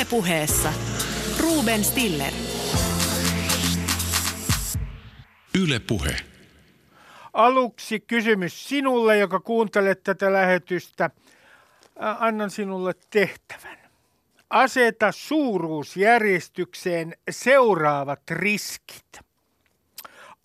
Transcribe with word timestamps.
Ylepuheessa 0.00 0.72
Ruben 1.40 1.84
Stiller. 1.84 2.32
Ylepuhe. 5.58 6.16
Aluksi 7.32 8.00
kysymys 8.00 8.68
sinulle, 8.68 9.18
joka 9.18 9.40
kuuntelet 9.40 10.02
tätä 10.02 10.32
lähetystä. 10.32 11.10
Annan 12.18 12.50
sinulle 12.50 12.92
tehtävän. 13.10 13.78
Aseta 14.50 15.12
suuruusjärjestykseen 15.12 17.16
seuraavat 17.30 18.30
riskit. 18.30 19.20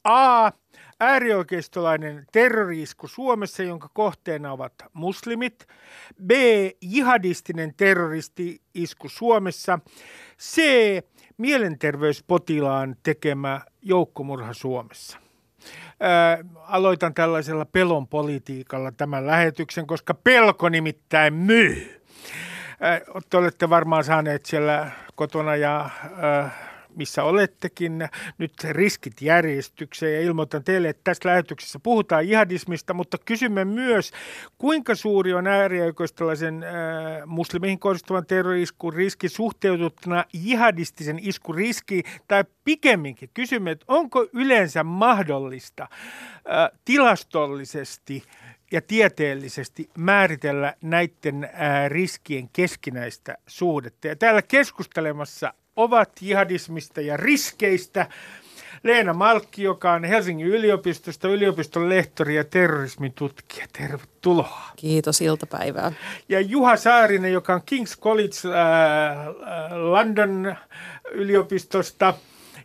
A. 0.03 0.51
Äärioikeistolainen 0.99 2.25
terroriisku 2.31 3.07
Suomessa, 3.07 3.63
jonka 3.63 3.89
kohteena 3.93 4.51
ovat 4.51 4.73
muslimit. 4.93 5.67
B. 6.25 6.31
Jihadistinen 6.81 7.73
terroristi-isku 7.77 9.09
Suomessa. 9.09 9.79
C. 10.39 10.61
Mielenterveyspotilaan 11.37 12.95
tekemä 13.03 13.61
joukkomurha 13.81 14.53
Suomessa. 14.53 15.19
Ää, 15.99 16.37
aloitan 16.55 17.13
tällaisella 17.13 17.65
pelon 17.65 18.07
politiikalla 18.07 18.91
tämän 18.91 19.27
lähetyksen, 19.27 19.87
koska 19.87 20.13
pelko 20.13 20.69
nimittäin 20.69 21.33
myy. 21.33 22.01
Ää, 22.79 23.01
te 23.29 23.37
olette 23.37 23.69
varmaan 23.69 24.03
saaneet 24.03 24.45
siellä 24.45 24.91
kotona 25.15 25.55
ja 25.55 25.89
ää, 26.17 26.64
missä 26.95 27.23
olettekin 27.23 28.09
nyt 28.37 28.53
riskit 28.69 29.21
järjestykseen 29.21 30.13
ja 30.13 30.21
ilmoitan 30.21 30.63
teille, 30.63 30.89
että 30.89 31.01
tässä 31.03 31.29
lähetyksessä 31.29 31.79
puhutaan 31.79 32.27
jihadismista, 32.27 32.93
mutta 32.93 33.17
kysymme 33.25 33.65
myös, 33.65 34.11
kuinka 34.57 34.95
suuri 34.95 35.33
on 35.33 35.47
äärioikeistolaisen 35.47 36.63
äh, 36.63 36.71
muslimeihin 37.25 37.79
kohdistuvan 37.79 38.25
terroriskun 38.25 38.93
riski 38.93 39.29
suhteutettuna 39.29 40.25
jihadistisen 40.33 41.19
iskun 41.21 41.55
riski, 41.55 42.03
tai 42.27 42.43
pikemminkin 42.63 43.29
kysymme, 43.33 43.71
että 43.71 43.85
onko 43.87 44.27
yleensä 44.33 44.83
mahdollista 44.83 45.83
äh, 45.83 46.79
tilastollisesti 46.85 48.23
ja 48.71 48.81
tieteellisesti 48.81 49.89
määritellä 49.97 50.73
näiden 50.81 51.49
ää, 51.53 51.89
riskien 51.89 52.49
keskinäistä 52.53 53.37
suhdetta. 53.47 54.07
Ja 54.07 54.15
täällä 54.15 54.41
keskustelemassa 54.41 55.53
ovat 55.75 56.09
jihadismista 56.21 57.01
ja 57.01 57.17
riskeistä. 57.17 58.07
Leena 58.83 59.13
Malkki, 59.13 59.63
joka 59.63 59.91
on 59.91 60.03
Helsingin 60.03 60.47
yliopistosta 60.47 61.27
yliopiston 61.27 61.89
lehtori 61.89 62.35
ja 62.35 62.43
terrorismitutkija. 62.43 63.67
Tervetuloa. 63.77 64.61
Kiitos, 64.75 65.21
iltapäivää. 65.21 65.91
Ja 66.29 66.41
Juha 66.41 66.77
Saarinen, 66.77 67.33
joka 67.33 67.53
on 67.53 67.61
King's 67.61 67.99
College 67.99 68.35
äh, 68.45 69.27
London 69.71 70.55
yliopistosta 71.11 72.13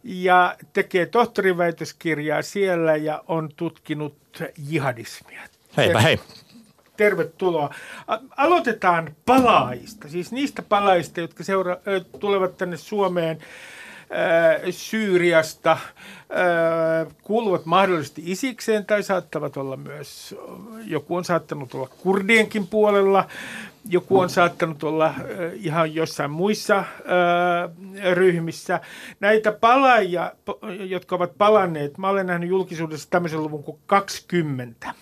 ja 0.05 0.57
tekee 0.73 1.07
tohtoriväitöskirjaa 1.07 2.43
siellä 2.43 2.97
ja 2.97 3.25
on 3.29 3.49
tutkinut 3.57 4.17
jihadismia. 4.69 5.41
Heipä 5.77 6.01
hei. 6.01 6.19
Tervetuloa. 7.01 7.75
Aloitetaan 8.37 9.17
palaajista, 9.27 10.09
siis 10.09 10.33
niistä 10.33 10.63
palaajista, 10.63 11.21
jotka 11.21 11.45
seura- 11.45 11.77
tulevat 12.19 12.57
tänne 12.57 12.77
Suomeen 12.77 13.39
Syyriasta, 14.71 15.79
kuuluvat 17.23 17.67
mahdollisesti 17.67 18.23
isikseen 18.25 18.87
tai 18.87 19.03
saattavat 19.03 19.57
olla 19.57 19.77
myös, 19.77 20.35
joku 20.85 21.17
on 21.17 21.25
saattanut 21.25 21.75
olla 21.75 21.89
kurdienkin 22.03 22.67
puolella, 22.67 23.27
joku 23.89 24.19
on 24.19 24.31
saattanut 24.31 24.85
olla 24.85 25.15
ihan 25.55 25.95
jossain 25.95 26.31
muissa 26.31 26.85
ryhmissä. 28.13 28.81
Näitä 29.21 29.53
palaajia, 29.53 30.33
jotka 30.89 31.17
ovat 31.17 31.39
palanneet, 31.39 31.99
mä 31.99 32.09
olen 32.09 32.27
nähnyt 32.27 32.49
julkisuudessa 32.49 33.11
tämmöisen 33.11 33.43
luvun 33.43 33.65
kuin 33.65 33.79
20 33.87 34.95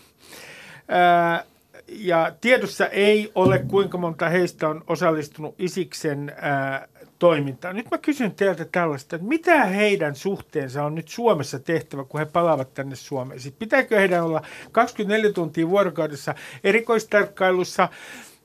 ja 1.88 2.32
tiedossa 2.40 2.86
ei 2.86 3.32
ole, 3.34 3.58
kuinka 3.58 3.98
monta 3.98 4.28
heistä 4.28 4.68
on 4.68 4.84
osallistunut 4.86 5.54
Isiksen 5.58 6.32
ää, 6.40 6.88
toimintaan. 7.18 7.76
Nyt 7.76 7.90
mä 7.90 7.98
kysyn 7.98 8.34
teiltä 8.34 8.64
tällaista, 8.64 9.16
että 9.16 9.28
mitä 9.28 9.64
heidän 9.64 10.14
suhteensa 10.14 10.84
on 10.84 10.94
nyt 10.94 11.08
Suomessa 11.08 11.58
tehtävä, 11.58 12.04
kun 12.04 12.20
he 12.20 12.26
palaavat 12.26 12.74
tänne 12.74 12.96
Suomeen? 12.96 13.40
Sitten 13.40 13.58
pitääkö 13.58 13.98
heidän 13.98 14.24
olla 14.24 14.42
24 14.72 15.32
tuntia 15.32 15.68
vuorokaudessa 15.68 16.34
erikoistarkkailussa? 16.64 17.88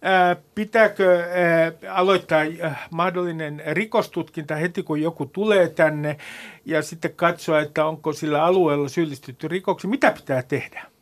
Ää, 0.01 0.35
pitääkö 0.55 1.19
ää, 1.19 1.71
aloittaa 1.93 2.39
ää, 2.39 2.87
mahdollinen 2.91 3.63
rikostutkinta 3.71 4.55
heti, 4.55 4.83
kun 4.83 5.01
joku 5.01 5.25
tulee 5.25 5.69
tänne 5.69 6.17
ja 6.65 6.81
sitten 6.81 7.13
katsoa, 7.15 7.61
että 7.61 7.85
onko 7.85 8.13
sillä 8.13 8.43
alueella 8.43 8.89
syyllistytty 8.89 9.47
rikoksi? 9.47 9.87
Mitä 9.87 10.11
pitää 10.11 10.43
tehdä? 10.43 10.92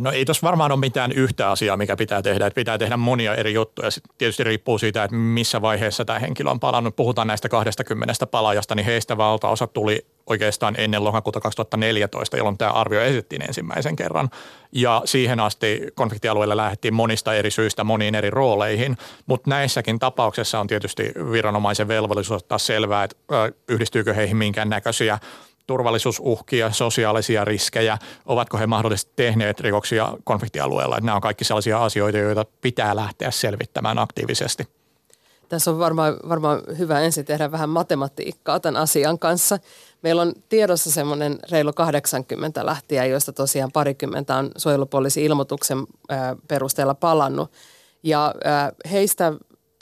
No 0.00 0.10
ei 0.10 0.24
tuossa 0.24 0.46
varmaan 0.46 0.72
ole 0.72 0.80
mitään 0.80 1.12
yhtä 1.12 1.50
asiaa, 1.50 1.76
mikä 1.76 1.96
pitää 1.96 2.22
tehdä. 2.22 2.46
Että 2.46 2.54
pitää 2.54 2.78
tehdä 2.78 2.96
monia 2.96 3.34
eri 3.34 3.54
juttuja. 3.54 3.90
Sitten 3.90 4.14
tietysti 4.18 4.44
riippuu 4.44 4.78
siitä, 4.78 5.04
että 5.04 5.16
missä 5.16 5.62
vaiheessa 5.62 6.04
tämä 6.04 6.18
henkilö 6.18 6.50
on 6.50 6.60
palannut. 6.60 6.96
Puhutaan 6.96 7.26
näistä 7.26 7.48
20 7.48 8.26
palaajasta, 8.26 8.74
niin 8.74 8.86
heistä 8.86 9.16
valtaosa 9.16 9.66
tuli 9.66 10.06
oikeastaan 10.26 10.74
ennen 10.78 11.04
lokakuuta 11.04 11.40
2014, 11.40 12.36
jolloin 12.36 12.58
tämä 12.58 12.70
arvio 12.70 13.00
esitettiin 13.00 13.42
ensimmäisen 13.42 13.96
kerran. 13.96 14.30
Ja 14.72 15.02
siihen 15.04 15.40
asti 15.40 15.82
konfliktialueelle 15.94 16.56
lähdettiin 16.56 16.94
monista 16.94 17.34
eri 17.34 17.50
syistä 17.50 17.84
moniin 17.84 18.14
eri 18.14 18.30
rooleihin, 18.30 18.96
mutta 19.26 19.50
näissäkin 19.50 19.98
tapauksessa 19.98 20.60
on 20.60 20.66
tietysti 20.66 21.12
viranomaisen 21.32 21.88
velvollisuus 21.88 22.42
ottaa 22.42 22.58
selvää, 22.58 23.04
että 23.04 23.16
yhdistyykö 23.68 24.14
heihin 24.14 24.36
minkään 24.36 24.68
näköisiä 24.68 25.18
turvallisuusuhkia, 25.66 26.72
sosiaalisia 26.72 27.44
riskejä, 27.44 27.98
ovatko 28.26 28.58
he 28.58 28.66
mahdollisesti 28.66 29.12
tehneet 29.16 29.60
rikoksia 29.60 30.12
konfliktialueella. 30.24 31.00
Nämä 31.00 31.14
on 31.14 31.20
kaikki 31.20 31.44
sellaisia 31.44 31.84
asioita, 31.84 32.18
joita 32.18 32.46
pitää 32.60 32.96
lähteä 32.96 33.30
selvittämään 33.30 33.98
aktiivisesti. 33.98 34.68
Tässä 35.48 35.70
on 35.70 35.78
varmaan, 35.78 36.16
varmaan 36.28 36.62
hyvä 36.78 37.00
ensin 37.00 37.24
tehdä 37.24 37.52
vähän 37.52 37.68
matematiikkaa 37.68 38.60
tämän 38.60 38.82
asian 38.82 39.18
kanssa. 39.18 39.58
Meillä 40.02 40.22
on 40.22 40.32
tiedossa 40.48 40.90
semmoinen 40.90 41.38
reilu 41.50 41.72
80 41.72 42.66
lähtiä, 42.66 43.04
joista 43.04 43.32
tosiaan 43.32 43.72
parikymmentä 43.72 44.36
on 44.36 44.50
suojelupoliisin 44.56 45.24
ilmoituksen 45.24 45.78
perusteella 46.48 46.94
palannut. 46.94 47.52
Ja 48.02 48.34
heistä, 48.90 49.32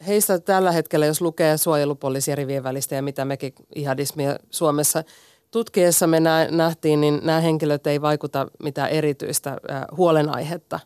heistä 0.07 0.39
tällä 0.39 0.73
hetkellä, 0.73 1.07
jos 1.07 1.21
lukee 1.21 1.57
suojelupoliisi 1.57 2.35
rivien 2.35 2.65
välistä 2.65 2.95
ja 2.95 3.03
mitä 3.03 3.25
mekin 3.25 3.55
ihadismia 3.75 4.37
Suomessa– 4.51 5.05
tutkiessa 5.53 6.07
me 6.07 6.21
nähtiin, 6.51 7.01
niin 7.01 7.21
nämä 7.23 7.41
henkilöt 7.41 7.87
ei 7.87 8.01
vaikuta 8.01 8.47
mitään 8.63 8.91
erityistä 8.91 9.57
huolenaihetta 9.97 10.81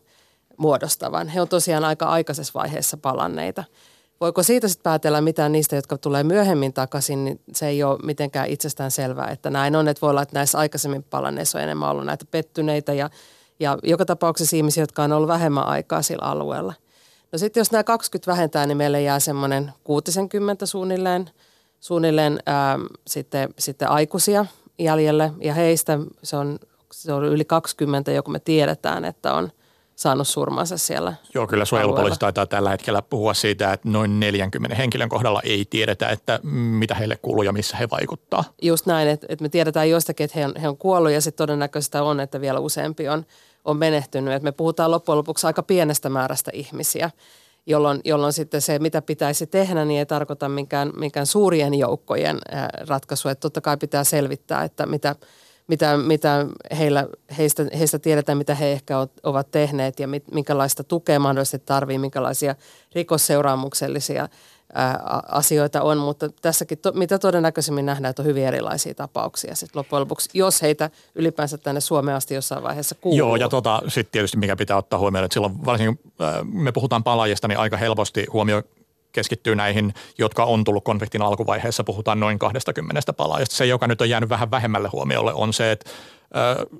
muodostavan. 0.56 1.28
He 1.28 1.40
on 1.40 1.48
tosiaan 1.48 1.84
aika 1.84 2.06
aikaisessa 2.06 2.52
vaiheessa 2.54 2.96
palanneita. 2.96 3.64
Voiko 4.20 4.42
siitä 4.42 4.68
sitten 4.68 4.82
päätellä 4.82 5.20
mitään 5.20 5.52
niistä, 5.52 5.76
jotka 5.76 5.98
tulee 5.98 6.24
myöhemmin 6.24 6.72
takaisin, 6.72 7.24
niin 7.24 7.40
se 7.52 7.66
ei 7.68 7.82
ole 7.82 7.98
mitenkään 8.02 8.48
itsestään 8.48 8.90
selvää, 8.90 9.30
että 9.30 9.50
näin 9.50 9.76
on. 9.76 9.88
Että 9.88 10.00
voi 10.00 10.10
olla, 10.10 10.22
että 10.22 10.38
näissä 10.38 10.58
aikaisemmin 10.58 11.02
palanneissa 11.02 11.58
on 11.58 11.64
enemmän 11.64 11.90
ollut 11.90 12.06
näitä 12.06 12.24
pettyneitä 12.30 12.92
ja, 12.92 13.10
ja 13.60 13.78
joka 13.82 14.04
tapauksessa 14.04 14.56
ihmisiä, 14.56 14.82
jotka 14.82 15.02
on 15.02 15.12
ollut 15.12 15.28
vähemmän 15.28 15.66
aikaa 15.66 16.02
sillä 16.02 16.24
alueella. 16.24 16.74
No 17.32 17.38
sitten 17.38 17.60
jos 17.60 17.72
nämä 17.72 17.84
20 17.84 18.32
vähentää, 18.32 18.66
niin 18.66 18.76
meille 18.76 19.02
jää 19.02 19.20
semmoinen 19.20 19.72
60 19.84 20.66
suunnilleen– 20.66 21.30
suunnilleen 21.86 22.38
ää, 22.46 22.78
sitten, 23.06 23.48
sitten 23.58 23.90
aikuisia 23.90 24.46
jäljelle 24.78 25.32
ja 25.40 25.54
heistä 25.54 25.98
se 26.22 26.36
on, 26.36 26.58
se 26.92 27.12
on 27.12 27.24
yli 27.24 27.44
20, 27.44 28.12
joku 28.12 28.30
me 28.30 28.38
tiedetään, 28.38 29.04
että 29.04 29.34
on 29.34 29.50
saanut 29.96 30.28
surmansa 30.28 30.78
siellä 30.78 31.14
Joo, 31.34 31.46
kyllä 31.46 31.64
suojelupoliisi 31.64 32.20
taitaa 32.20 32.46
tällä 32.46 32.70
hetkellä 32.70 33.02
puhua 33.02 33.34
siitä, 33.34 33.72
että 33.72 33.88
noin 33.88 34.20
40 34.20 34.76
henkilön 34.76 35.08
kohdalla 35.08 35.40
ei 35.44 35.64
tiedetä, 35.70 36.08
että 36.08 36.40
mitä 36.52 36.94
heille 36.94 37.16
kuuluu 37.22 37.42
ja 37.42 37.52
missä 37.52 37.76
he 37.76 37.90
vaikuttaa. 37.90 38.44
Just 38.62 38.86
näin, 38.86 39.08
että, 39.08 39.26
että 39.30 39.42
me 39.42 39.48
tiedetään 39.48 39.90
joistakin, 39.90 40.24
että 40.24 40.38
he 40.38 40.46
on, 40.46 40.54
he 40.62 40.68
on 40.68 40.76
kuollut 40.76 41.12
ja 41.12 41.20
sitten 41.20 41.46
todennäköistä 41.46 42.02
on, 42.02 42.20
että 42.20 42.40
vielä 42.40 42.60
useampi 42.60 43.08
on, 43.08 43.26
on 43.64 43.76
menehtynyt. 43.76 44.34
Että 44.34 44.44
me 44.44 44.52
puhutaan 44.52 44.90
loppujen 44.90 45.18
lopuksi 45.18 45.46
aika 45.46 45.62
pienestä 45.62 46.08
määrästä 46.08 46.50
ihmisiä 46.54 47.10
jolloin, 47.66 48.00
jolloin 48.04 48.32
sitten 48.32 48.60
se, 48.60 48.78
mitä 48.78 49.02
pitäisi 49.02 49.46
tehdä, 49.46 49.84
niin 49.84 49.98
ei 49.98 50.06
tarkoita 50.06 50.48
minkään, 50.48 50.92
minkään 50.96 51.26
suurien 51.26 51.74
joukkojen 51.74 52.38
ratkaisua. 52.88 53.30
Että 53.30 53.40
totta 53.40 53.60
kai 53.60 53.76
pitää 53.76 54.04
selvittää, 54.04 54.64
että 54.64 54.86
mitä, 54.86 55.14
mitä, 55.66 55.96
mitä 55.96 56.46
heillä, 56.78 57.06
heistä, 57.38 57.66
heistä 57.78 57.98
tiedetään, 57.98 58.38
mitä 58.38 58.54
he 58.54 58.72
ehkä 58.72 58.94
ovat 59.22 59.50
tehneet 59.50 60.00
ja 60.00 60.08
minkälaista 60.32 60.84
tukea 60.84 61.18
mahdollisesti 61.18 61.58
tarvii, 61.58 61.98
minkälaisia 61.98 62.54
rikosseuraamuksellisia 62.94 64.28
asioita 65.28 65.82
on, 65.82 65.98
mutta 65.98 66.28
tässäkin 66.28 66.78
to, 66.78 66.92
mitä 66.92 67.18
todennäköisemmin 67.18 67.86
nähdään, 67.86 68.10
että 68.10 68.22
on 68.22 68.26
hyvin 68.26 68.46
erilaisia 68.46 68.94
tapauksia 68.94 69.54
sitten 69.54 69.78
loppujen 69.78 70.00
lopuksi, 70.00 70.28
jos 70.34 70.62
heitä 70.62 70.90
ylipäänsä 71.14 71.58
tänne 71.58 71.80
Suomeen 71.80 72.16
asti 72.16 72.34
jossain 72.34 72.62
vaiheessa 72.62 72.94
kuuluu. 72.94 73.18
Joo, 73.18 73.36
ja 73.36 73.48
tota, 73.48 73.82
sitten 73.88 74.12
tietysti 74.12 74.36
mikä 74.36 74.56
pitää 74.56 74.76
ottaa 74.76 74.98
huomioon, 74.98 75.24
että 75.24 75.34
silloin 75.34 75.64
varsinkin 75.64 76.12
me 76.52 76.72
puhutaan 76.72 77.04
palaajista, 77.04 77.48
niin 77.48 77.58
aika 77.58 77.76
helposti 77.76 78.26
huomio 78.32 78.62
keskittyy 79.12 79.56
näihin, 79.56 79.94
jotka 80.18 80.44
on 80.44 80.64
tullut 80.64 80.84
konfliktin 80.84 81.22
alkuvaiheessa. 81.22 81.84
Puhutaan 81.84 82.20
noin 82.20 82.38
20 82.38 83.12
palaajasta. 83.12 83.56
Se, 83.56 83.66
joka 83.66 83.86
nyt 83.86 84.00
on 84.00 84.10
jäänyt 84.10 84.28
vähän 84.28 84.50
vähemmälle 84.50 84.88
huomiolle, 84.92 85.34
on 85.34 85.52
se, 85.52 85.72
että 85.72 85.90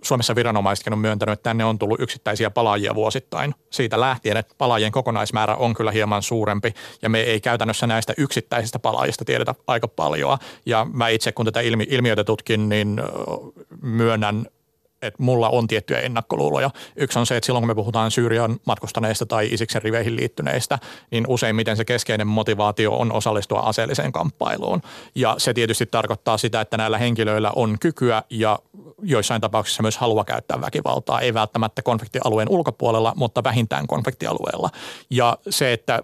Suomessa 0.02 0.34
viranomaisetkin 0.34 0.92
on 0.92 0.98
myöntänyt, 0.98 1.32
että 1.32 1.42
tänne 1.42 1.64
on 1.64 1.78
tullut 1.78 2.00
yksittäisiä 2.00 2.50
palaajia 2.50 2.94
vuosittain. 2.94 3.54
Siitä 3.70 4.00
lähtien, 4.00 4.36
että 4.36 4.54
palaajien 4.58 4.92
kokonaismäärä 4.92 5.54
on 5.54 5.74
kyllä 5.74 5.90
hieman 5.90 6.22
suurempi 6.22 6.74
ja 7.02 7.08
me 7.08 7.20
ei 7.20 7.40
käytännössä 7.40 7.86
näistä 7.86 8.14
yksittäisistä 8.16 8.78
palaajista 8.78 9.24
tiedetä 9.24 9.54
aika 9.66 9.88
paljon. 9.88 10.38
Ja 10.66 10.86
mä 10.92 11.08
itse 11.08 11.32
kun 11.32 11.44
tätä 11.44 11.60
ilmiötä 11.60 12.24
tutkin, 12.24 12.68
niin 12.68 13.00
myönnän 13.82 14.46
että 15.06 15.22
mulla 15.22 15.48
on 15.48 15.66
tiettyjä 15.66 16.00
ennakkoluuloja. 16.00 16.70
Yksi 16.96 17.18
on 17.18 17.26
se, 17.26 17.36
että 17.36 17.46
silloin 17.46 17.62
kun 17.62 17.68
me 17.68 17.74
puhutaan 17.74 18.10
Syyrian 18.10 18.56
matkustaneista 18.66 19.26
tai 19.26 19.48
Isiksen 19.52 19.82
riveihin 19.82 20.16
liittyneistä, 20.16 20.78
niin 21.10 21.24
useimmiten 21.28 21.76
se 21.76 21.84
keskeinen 21.84 22.26
motivaatio 22.26 22.92
on 22.92 23.12
osallistua 23.12 23.60
aseelliseen 23.60 24.12
kamppailuun. 24.12 24.82
Ja 25.14 25.34
se 25.38 25.54
tietysti 25.54 25.86
tarkoittaa 25.86 26.38
sitä, 26.38 26.60
että 26.60 26.76
näillä 26.76 26.98
henkilöillä 26.98 27.52
on 27.56 27.76
kykyä 27.80 28.22
ja 28.30 28.58
joissain 29.02 29.40
tapauksissa 29.40 29.82
myös 29.82 29.96
halua 29.96 30.24
käyttää 30.24 30.60
väkivaltaa. 30.60 31.20
Ei 31.20 31.34
välttämättä 31.34 31.82
konfliktialueen 31.82 32.48
ulkopuolella, 32.48 33.12
mutta 33.16 33.44
vähintään 33.44 33.86
konfliktialueella. 33.86 34.70
Ja 35.10 35.38
se, 35.50 35.72
että 35.72 36.02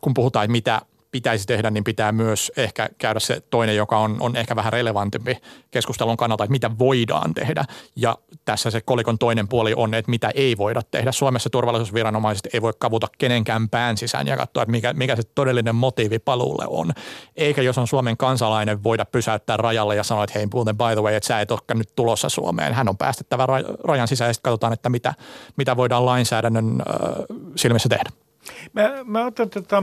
kun 0.00 0.14
puhutaan, 0.14 0.50
mitä 0.50 0.82
pitäisi 1.14 1.46
tehdä, 1.46 1.70
niin 1.70 1.84
pitää 1.84 2.12
myös 2.12 2.52
ehkä 2.56 2.88
käydä 2.98 3.20
se 3.20 3.42
toinen, 3.50 3.76
joka 3.76 3.98
on, 3.98 4.16
on 4.20 4.36
ehkä 4.36 4.56
vähän 4.56 4.72
relevantimpi 4.72 5.36
keskustelun 5.70 6.16
kannalta, 6.16 6.44
että 6.44 6.52
mitä 6.52 6.70
voidaan 6.78 7.34
tehdä. 7.34 7.64
Ja 7.96 8.18
tässä 8.44 8.70
se 8.70 8.80
kolikon 8.80 9.18
toinen 9.18 9.48
puoli 9.48 9.74
on, 9.76 9.94
että 9.94 10.10
mitä 10.10 10.30
ei 10.34 10.56
voida 10.56 10.82
tehdä. 10.90 11.12
Suomessa 11.12 11.50
turvallisuusviranomaiset 11.50 12.48
ei 12.54 12.62
voi 12.62 12.72
kavuta 12.78 13.06
kenenkään 13.18 13.68
pään 13.68 13.96
sisään 13.96 14.26
ja 14.26 14.36
katsoa, 14.36 14.62
että 14.62 14.70
mikä, 14.70 14.92
mikä 14.92 15.16
se 15.16 15.22
todellinen 15.34 15.74
motiivi 15.74 16.18
paluulle 16.18 16.64
on. 16.68 16.92
Eikä 17.36 17.62
jos 17.62 17.78
on 17.78 17.86
Suomen 17.86 18.16
kansalainen 18.16 18.82
voida 18.82 19.04
pysäyttää 19.04 19.56
rajalle 19.56 19.96
ja 19.96 20.04
sanoa, 20.04 20.24
että 20.24 20.38
hei 20.38 20.48
muuten 20.54 20.76
by 20.76 20.94
the 20.94 21.02
way, 21.02 21.14
että 21.14 21.26
sä 21.26 21.40
et 21.40 21.50
ole 21.50 21.60
nyt 21.74 21.96
tulossa 21.96 22.28
Suomeen. 22.28 22.74
Hän 22.74 22.88
on 22.88 22.96
päästettävä 22.96 23.46
rajan 23.84 24.08
sisään 24.08 24.28
ja 24.28 24.34
sitten 24.34 24.50
katsotaan, 24.50 24.72
että 24.72 24.88
mitä, 24.88 25.14
mitä 25.56 25.76
voidaan 25.76 26.06
lainsäädännön 26.06 26.66
äh, 26.80 27.26
silmissä 27.56 27.88
tehdä. 27.88 28.23
Mä, 28.72 28.90
mä 29.04 29.26
otan 29.26 29.50
tota, 29.50 29.82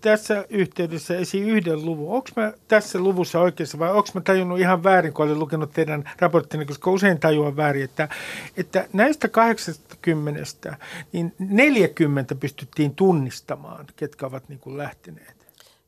tässä 0.00 0.44
yhteydessä 0.50 1.16
esiin 1.16 1.48
yhden 1.48 1.84
luvun. 1.84 2.14
Onko 2.14 2.28
mä 2.36 2.52
tässä 2.68 2.98
luvussa 2.98 3.40
oikeassa 3.40 3.78
vai 3.78 3.90
onko 3.90 4.08
mä 4.14 4.20
tajunnut 4.20 4.58
ihan 4.58 4.84
väärin, 4.84 5.12
kun 5.12 5.26
olen 5.26 5.38
lukenut 5.38 5.72
teidän 5.72 6.10
raporttinne, 6.18 6.64
koska 6.64 6.90
usein 6.90 7.20
tajuan 7.20 7.56
väärin, 7.56 7.84
että, 7.84 8.08
että 8.56 8.88
näistä 8.92 9.28
80 9.28 10.76
niin 11.12 11.34
40 11.38 12.34
pystyttiin 12.34 12.94
tunnistamaan, 12.94 13.86
ketkä 13.96 14.26
ovat 14.26 14.48
niin 14.48 14.58
kuin 14.58 14.78
lähteneet. 14.78 15.36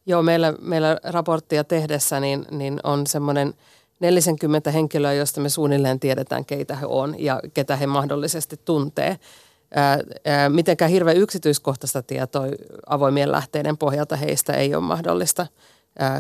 Joo, 0.06 0.22
meillä, 0.22 0.55
meillä 0.60 0.99
raporttia 1.05 1.64
tehdessä 1.64 2.20
niin, 2.20 2.46
niin 2.50 2.81
on 2.84 3.06
semmoinen 3.06 3.55
40 4.00 4.70
henkilöä, 4.70 5.12
josta 5.12 5.40
me 5.40 5.49
suunnilleen 5.49 6.00
tiedetään, 6.00 6.44
keitä 6.44 6.76
he 6.76 6.87
on 6.87 7.14
ja 7.19 7.40
ketä 7.55 7.76
he 7.76 7.87
mahdollisesti 7.87 8.60
tuntee 8.64 9.19
mitenkään 10.49 10.91
hirveän 10.91 11.17
yksityiskohtaista 11.17 12.03
tietoa 12.03 12.47
avoimien 12.87 13.32
lähteiden 13.32 13.79
pohjalta 13.79 14.17
heistä 14.17 14.53
ei 14.53 14.75
ole 14.75 14.85
mahdollista 14.85 15.47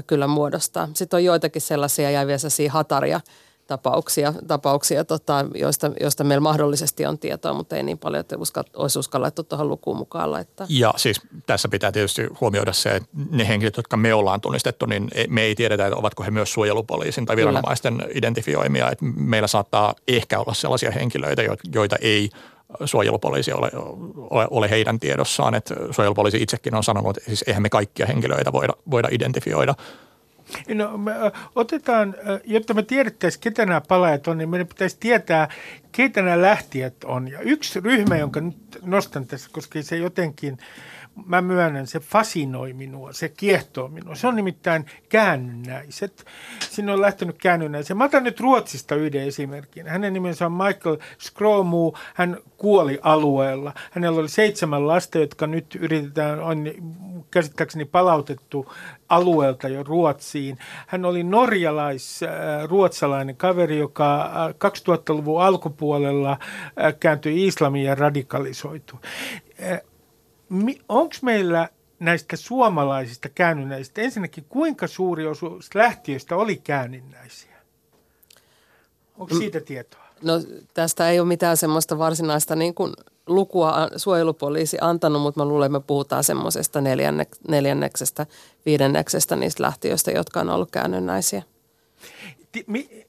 kyllä 0.06 0.26
muodostaa. 0.26 0.88
Sitten 0.94 1.16
on 1.16 1.24
joitakin 1.24 1.62
sellaisia 1.62 2.10
jäviä 2.10 2.36
hataria 2.70 3.20
tapauksia, 3.68 4.34
tapauksia 4.46 5.04
tota, 5.04 5.44
joista, 5.54 5.90
joista 6.00 6.24
meillä 6.24 6.40
mahdollisesti 6.40 7.06
on 7.06 7.18
tietoa, 7.18 7.52
mutta 7.52 7.76
ei 7.76 7.82
niin 7.82 7.98
paljon, 7.98 8.20
että 8.20 8.36
uskal, 8.38 8.64
olisi 8.76 8.98
uskallettu 8.98 9.42
tuohon 9.42 9.68
lukuun 9.68 9.96
mukaan 9.96 10.30
laittaa. 10.30 10.66
Ja 10.70 10.94
siis 10.96 11.20
tässä 11.46 11.68
pitää 11.68 11.92
tietysti 11.92 12.26
huomioida 12.40 12.72
se, 12.72 12.96
että 12.96 13.08
ne 13.30 13.48
henkilöt, 13.48 13.76
jotka 13.76 13.96
me 13.96 14.14
ollaan 14.14 14.40
tunnistettu, 14.40 14.86
niin 14.86 15.10
me 15.28 15.42
ei 15.42 15.54
tiedetä, 15.54 15.86
että 15.86 15.96
ovatko 15.96 16.22
he 16.22 16.30
myös 16.30 16.52
suojelupoliisin 16.52 17.26
tai 17.26 17.36
viranomaisten 17.36 17.96
Kyllä. 17.96 18.08
identifioimia. 18.14 18.90
Että 18.90 19.04
meillä 19.16 19.48
saattaa 19.48 19.94
ehkä 20.08 20.38
olla 20.38 20.54
sellaisia 20.54 20.90
henkilöitä, 20.90 21.42
joita 21.72 21.96
ei– 22.00 22.30
suojelupoliisi 22.84 23.52
ole, 23.52 23.70
ole, 24.30 24.46
ole 24.50 24.70
heidän 24.70 24.98
tiedossaan. 25.00 25.54
Että 25.54 25.74
suojelupoliisi 25.90 26.42
itsekin 26.42 26.74
on 26.74 26.84
sanonut, 26.84 27.16
että 27.16 27.30
siis 27.30 27.44
eihän 27.46 27.62
me 27.62 27.68
kaikkia 27.68 28.06
henkilöitä 28.06 28.52
voida, 28.52 28.72
voida 28.90 29.08
identifioida. 29.10 29.74
No, 30.74 30.98
me 30.98 31.12
otetaan, 31.54 32.14
jotta 32.44 32.74
me 32.74 32.82
tiedettäisiin, 32.82 33.40
ketä 33.40 33.66
nämä 33.66 33.80
palaajat 33.80 34.28
on, 34.28 34.38
niin 34.38 34.48
meidän 34.48 34.66
pitäisi 34.66 34.96
tietää, 35.00 35.48
keitä 35.92 36.22
nämä 36.22 36.42
lähtijät 36.42 37.04
on. 37.04 37.28
Ja 37.28 37.40
yksi 37.40 37.80
ryhmä, 37.80 38.16
jonka 38.16 38.40
nyt 38.40 38.78
nostan 38.82 39.26
tässä, 39.26 39.50
koska 39.52 39.82
se 39.82 39.96
jotenkin– 39.96 40.58
mä 41.26 41.42
myönnän, 41.42 41.86
se 41.86 42.00
fasinoi 42.00 42.72
minua, 42.72 43.12
se 43.12 43.28
kiehtoo 43.28 43.88
minua. 43.88 44.14
Se 44.14 44.26
on 44.26 44.36
nimittäin 44.36 44.86
käännynnäiset. 45.08 46.26
Sinne 46.70 46.92
on 46.92 47.00
lähtenyt 47.00 47.38
käännynnäiset. 47.38 47.96
Mä 47.96 48.04
otan 48.04 48.24
nyt 48.24 48.40
Ruotsista 48.40 48.94
yhden 48.94 49.22
esimerkin. 49.22 49.86
Hänen 49.86 50.12
nimensä 50.12 50.46
on 50.46 50.52
Michael 50.52 50.96
Skromu. 51.18 51.92
Hän 52.14 52.36
kuoli 52.56 52.98
alueella. 53.02 53.72
Hänellä 53.90 54.20
oli 54.20 54.28
seitsemän 54.28 54.86
lasta, 54.86 55.18
jotka 55.18 55.46
nyt 55.46 55.74
yritetään, 55.74 56.40
on 56.40 56.64
käsittääkseni 57.30 57.84
palautettu 57.84 58.72
alueelta 59.08 59.68
jo 59.68 59.82
Ruotsiin. 59.82 60.58
Hän 60.86 61.04
oli 61.04 61.22
norjalais-ruotsalainen 61.22 63.36
kaveri, 63.36 63.78
joka 63.78 64.30
2000-luvun 64.50 65.42
alkupuolella 65.42 66.38
kääntyi 67.00 67.46
islamiin 67.46 67.86
ja 67.86 67.94
radikalisoitui 67.94 68.98
onko 70.88 71.14
meillä 71.22 71.68
näistä 72.00 72.36
suomalaisista 72.36 73.28
käännynnäisistä, 73.28 74.00
ensinnäkin 74.00 74.44
kuinka 74.48 74.86
suuri 74.86 75.26
osuus 75.26 75.74
lähtiöistä 75.74 76.36
oli 76.36 76.56
käännynnäisiä? 76.56 77.56
Onko 79.18 79.34
siitä 79.34 79.60
tietoa? 79.60 80.08
No 80.22 80.32
tästä 80.74 81.10
ei 81.10 81.20
ole 81.20 81.28
mitään 81.28 81.56
semmoista 81.56 81.98
varsinaista 81.98 82.56
niin 82.56 82.74
kuin 82.74 82.92
lukua 83.26 83.88
suojelupoliisi 83.96 84.78
antanut, 84.80 85.22
mutta 85.22 85.40
mä 85.40 85.48
luulen, 85.48 85.66
että 85.66 85.78
me 85.78 85.84
puhutaan 85.86 86.24
semmoisesta 86.24 86.80
neljänneksestä, 87.48 88.26
viidenneksestä 88.66 89.36
niistä 89.36 89.62
lähtiöistä, 89.62 90.10
jotka 90.10 90.40
on 90.40 90.50
ollut 90.50 90.70
käännynnäisiä. 90.70 91.42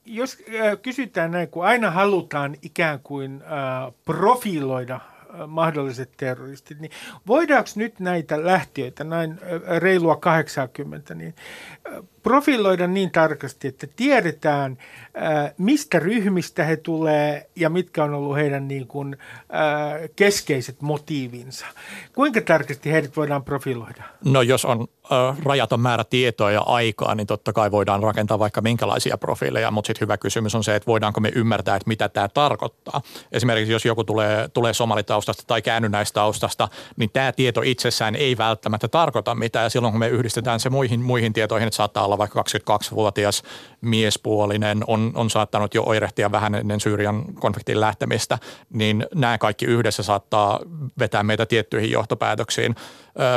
Jos 0.05 0.37
kysytään 0.81 1.31
näin, 1.31 1.47
kun 1.47 1.65
aina 1.65 1.91
halutaan 1.91 2.55
ikään 2.61 2.99
kuin 2.99 3.43
profiloida 4.05 4.99
mahdolliset 5.47 6.11
terroristit, 6.17 6.79
niin 6.79 6.91
voidaanko 7.27 7.69
nyt 7.75 7.99
näitä 7.99 8.45
lähtiöitä, 8.45 9.03
näin 9.03 9.39
reilua 9.79 10.15
80, 10.15 11.15
niin 11.15 11.35
profiloida 12.23 12.87
niin 12.87 13.11
tarkasti, 13.11 13.67
että 13.67 13.87
tiedetään, 13.95 14.77
mistä 15.57 15.99
ryhmistä 15.99 16.63
he 16.63 16.77
tulee 16.77 17.49
ja 17.55 17.69
mitkä 17.69 18.03
on 18.03 18.13
ollut 18.13 18.35
heidän 18.35 18.67
niin 18.67 18.87
kuin, 18.87 19.17
keskeiset 20.15 20.81
motiivinsa. 20.81 21.65
Kuinka 22.15 22.41
tarkasti 22.41 22.91
heidät 22.91 23.17
voidaan 23.17 23.43
profiloida? 23.43 24.03
No 24.25 24.41
jos 24.41 24.65
on 24.65 24.87
rajaton 25.43 25.79
määrä 25.79 26.03
tietoa 26.03 26.51
ja 26.51 26.61
aikaa, 26.61 27.15
niin 27.15 27.27
totta 27.27 27.53
kai 27.53 27.71
voidaan 27.71 28.03
rakentaa 28.03 28.39
vaikka 28.39 28.61
minkälaisia 28.61 29.17
profiileja, 29.17 29.71
mutta 29.71 29.87
sitten 29.87 30.05
hyvä 30.05 30.17
kysymys 30.17 30.55
on 30.55 30.63
se, 30.63 30.75
että 30.75 30.87
voidaanko 30.87 31.19
me 31.19 31.31
ymmärtää, 31.35 31.75
että 31.75 31.87
mitä 31.87 32.09
tämä 32.09 32.27
tarkoittaa. 32.27 33.01
Esimerkiksi 33.31 33.73
jos 33.73 33.85
joku 33.85 34.03
tulee, 34.03 34.49
tulee 34.53 34.73
somalitaustasta 34.73 35.43
tai 35.47 35.61
käännynnäistaustasta, 35.61 36.67
niin 36.97 37.09
tämä 37.13 37.31
tieto 37.31 37.61
itsessään 37.61 38.15
ei 38.15 38.37
välttämättä 38.37 38.87
tarkoita 38.87 39.35
mitään. 39.35 39.63
Ja 39.63 39.69
silloin 39.69 39.91
kun 39.91 39.99
me 39.99 40.07
yhdistetään 40.07 40.59
se 40.59 40.69
muihin, 40.69 41.01
muihin 41.01 41.33
tietoihin, 41.33 41.67
että 41.67 41.77
saattaa 41.77 42.03
olla 42.09 42.17
vaikka 42.17 42.43
22-vuotias 42.69 43.43
miespuolinen, 43.81 44.83
on, 44.87 45.11
on 45.15 45.29
saattanut 45.29 45.75
jo 45.75 45.83
oirehtia 45.85 46.31
vähän 46.31 46.55
ennen 46.55 46.79
Syyrian 46.79 47.33
konfliktin 47.33 47.79
lähtemistä, 47.79 48.37
niin 48.73 49.05
nämä 49.15 49.37
kaikki 49.37 49.65
yhdessä 49.65 50.03
saattaa 50.03 50.59
vetää 50.99 51.23
meitä 51.23 51.45
tiettyihin 51.45 51.91
johtopäätöksiin. 51.91 52.75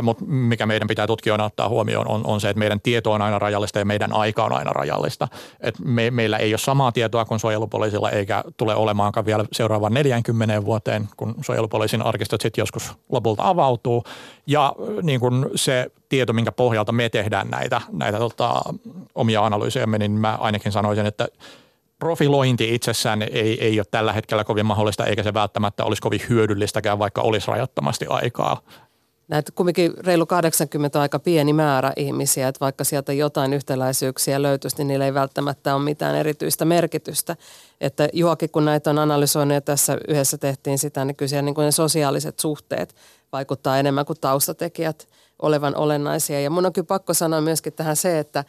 Mutta 0.02 0.24
mikä 0.24 0.66
meidän 0.66 0.88
pitää 0.88 1.06
tutkijoina 1.06 1.44
ottaa 1.44 1.68
huomioon 1.68 2.08
on, 2.08 2.20
on 2.24 2.40
se, 2.40 2.50
että 2.50 2.58
meidän 2.58 2.80
tieto 2.80 3.12
on 3.12 3.22
aina 3.22 3.38
rajallista 3.38 3.78
ja 3.78 3.84
meidän 3.84 4.12
aika 4.12 4.44
on 4.44 4.52
aina 4.52 4.72
rajallista. 4.72 5.28
Et 5.60 5.74
me, 5.78 6.10
meillä 6.10 6.36
ei 6.38 6.52
ole 6.52 6.58
samaa 6.58 6.92
tietoa 6.92 7.24
kuin 7.24 7.40
suojelupoliisilla 7.40 8.10
eikä 8.10 8.44
tule 8.56 8.74
olemaankaan 8.74 9.26
vielä 9.26 9.44
seuraavan 9.52 9.94
40 9.94 10.64
vuoteen, 10.64 11.08
kun 11.16 11.34
suojelupoliisin 11.40 12.02
arkistot 12.02 12.40
sitten 12.40 12.62
joskus 12.62 12.92
lopulta 13.08 13.48
avautuu. 13.48 14.04
Ja 14.46 14.74
niin 15.02 15.20
kun 15.20 15.50
se 15.54 15.90
tieto, 16.08 16.32
minkä 16.32 16.52
pohjalta 16.52 16.92
me 16.92 17.08
tehdään 17.08 17.48
näitä, 17.50 17.80
näitä 17.92 18.18
tota, 18.18 18.62
omia 19.14 19.46
analyysiämme, 19.46 19.98
niin 19.98 20.12
mä 20.12 20.38
ainakin 20.40 20.72
sanoisin, 20.72 21.06
että 21.06 21.28
profilointi 21.98 22.74
itsessään 22.74 23.22
ei, 23.22 23.64
ei 23.64 23.78
ole 23.78 23.86
tällä 23.90 24.12
hetkellä 24.12 24.44
kovin 24.44 24.66
mahdollista, 24.66 25.06
eikä 25.06 25.22
se 25.22 25.34
välttämättä 25.34 25.84
olisi 25.84 26.02
kovin 26.02 26.20
hyödyllistäkään, 26.28 26.98
vaikka 26.98 27.20
olisi 27.20 27.48
rajattomasti 27.48 28.06
aikaa 28.08 28.60
näitä 29.32 29.52
kumminkin 29.54 29.92
reilu 29.98 30.26
80 30.26 30.98
on 30.98 31.02
aika 31.02 31.18
pieni 31.18 31.52
määrä 31.52 31.92
ihmisiä, 31.96 32.48
että 32.48 32.60
vaikka 32.60 32.84
sieltä 32.84 33.12
jotain 33.12 33.52
yhtäläisyyksiä 33.52 34.42
löytyisi, 34.42 34.76
niin 34.76 34.88
niillä 34.88 35.04
ei 35.04 35.14
välttämättä 35.14 35.74
ole 35.74 35.84
mitään 35.84 36.14
erityistä 36.14 36.64
merkitystä. 36.64 37.36
Että 37.80 38.08
Juhakin, 38.12 38.50
kun 38.50 38.64
näitä 38.64 38.90
on 38.90 38.98
analysoinut 38.98 39.54
ja 39.54 39.60
tässä 39.60 39.98
yhdessä 40.08 40.38
tehtiin 40.38 40.78
sitä, 40.78 41.04
niin 41.04 41.16
kyllä 41.16 41.42
niin 41.42 41.54
kuin 41.54 41.64
ne 41.64 41.72
sosiaaliset 41.72 42.38
suhteet 42.38 42.94
vaikuttaa 43.32 43.78
enemmän 43.78 44.06
kuin 44.06 44.20
taustatekijät 44.20 45.08
olevan 45.42 45.76
olennaisia. 45.76 46.40
Ja 46.40 46.50
mun 46.50 46.66
on 46.66 46.72
kyllä 46.72 46.86
pakko 46.86 47.14
sanoa 47.14 47.40
myöskin 47.40 47.72
tähän 47.72 47.96
se, 47.96 48.18
että 48.18 48.44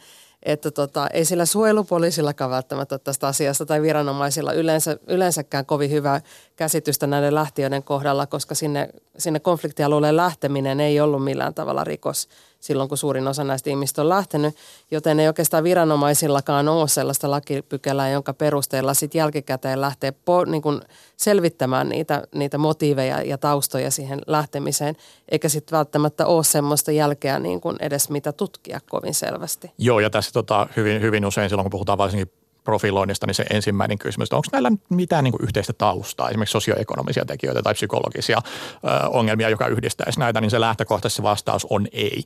että 0.45 0.71
tota, 0.71 1.07
ei 1.07 1.25
sillä 1.25 1.45
suojelupoliisillakaan 1.45 2.51
välttämättä 2.51 2.99
tästä 2.99 3.27
asiasta 3.27 3.65
tai 3.65 3.81
viranomaisilla 3.81 4.53
yleensä, 4.53 4.97
yleensäkään 5.07 5.65
kovin 5.65 5.91
hyvää 5.91 6.21
käsitystä 6.55 7.07
näiden 7.07 7.35
lähtiöiden 7.35 7.83
kohdalla, 7.83 8.27
koska 8.27 8.55
sinne, 8.55 8.89
sinne 9.17 9.39
konfliktialueelle 9.39 10.15
lähteminen 10.15 10.79
ei 10.79 10.99
ollut 10.99 11.23
millään 11.23 11.53
tavalla 11.53 11.83
rikos 11.83 12.27
silloin, 12.63 12.89
kun 12.89 12.97
suurin 12.97 13.27
osa 13.27 13.43
näistä 13.43 13.69
ihmistä 13.69 14.01
on 14.01 14.09
lähtenyt, 14.09 14.55
joten 14.91 15.19
ei 15.19 15.27
oikeastaan 15.27 15.63
viranomaisillakaan 15.63 16.69
ole 16.69 16.87
sellaista 16.87 17.31
lakipykälää, 17.31 18.09
jonka 18.09 18.33
perusteella 18.33 18.93
sitten 18.93 19.19
jälkikäteen 19.19 19.81
lähtee 19.81 20.11
po, 20.11 20.45
niin 20.45 20.61
kuin 20.61 20.81
selvittämään 21.17 21.89
niitä, 21.89 22.23
niitä 22.35 22.57
motiiveja 22.57 23.21
ja 23.21 23.37
taustoja 23.37 23.91
siihen 23.91 24.21
lähtemiseen, 24.27 24.95
eikä 25.31 25.49
sitten 25.49 25.77
välttämättä 25.77 26.25
ole 26.25 26.43
semmoista 26.43 26.91
jälkeä 26.91 27.39
niin 27.39 27.61
kuin 27.61 27.77
edes 27.79 28.09
mitä 28.09 28.31
tutkia 28.31 28.79
kovin 28.89 29.13
selvästi. 29.13 29.71
Joo, 29.77 29.99
ja 29.99 30.09
tässä 30.09 30.31
tota, 30.31 30.67
hyvin, 30.77 31.01
hyvin 31.01 31.25
usein 31.25 31.49
silloin, 31.49 31.63
kun 31.63 31.71
puhutaan 31.71 31.97
varsinkin 31.97 32.42
profiloinnista, 32.63 33.27
niin 33.27 33.35
se 33.35 33.45
ensimmäinen 33.49 33.97
kysymys, 33.97 34.25
että 34.25 34.35
onko 34.35 34.47
näillä 34.51 34.71
mitään 34.89 35.23
niin 35.23 35.31
kuin 35.31 35.43
yhteistä 35.43 35.73
taustaa, 35.73 36.29
esimerkiksi 36.29 36.51
sosioekonomisia 36.51 37.25
tekijöitä 37.25 37.61
tai 37.61 37.73
psykologisia 37.73 38.37
ö, 38.45 39.07
ongelmia, 39.07 39.49
joka 39.49 39.67
yhdistäisi 39.67 40.19
näitä, 40.19 40.41
niin 40.41 40.51
se 40.51 40.59
lähtökohtaisesti 40.59 41.23
vastaus 41.23 41.67
on 41.69 41.87
ei. 41.91 42.23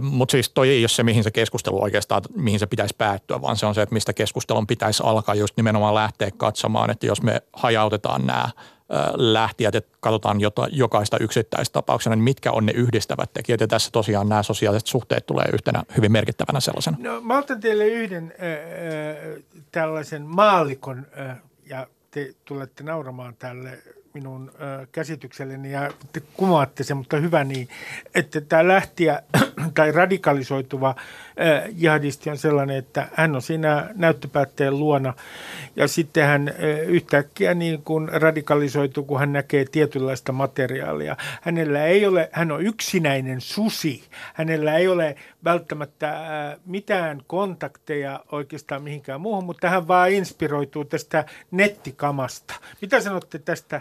Mutta 0.00 0.32
siis 0.32 0.50
toi 0.50 0.68
ei 0.68 0.82
ole 0.82 0.88
se, 0.88 1.02
mihin 1.02 1.24
se 1.24 1.30
keskustelu 1.30 1.82
oikeastaan, 1.82 2.22
mihin 2.36 2.58
se 2.58 2.66
pitäisi 2.66 2.94
päättyä, 2.98 3.42
vaan 3.42 3.56
se 3.56 3.66
on 3.66 3.74
se, 3.74 3.82
että 3.82 3.92
mistä 3.92 4.12
keskustelun 4.12 4.66
pitäisi 4.66 5.02
alkaa 5.06 5.34
just 5.34 5.56
nimenomaan 5.56 5.94
lähteä 5.94 6.30
katsomaan, 6.36 6.90
että 6.90 7.06
jos 7.06 7.22
me 7.22 7.42
hajautetaan 7.52 8.26
nämä 8.26 8.48
lähtijät, 9.14 9.74
että 9.74 9.96
katsotaan 10.00 10.40
jota, 10.40 10.68
jokaista 10.70 11.18
yksittäistä 11.18 11.72
tapauksena, 11.72 12.16
niin 12.16 12.24
mitkä 12.24 12.52
on 12.52 12.66
ne 12.66 12.72
yhdistävät 12.72 13.32
tekijät. 13.32 13.60
Ja 13.60 13.68
tässä 13.68 13.90
tosiaan 13.90 14.28
nämä 14.28 14.42
sosiaaliset 14.42 14.86
suhteet 14.86 15.26
tulee 15.26 15.46
yhtenä 15.52 15.82
hyvin 15.96 16.12
merkittävänä 16.12 16.60
sellaisena. 16.60 16.96
No, 17.00 17.20
mä 17.20 17.38
otan 17.38 17.60
teille 17.60 17.86
yhden 17.86 18.32
äh, 18.32 19.42
tällaisen 19.72 20.22
maallikon, 20.22 21.06
äh, 21.18 21.36
ja 21.66 21.86
te 22.10 22.34
tulette 22.44 22.84
nauramaan 22.84 23.36
tälle 23.38 23.78
minun 24.14 24.50
äh, 24.54 24.88
käsitykselleni 24.92 25.72
ja 25.72 25.90
te 26.12 26.22
kumoatte 26.36 26.84
sen, 26.84 26.96
mutta 26.96 27.16
hyvä 27.16 27.44
niin, 27.44 27.68
että 28.14 28.40
tämä 28.40 28.68
lähtiä 28.68 29.22
tai 29.74 29.92
radikalisoituva 29.92 30.88
äh, 30.88 31.62
jihadisti 31.76 32.30
on 32.30 32.38
sellainen, 32.38 32.76
että 32.76 33.08
hän 33.14 33.34
on 33.34 33.42
siinä 33.42 33.90
näyttöpäätteen 33.94 34.78
luona 34.78 35.14
ja 35.76 35.88
sitten 35.88 36.26
hän 36.26 36.48
äh, 36.48 36.54
yhtäkkiä 36.86 37.54
niin 37.54 37.82
kuin 37.82 38.08
radikalisoituu, 38.08 39.04
kun 39.04 39.20
hän 39.20 39.32
näkee 39.32 39.64
tietynlaista 39.64 40.32
materiaalia. 40.32 41.16
Hänellä 41.42 41.84
ei 41.84 42.06
ole, 42.06 42.28
hän 42.32 42.52
on 42.52 42.66
yksinäinen 42.66 43.40
susi, 43.40 44.04
hänellä 44.34 44.76
ei 44.76 44.88
ole 44.88 45.16
välttämättä 45.44 46.10
äh, 46.10 46.58
mitään 46.66 47.22
kontakteja 47.26 48.20
oikeastaan 48.32 48.82
mihinkään 48.82 49.20
muuhun, 49.20 49.44
mutta 49.44 49.70
hän 49.70 49.88
vaan 49.88 50.10
inspiroituu 50.10 50.84
tästä 50.84 51.24
nettikamasta. 51.50 52.54
Mitä 52.80 53.00
sanotte 53.00 53.38
tästä 53.38 53.80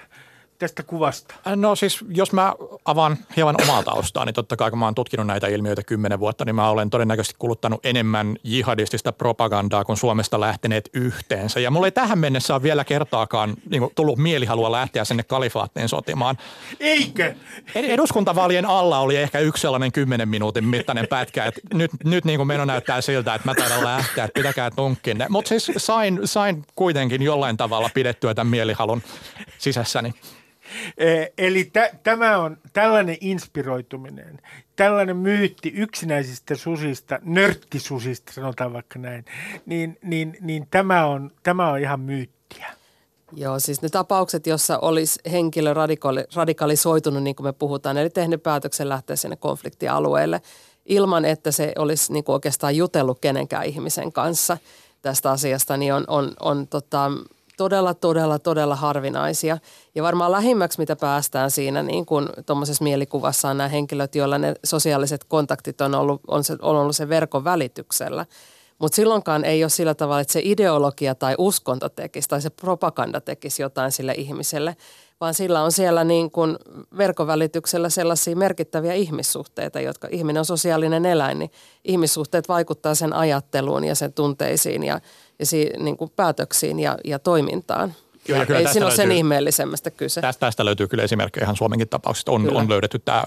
tästä 0.61 0.83
kuvasta? 0.83 1.35
No 1.55 1.75
siis, 1.75 1.99
jos 2.09 2.33
mä 2.33 2.53
avaan 2.85 3.17
hieman 3.35 3.55
omaa 3.63 3.83
taustaa, 3.83 4.25
niin 4.25 4.33
totta 4.33 4.57
kai 4.57 4.69
kun 4.69 4.79
mä 4.79 4.85
oon 4.85 4.95
tutkinut 4.95 5.27
näitä 5.27 5.47
ilmiöitä 5.47 5.83
kymmenen 5.83 6.19
vuotta, 6.19 6.45
niin 6.45 6.55
mä 6.55 6.69
olen 6.69 6.89
todennäköisesti 6.89 7.35
kuluttanut 7.39 7.85
enemmän 7.85 8.35
jihadistista 8.43 9.11
propagandaa 9.11 9.85
kuin 9.85 9.97
Suomesta 9.97 10.39
lähteneet 10.39 10.89
yhteensä. 10.93 11.59
Ja 11.59 11.71
mulla 11.71 11.87
ei 11.87 11.91
tähän 11.91 12.19
mennessä 12.19 12.53
ole 12.53 12.63
vielä 12.63 12.83
kertaakaan 12.83 13.53
niin 13.69 13.79
kuin, 13.79 13.91
tullut 13.95 14.17
mielihalua 14.19 14.71
lähteä 14.71 15.05
sinne 15.05 15.23
kalifaatteen 15.23 15.89
sotimaan. 15.89 16.37
Eikö? 16.79 17.35
Eduskuntavaalien 17.75 18.65
alla 18.65 18.99
oli 18.99 19.17
ehkä 19.17 19.39
yksi 19.39 19.61
sellainen 19.61 19.91
kymmenen 19.91 20.29
minuutin 20.29 20.65
mittainen 20.65 21.07
pätkä, 21.07 21.45
että 21.45 21.61
nyt, 21.73 21.91
nyt 22.03 22.25
niin 22.25 22.37
kuin 22.37 22.47
meno 22.47 22.65
näyttää 22.65 23.01
siltä, 23.01 23.35
että 23.35 23.47
mä 23.47 23.55
taidan 23.55 23.83
lähteä, 23.83 24.23
että 24.23 24.39
pitäkää 24.39 24.71
tunkkinne. 24.71 25.25
Mutta 25.29 25.49
siis 25.49 25.71
sain, 25.77 26.19
sain 26.25 26.65
kuitenkin 26.75 27.21
jollain 27.21 27.57
tavalla 27.57 27.89
pidettyä 27.93 28.33
tämän 28.33 28.51
mielihalun 28.51 29.01
sisässäni. 29.57 30.13
Eli 31.37 31.63
t- 31.63 32.03
tämä 32.03 32.37
on 32.37 32.57
tällainen 32.73 33.17
inspiroituminen, 33.21 34.39
tällainen 34.75 35.17
myytti 35.17 35.69
yksinäisistä 35.75 36.55
susista, 36.55 37.19
nörttisusista 37.23 38.33
sanotaan 38.33 38.73
vaikka 38.73 38.99
näin, 38.99 39.25
niin, 39.65 39.97
niin, 40.03 40.37
niin 40.41 40.67
tämä, 40.71 41.05
on, 41.05 41.31
tämä 41.43 41.71
on 41.71 41.79
ihan 41.79 41.99
myyttiä. 41.99 42.67
Joo, 43.33 43.59
siis 43.59 43.81
ne 43.81 43.89
tapaukset, 43.89 44.47
jossa 44.47 44.79
olisi 44.79 45.19
henkilö 45.31 45.73
radikali, 45.73 46.23
radikalisoitunut, 46.35 47.23
niin 47.23 47.35
kuin 47.35 47.47
me 47.47 47.53
puhutaan, 47.53 47.97
eli 47.97 48.09
tehnyt 48.09 48.43
päätöksen 48.43 48.89
lähteä 48.89 49.15
sinne 49.15 49.35
konfliktialueelle 49.35 50.41
ilman, 50.85 51.25
että 51.25 51.51
se 51.51 51.73
olisi 51.77 52.13
niin 52.13 52.23
kuin 52.23 52.33
oikeastaan 52.33 52.75
jutellut 52.75 53.19
kenenkään 53.19 53.65
ihmisen 53.65 54.11
kanssa 54.11 54.57
tästä 55.01 55.31
asiasta, 55.31 55.77
niin 55.77 55.93
on, 55.93 56.03
on, 56.07 56.33
on 56.39 56.67
tota, 56.67 57.11
todella, 57.61 57.93
todella, 57.93 58.39
todella 58.39 58.75
harvinaisia. 58.75 59.57
Ja 59.95 60.03
varmaan 60.03 60.31
lähimmäksi, 60.31 60.79
mitä 60.79 60.95
päästään 60.95 61.51
siinä 61.51 61.83
niin 61.83 62.05
kuin 62.05 62.29
tuommoisessa 62.45 62.83
mielikuvassa 62.83 63.49
on 63.49 63.57
nämä 63.57 63.67
henkilöt, 63.67 64.15
joilla 64.15 64.37
ne 64.37 64.53
sosiaaliset 64.63 65.23
kontaktit 65.23 65.81
on 65.81 65.95
ollut, 65.95 66.21
on, 66.27 66.43
se, 66.43 66.57
on 66.61 66.75
ollut 66.75 66.95
se 66.95 67.09
verkon 67.09 67.43
välityksellä. 67.43 68.25
Mutta 68.79 68.95
silloinkaan 68.95 69.45
ei 69.45 69.63
ole 69.63 69.69
sillä 69.69 69.93
tavalla, 69.93 70.21
että 70.21 70.33
se 70.33 70.41
ideologia 70.43 71.15
tai 71.15 71.35
uskonto 71.37 71.89
tekisi 71.89 72.29
tai 72.29 72.41
se 72.41 72.49
propaganda 72.49 73.21
tekisi 73.21 73.61
jotain 73.61 73.91
sille 73.91 74.13
ihmiselle, 74.17 74.75
vaan 75.21 75.33
sillä 75.33 75.63
on 75.63 75.71
siellä 75.71 76.03
niin 76.03 76.31
kuin 76.31 76.57
verkovälityksellä 76.97 77.89
sellaisia 77.89 78.35
merkittäviä 78.35 78.93
ihmissuhteita, 78.93 79.79
jotka 79.79 80.07
ihminen 80.11 80.39
on 80.39 80.45
sosiaalinen 80.45 81.05
eläin, 81.05 81.39
niin 81.39 81.51
ihmissuhteet 81.85 82.49
vaikuttaa 82.49 82.95
sen 82.95 83.13
ajatteluun 83.13 83.83
ja 83.83 83.95
sen 83.95 84.13
tunteisiin 84.13 84.83
ja, 84.83 84.99
ja 85.39 85.45
si, 85.45 85.69
niin 85.79 85.97
kuin 85.97 86.11
päätöksiin 86.15 86.79
ja, 86.79 86.97
ja 87.03 87.19
toimintaan. 87.19 87.93
Joo, 88.27 88.45
ja 88.49 88.57
ei 88.57 88.67
siinä 88.67 88.85
ole 88.85 88.95
sen 88.95 89.11
ihmeellisemmästä 89.11 89.91
kyse. 89.91 90.21
Tästä, 90.21 90.39
tästä 90.39 90.65
löytyy 90.65 90.87
kyllä 90.87 91.03
esimerkkejä 91.03 91.43
ihan 91.43 91.55
Suomenkin 91.55 91.89
tapauksista. 91.89 92.31
On, 92.31 92.55
on 92.55 92.69
löydetty 92.69 92.99
tämä 92.99 93.23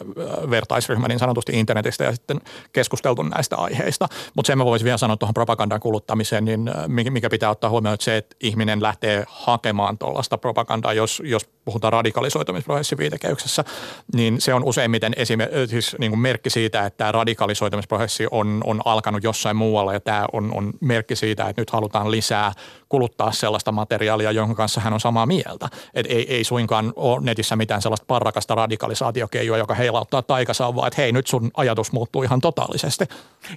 vertaisryhmä 0.50 1.08
niin 1.08 1.18
sanotusti 1.18 1.52
internetistä 1.60 2.04
ja 2.04 2.12
sitten 2.12 2.40
keskusteltu 2.72 3.22
näistä 3.22 3.56
aiheista. 3.56 4.08
Mutta 4.36 4.46
sen 4.46 4.58
mä 4.58 4.64
voisin 4.64 4.84
vielä 4.84 4.98
sanoa 4.98 5.16
tuohon 5.16 5.34
propagandan 5.34 5.80
kuluttamiseen, 5.80 6.44
niin 6.44 6.70
mikä 6.88 7.30
pitää 7.30 7.50
ottaa 7.50 7.70
huomioon, 7.70 7.94
että 7.94 8.04
se, 8.04 8.16
että 8.16 8.36
ihminen 8.40 8.82
lähtee 8.82 9.24
hakemaan 9.28 9.98
tuollaista 9.98 10.38
propagandaa, 10.38 10.92
jos, 10.92 11.22
jos 11.24 11.48
puhutaan 11.64 11.92
radikalisoitumisprosessin 11.92 12.98
viitekehyksessä, 12.98 13.64
niin 14.14 14.40
se 14.40 14.54
on 14.54 14.64
useimmiten 14.64 15.12
esimer- 15.16 15.68
siis 15.68 15.96
niin 15.98 16.10
kuin 16.10 16.20
merkki 16.20 16.50
siitä, 16.50 16.86
että 16.86 16.96
tämä 16.96 17.12
radikalisoitumisprosessi 17.12 18.26
on, 18.30 18.60
on 18.64 18.80
alkanut 18.84 19.24
jossain 19.24 19.56
muualla 19.56 19.92
ja 19.92 20.00
tämä 20.00 20.26
on, 20.32 20.50
on 20.54 20.72
merkki 20.80 21.16
siitä, 21.16 21.48
että 21.48 21.62
nyt 21.62 21.70
halutaan 21.70 22.10
lisää 22.10 22.52
kuluttaa 22.94 23.32
sellaista 23.32 23.72
materiaalia, 23.72 24.30
jonka 24.30 24.54
kanssa 24.54 24.80
hän 24.80 24.92
on 24.92 25.00
samaa 25.00 25.26
mieltä. 25.26 25.68
Et 25.94 26.06
ei, 26.08 26.34
ei 26.34 26.44
suinkaan 26.44 26.92
ole 26.96 27.20
netissä 27.24 27.56
mitään 27.56 27.82
sellaista 27.82 28.04
parrakasta 28.06 28.54
radikalisaatiokeijua, 28.54 29.58
joka 29.58 29.74
heilauttaa 29.74 30.22
taikasaan, 30.22 30.76
vaan 30.76 30.86
että 30.86 31.02
hei 31.02 31.12
nyt 31.12 31.26
sun 31.26 31.50
ajatus 31.56 31.92
muuttuu 31.92 32.22
ihan 32.22 32.40
totaalisesti. 32.40 33.04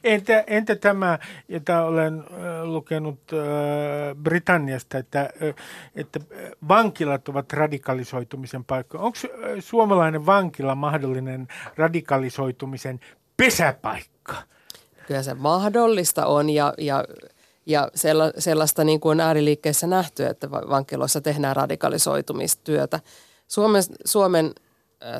Entä, 0.03 0.43
entä 0.47 0.75
tämä, 0.75 1.19
jota 1.47 1.83
olen 1.83 2.23
lukenut 2.63 3.19
äh, 3.33 4.15
Britanniasta, 4.23 4.97
että, 4.97 5.21
äh, 5.21 5.55
että 5.95 6.19
vankilat 6.67 7.29
ovat 7.29 7.53
radikalisoitumisen 7.53 8.63
paikka. 8.63 8.97
Onko 8.97 9.17
äh, 9.25 9.49
suomalainen 9.59 10.25
vankila 10.25 10.75
mahdollinen 10.75 11.47
radikalisoitumisen 11.75 12.99
pesäpaikka? 13.37 14.33
Kyllä 15.07 15.23
se 15.23 15.33
mahdollista 15.33 16.25
on 16.25 16.49
ja, 16.49 16.73
ja 16.77 17.03
ja 17.67 17.91
sellaista 18.37 18.83
niin 18.83 18.99
kuin 18.99 19.19
ääriliikkeessä 19.19 19.87
nähty, 19.87 20.25
että 20.25 20.51
vankiloissa 20.51 21.21
tehdään 21.21 21.55
radikalisoitumistyötä. 21.55 22.99
Suomen, 23.47 23.83
Suomen 24.05 24.53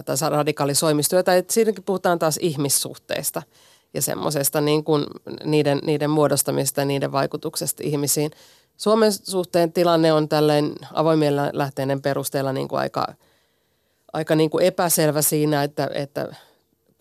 tai 0.06 0.30
radikalisoimistyötä, 0.30 1.36
että 1.36 1.54
siinäkin 1.54 1.84
puhutaan 1.84 2.20
taas 2.20 2.38
ihmissuhteista 2.42 3.42
ja 3.94 4.01
semmoisesta 4.01 4.62
niin 4.62 4.84
kuin 4.84 5.06
niiden, 5.44 5.80
niiden 5.86 6.10
muodostamista 6.10 6.82
ja 6.82 6.86
niiden 6.86 7.12
vaikutuksesta 7.12 7.84
ihmisiin. 7.86 8.32
Suomen 8.77 9.12
suhteen 9.12 9.74
tilanne 9.74 10.13
on 10.13 10.30
tällainen 10.30 10.74
avoimien 10.94 11.36
lähteiden 11.54 12.01
perusteella 12.01 12.54
niin 12.54 12.68
kuin 12.68 12.80
aika, 12.80 13.13
aika 14.13 14.36
niin 14.36 14.50
kuin 14.50 14.66
epäselvä 14.66 15.22
siinä, 15.22 15.63
että, 15.63 15.89
että 15.94 16.36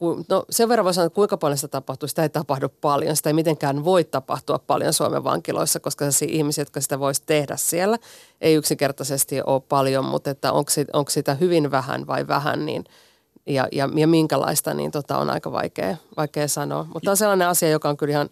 no 0.00 0.44
sen 0.50 0.68
verran 0.68 0.84
voi 0.84 0.94
sanoa, 0.94 1.06
että 1.06 1.14
kuinka 1.14 1.36
paljon 1.36 1.58
sitä 1.58 1.68
tapahtuu. 1.68 2.08
Sitä 2.08 2.22
ei 2.22 2.28
tapahdu 2.28 2.68
paljon. 2.80 3.16
Sitä 3.16 3.30
ei 3.30 3.34
mitenkään 3.34 3.84
voi 3.84 4.04
tapahtua 4.04 4.58
paljon 4.58 4.92
Suomen 4.92 5.24
vankiloissa, 5.24 5.80
koska 5.80 6.10
se 6.10 6.26
ihmisiä, 6.28 6.62
jotka 6.62 6.80
sitä 6.80 6.98
voisi 6.98 7.22
tehdä 7.26 7.56
siellä, 7.56 7.98
ei 8.40 8.54
yksinkertaisesti 8.54 9.42
ole 9.42 9.62
paljon, 9.68 10.04
mutta 10.04 10.30
että 10.30 10.52
onko, 10.52 10.70
onko 10.92 11.10
sitä 11.10 11.34
hyvin 11.34 11.70
vähän 11.70 12.06
vai 12.06 12.26
vähän, 12.28 12.66
niin 12.66 12.84
ja, 13.46 13.68
ja, 13.72 13.88
ja 13.94 14.06
minkälaista, 14.06 14.74
niin 14.74 14.90
tota 14.90 15.18
on 15.18 15.30
aika 15.30 15.52
vaikea, 15.52 15.96
vaikea 16.16 16.48
sanoa. 16.48 16.86
Mutta 16.94 17.10
on 17.10 17.16
sellainen 17.16 17.48
asia, 17.48 17.70
joka 17.70 17.88
on 17.88 17.96
kyllä 17.96 18.10
ihan, 18.10 18.30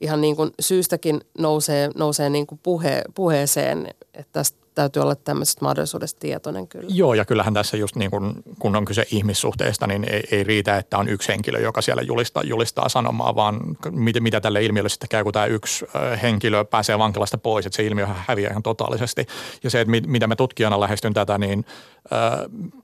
ihan 0.00 0.20
niin 0.20 0.36
kuin 0.36 0.50
syystäkin 0.60 1.20
nousee, 1.38 1.90
nousee 1.94 2.30
niin 2.30 2.46
kuin 2.46 2.60
puhe, 2.62 3.02
puheeseen, 3.14 3.86
että 4.14 4.32
tästä 4.32 4.61
täytyy 4.74 5.02
olla 5.02 5.14
tämmöisestä 5.14 5.64
mahdollisuudesta 5.64 6.20
tietoinen 6.20 6.68
kyllä. 6.68 6.88
Joo, 6.88 7.14
ja 7.14 7.24
kyllähän 7.24 7.54
tässä 7.54 7.76
just 7.76 7.96
niin 7.96 8.10
kun, 8.10 8.42
kun 8.58 8.76
on 8.76 8.84
kyse 8.84 9.06
ihmissuhteista, 9.10 9.86
niin 9.86 10.04
ei, 10.04 10.22
ei 10.30 10.44
riitä, 10.44 10.76
että 10.76 10.98
on 10.98 11.08
yksi 11.08 11.28
henkilö, 11.28 11.60
joka 11.60 11.82
siellä 11.82 12.02
julistaa, 12.02 12.42
julistaa 12.42 12.88
sanomaa, 12.88 13.34
vaan 13.34 13.60
mitä, 13.90 14.20
mitä 14.20 14.40
tälle 14.40 14.64
ilmiölle 14.64 14.88
sitten 14.88 15.08
käy, 15.08 15.24
kun 15.24 15.32
tämä 15.32 15.46
yksi 15.46 15.86
henkilö 16.22 16.64
pääsee 16.64 16.98
vankilasta 16.98 17.38
pois, 17.38 17.66
että 17.66 17.76
se 17.76 17.82
ilmiö 17.82 18.06
häviää 18.06 18.50
ihan 18.50 18.62
totaalisesti. 18.62 19.26
Ja 19.62 19.70
se, 19.70 19.80
että 19.80 19.92
mitä 20.06 20.26
me 20.26 20.36
tutkijana 20.36 20.80
lähestyn 20.80 21.14
tätä, 21.14 21.38
niin 21.38 21.64
äh, 22.12 22.38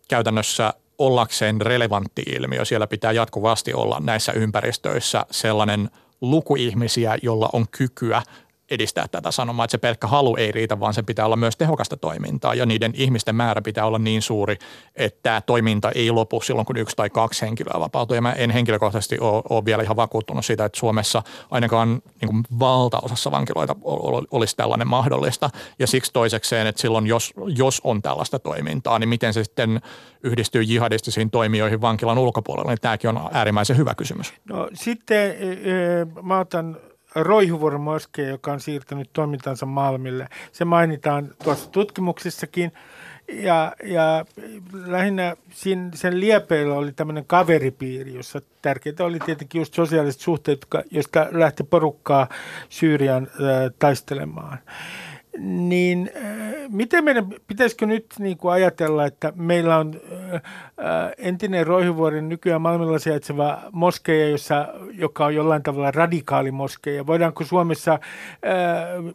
käytännössä 0.09 0.75
ollakseen 0.99 1.61
relevantti 1.61 2.23
ilmiö, 2.23 2.65
siellä 2.65 2.87
pitää 2.87 3.13
jatkuvasti 3.13 3.75
olla 3.75 4.01
näissä 4.01 4.33
ympäristöissä 4.33 5.27
sellainen 5.31 5.91
luku 6.21 6.57
ihmisiä, 6.57 7.19
jolla 7.23 7.49
on 7.53 7.67
kykyä 7.71 8.23
edistää 8.71 9.09
tätä 9.09 9.31
sanomaa, 9.31 9.65
että 9.65 9.73
se 9.73 9.79
pelkkä 9.79 10.07
halu 10.07 10.37
ei 10.37 10.53
riitä, 10.53 10.81
vaan 10.81 10.95
se 10.95 11.03
pitää 11.03 11.27
olla 11.27 11.37
myös 11.37 11.57
tehokasta 11.57 11.97
toimintaa 11.97 12.55
ja 12.55 12.67
niiden 12.67 12.93
ihmisten 12.95 13.35
määrä 13.35 13.63
pitää 13.63 13.87
olla 13.87 13.99
niin 13.99 14.23
suuri, 14.23 14.57
että 14.97 15.19
tämä 15.23 15.41
toiminta 15.41 15.91
ei 15.91 16.11
lopu 16.11 16.41
silloin, 16.41 16.67
kun 16.67 16.77
yksi 16.77 16.97
tai 16.97 17.11
kaksi 17.11 17.47
henkilöä 17.47 17.81
vapautuu. 17.81 18.15
Ja 18.15 18.23
mä 18.23 18.33
en 18.33 18.51
henkilökohtaisesti 18.51 19.19
ole, 19.21 19.43
ole 19.51 19.65
vielä 19.65 19.83
ihan 19.83 19.97
vakuuttunut 19.97 20.45
siitä, 20.45 20.65
että 20.65 20.79
Suomessa 20.79 21.23
ainakaan 21.51 22.03
niin 22.21 22.29
kuin 22.29 22.45
valtaosassa 22.59 23.31
vankiloita 23.31 23.77
olisi 24.31 24.57
tällainen 24.57 24.89
mahdollista. 24.89 25.51
Ja 25.79 25.87
siksi 25.87 26.13
toisekseen, 26.13 26.67
että 26.67 26.81
silloin 26.81 27.07
jos, 27.07 27.35
jos 27.57 27.81
on 27.85 28.03
tällaista 28.03 28.39
toimintaa, 28.39 28.99
niin 28.99 29.09
miten 29.09 29.35
se 29.35 29.45
sitten 29.45 29.81
yhdistyy 30.23 30.63
jihadistisiin 30.63 31.31
toimijoihin 31.31 31.81
vankilan 31.81 32.19
ulkopuolella, 32.19 32.71
niin 32.71 32.81
tämäkin 32.81 33.11
on 33.11 33.31
äärimmäisen 33.33 33.77
hyvä 33.77 33.95
kysymys. 33.95 34.35
No 34.49 34.69
sitten 34.75 35.37
mä 36.23 36.39
otan 36.39 36.77
Roihuvuoren 37.15 37.81
moskea, 37.81 38.29
joka 38.29 38.53
on 38.53 38.61
siirtänyt 38.61 39.11
toimintansa 39.13 39.67
Malmille. 39.67 40.29
Se 40.53 40.65
mainitaan 40.65 41.29
tuossa 41.45 41.71
tutkimuksissakin. 41.71 42.73
Ja, 43.33 43.73
ja 43.85 44.25
lähinnä 44.87 45.37
siinä, 45.51 45.91
sen 45.95 46.21
liepeillä 46.21 46.75
oli 46.75 46.93
tämmöinen 46.93 47.25
kaveripiiri, 47.27 48.15
jossa 48.15 48.41
tärkeää 48.63 48.95
oli 49.01 49.19
tietenkin 49.19 49.59
just 49.59 49.75
sosiaaliset 49.75 50.21
suhteet, 50.21 50.67
joista 50.91 51.27
lähti 51.31 51.65
porukkaa 51.65 52.29
Syyrian 52.69 53.23
äh, 53.23 53.73
taistelemaan 53.79 54.59
niin 55.39 56.11
äh, 56.17 56.23
miten 56.69 57.05
meidän, 57.05 57.27
pitäisikö 57.47 57.87
nyt 57.87 58.07
niin 58.19 58.37
kuin 58.37 58.53
ajatella, 58.53 59.07
että 59.07 59.33
meillä 59.37 59.79
on 59.79 60.01
äh, 60.13 60.35
äh, 60.35 60.43
entinen 61.19 61.67
Roihuvuoren 61.67 62.29
nykyään 62.29 62.63
Malmilla 62.63 62.99
sijaitseva 62.99 63.63
moskeija, 63.73 64.29
jossa, 64.29 64.69
joka 64.93 65.25
on 65.25 65.35
jollain 65.35 65.63
tavalla 65.63 65.91
radikaali 65.91 66.51
moskeija. 66.51 67.07
Voidaanko 67.07 67.45
Suomessa 67.45 67.99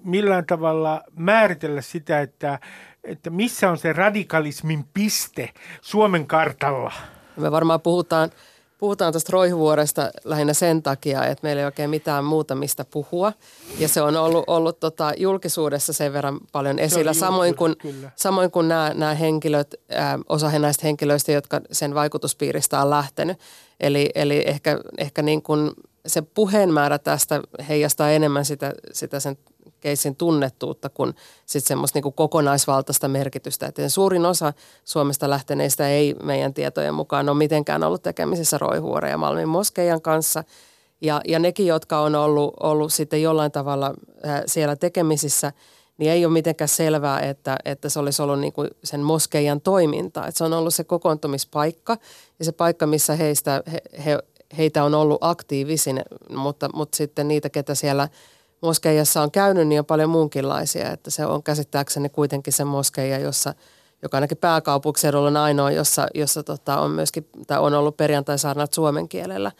millään 0.03 0.45
tavalla 0.45 1.03
määritellä 1.15 1.81
sitä, 1.81 2.21
että, 2.21 2.59
että 3.03 3.29
missä 3.29 3.69
on 3.69 3.77
se 3.77 3.93
radikalismin 3.93 4.85
piste 4.93 5.49
Suomen 5.81 6.27
kartalla? 6.27 6.91
Me 7.37 7.51
varmaan 7.51 7.81
puhutaan– 7.81 8.29
puhutaan 8.83 9.13
tuosta 9.13 9.31
roihuvuoresta 9.31 10.11
lähinnä 10.23 10.53
sen 10.53 10.83
takia, 10.83 11.25
että 11.25 11.39
meillä 11.43 11.59
ei 11.59 11.65
oikein 11.65 11.89
mitään 11.89 12.25
muuta 12.25 12.55
mistä 12.55 12.85
puhua. 12.85 13.33
Ja 13.79 13.87
se 13.87 14.01
on 14.01 14.15
ollut, 14.15 14.43
ollut 14.47 14.79
tota 14.79 15.13
julkisuudessa 15.17 15.93
sen 15.93 16.13
verran 16.13 16.39
paljon 16.51 16.79
esillä, 16.79 17.13
samoin 17.13 17.55
kuin, 17.55 17.75
samoin 18.15 18.51
kuin 18.51 18.67
nämä, 18.67 18.91
nämä 18.95 19.13
henkilöt, 19.13 19.75
ää, 19.89 20.19
osa 20.29 20.59
näistä 20.59 20.87
henkilöistä, 20.87 21.31
jotka 21.31 21.61
sen 21.71 21.95
vaikutuspiiristä 21.95 22.81
on 22.81 22.89
lähtenyt. 22.89 23.37
Eli, 23.79 24.09
eli 24.15 24.43
ehkä, 24.45 24.79
ehkä 24.97 25.21
niin 25.21 25.41
kuin 25.41 25.71
se 26.05 26.21
puheenmäärä 26.21 26.99
tästä 26.99 27.41
heijastaa 27.69 28.11
enemmän 28.11 28.45
sitä, 28.45 28.73
sitä 28.93 29.19
sen 29.19 29.37
keissin 29.83 30.15
tunnettuutta 30.15 30.89
kuin 30.89 31.15
sitten 31.45 31.67
semmoista 31.67 31.97
niin 31.97 32.03
kuin 32.03 32.13
kokonaisvaltaista 32.13 33.07
merkitystä. 33.07 33.65
Että 33.67 33.89
suurin 33.89 34.25
osa 34.25 34.53
Suomesta 34.85 35.29
lähteneistä 35.29 35.89
ei 35.89 36.15
meidän 36.23 36.53
tietojen 36.53 36.93
mukaan 36.93 37.29
ole 37.29 37.37
mitenkään 37.37 37.83
ollut 37.83 38.03
tekemisissä 38.03 38.57
Roihuoren 38.57 39.11
ja 39.11 39.17
Malmin 39.17 39.49
moskeijan 39.49 40.01
kanssa. 40.01 40.43
Ja, 41.01 41.21
ja 41.27 41.39
nekin, 41.39 41.67
jotka 41.67 41.99
on 41.99 42.15
ollut, 42.15 42.53
ollut 42.59 42.93
sitten 42.93 43.21
jollain 43.21 43.51
tavalla 43.51 43.93
äh, 44.25 44.41
siellä 44.45 44.75
tekemisissä, 44.75 45.51
niin 45.97 46.11
ei 46.11 46.25
ole 46.25 46.33
mitenkään 46.33 46.67
selvää, 46.67 47.19
että, 47.19 47.57
että 47.65 47.89
se 47.89 47.99
olisi 47.99 48.21
ollut 48.21 48.39
niin 48.39 48.53
kuin 48.53 48.69
sen 48.83 49.01
moskeijan 49.01 49.61
toiminta. 49.61 50.27
Että 50.27 50.37
se 50.37 50.43
on 50.43 50.53
ollut 50.53 50.73
se 50.73 50.83
kokoontumispaikka 50.83 51.97
ja 52.39 52.45
se 52.45 52.51
paikka, 52.51 52.87
missä 52.87 53.15
heistä, 53.15 53.63
he, 53.71 53.81
he, 54.05 54.19
heitä 54.57 54.83
on 54.83 54.95
ollut 54.95 55.17
aktiivisin, 55.21 56.01
mutta, 56.35 56.69
mutta 56.73 56.95
sitten 56.95 57.27
niitä, 57.27 57.49
ketä 57.49 57.75
siellä– 57.75 58.09
moskeijassa 58.63 59.21
on 59.21 59.31
käynyt, 59.31 59.67
niin 59.67 59.79
on 59.79 59.85
paljon 59.85 60.09
muunkinlaisia. 60.09 60.91
Että 60.91 61.11
se 61.11 61.25
on 61.25 61.43
käsittääkseni 61.43 62.09
kuitenkin 62.09 62.53
se 62.53 62.63
moskeija, 62.63 63.19
jossa, 63.19 63.53
joka 64.01 64.17
ainakin 64.17 64.37
pääkaupunkiseudulla 64.37 65.27
on 65.27 65.37
ainoa, 65.37 65.71
jossa, 65.71 66.07
jossa 66.13 66.43
tota, 66.43 66.79
on 66.79 66.91
myöskin, 66.91 67.27
tai 67.47 67.59
on 67.59 67.73
ollut 67.73 67.97
perjantai-saarnat 67.97 68.73
suomen 68.73 69.09
kielellä, 69.09 69.51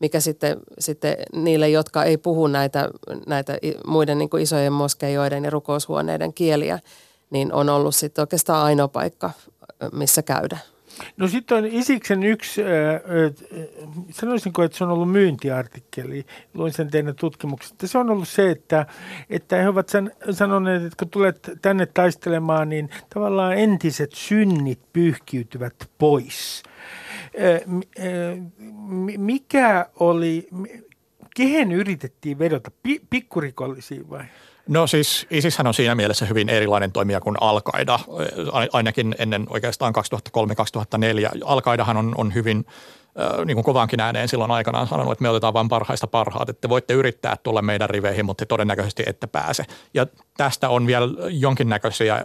mikä 0.00 0.20
sitten, 0.20 0.56
sitten 0.78 1.16
niille, 1.32 1.68
jotka 1.68 2.04
ei 2.04 2.16
puhu 2.16 2.46
näitä, 2.46 2.88
näitä 3.26 3.58
muiden 3.86 4.18
niin 4.18 4.30
kuin 4.30 4.42
isojen 4.42 4.72
moskeijoiden 4.72 5.44
ja 5.44 5.50
rukoushuoneiden 5.50 6.34
kieliä, 6.34 6.78
niin 7.30 7.52
on 7.52 7.68
ollut 7.68 7.94
sitten 7.94 8.22
oikeastaan 8.22 8.64
ainoa 8.64 8.88
paikka, 8.88 9.30
missä 9.92 10.22
käydä. 10.22 10.58
No 11.16 11.28
sitten 11.28 11.58
on 11.58 11.66
Isiksen 11.66 12.22
yksi, 12.22 12.62
äh, 12.62 12.68
sanoisinko, 14.10 14.62
että 14.62 14.78
se 14.78 14.84
on 14.84 14.90
ollut 14.90 15.12
myyntiartikkeli, 15.12 16.26
luin 16.54 16.72
sen 16.72 16.90
teidän 16.90 17.14
tutkimuksesta. 17.14 17.86
Se 17.86 17.98
on 17.98 18.10
ollut 18.10 18.28
se, 18.28 18.50
että, 18.50 18.86
että 19.30 19.56
he 19.56 19.68
ovat 19.68 19.88
san, 19.88 20.10
sanoneet, 20.30 20.82
että 20.82 20.96
kun 20.98 21.10
tulet 21.10 21.50
tänne 21.62 21.86
taistelemaan, 21.86 22.68
niin 22.68 22.90
tavallaan 23.14 23.58
entiset 23.58 24.12
synnit 24.12 24.80
pyyhkiytyvät 24.92 25.90
pois. 25.98 26.62
Mikä 29.18 29.86
oli, 30.00 30.48
kehen 31.36 31.72
yritettiin 31.72 32.38
vedota, 32.38 32.70
pikkurikollisiin 33.10 34.10
vai? 34.10 34.24
No 34.68 34.86
siis 34.86 35.26
ISIShän 35.30 35.66
on 35.66 35.74
siinä 35.74 35.94
mielessä 35.94 36.26
hyvin 36.26 36.48
erilainen 36.48 36.92
toimija 36.92 37.20
kuin 37.20 37.36
Al-Qaida, 37.40 37.98
ainakin 38.72 39.14
ennen 39.18 39.46
oikeastaan 39.50 39.94
2003-2004. 39.96 41.40
Al-Qaidahan 41.44 41.96
on, 41.96 42.14
on 42.16 42.34
hyvin 42.34 42.66
niin 43.44 43.54
kuin 43.54 43.64
kovaankin 43.64 44.00
ääneen 44.00 44.28
silloin 44.28 44.50
aikanaan 44.50 44.86
sanonut, 44.86 45.12
että 45.12 45.22
me 45.22 45.28
otetaan 45.28 45.54
vain 45.54 45.68
parhaista 45.68 46.06
parhaat, 46.06 46.48
että 46.48 46.60
te 46.60 46.68
voitte 46.68 46.94
yrittää 46.94 47.36
tulla 47.42 47.62
meidän 47.62 47.90
riveihin, 47.90 48.26
mutta 48.26 48.44
te 48.44 48.48
todennäköisesti 48.48 49.02
ette 49.06 49.26
pääse. 49.26 49.64
Ja 49.94 50.06
tästä 50.36 50.68
on 50.68 50.86
vielä 50.86 51.08
jonkinnäköisiä 51.30 52.24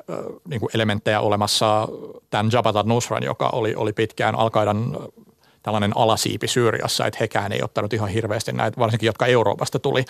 niin 0.49 0.59
kuin 0.59 0.69
elementtejä 0.73 1.21
olemassa 1.21 1.87
tämän 2.29 2.49
Jabhat 2.53 2.75
al-Nusran, 2.75 3.23
joka 3.23 3.49
oli, 3.49 3.75
oli 3.75 3.93
pitkään 3.93 4.35
Al-Qaidan 4.35 4.97
tällainen 5.63 5.97
alasiipi 5.97 6.47
Syyriassa, 6.47 7.05
että 7.05 7.17
hekään 7.21 7.51
ei 7.51 7.63
ottanut 7.63 7.93
ihan 7.93 8.09
hirveästi 8.09 8.51
näitä, 8.51 8.79
varsinkin 8.79 9.07
jotka 9.07 9.25
Euroopasta 9.25 9.79
tuli 9.79 10.05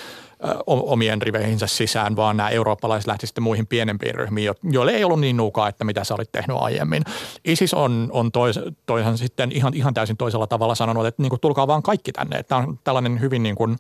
omien 0.66 1.22
riveihinsä 1.22 1.68
sisään, 1.68 2.16
vaan 2.16 2.38
nämä 2.38 2.50
eurooppalaiset 2.50 3.08
lähti 3.08 3.28
sitten 3.28 3.44
muihin 3.44 3.68
pienempiin 3.68 4.16
ryhmiin, 4.16 4.52
joille 4.72 4.92
ei 4.92 5.04
ollut 5.04 5.20
niin 5.20 5.38
nuukaa, 5.38 5.68
että 5.68 5.84
mitä 5.84 6.04
sä 6.04 6.16
olit 6.16 6.32
tehnyt 6.32 6.58
aiemmin. 6.60 7.04
ISIS 7.46 7.74
on, 7.74 8.10
on 8.12 8.32
tois, 8.32 8.60
toisan 8.86 9.18
sitten 9.18 9.52
ihan, 9.52 9.74
ihan 9.74 9.94
täysin 9.94 10.18
toisella 10.18 10.48
tavalla 10.48 10.76
sanonut, 10.76 11.06
että 11.06 11.22
niin 11.22 11.30
kuin, 11.30 11.40
tulkaa 11.40 11.68
vaan 11.68 11.84
kaikki 11.84 12.12
tänne. 12.12 12.44
Tämä 12.44 12.62
on 12.62 12.80
tällainen 12.84 13.22
hyvin 13.22 13.44
niin 13.44 13.56
kuin, 13.56 13.78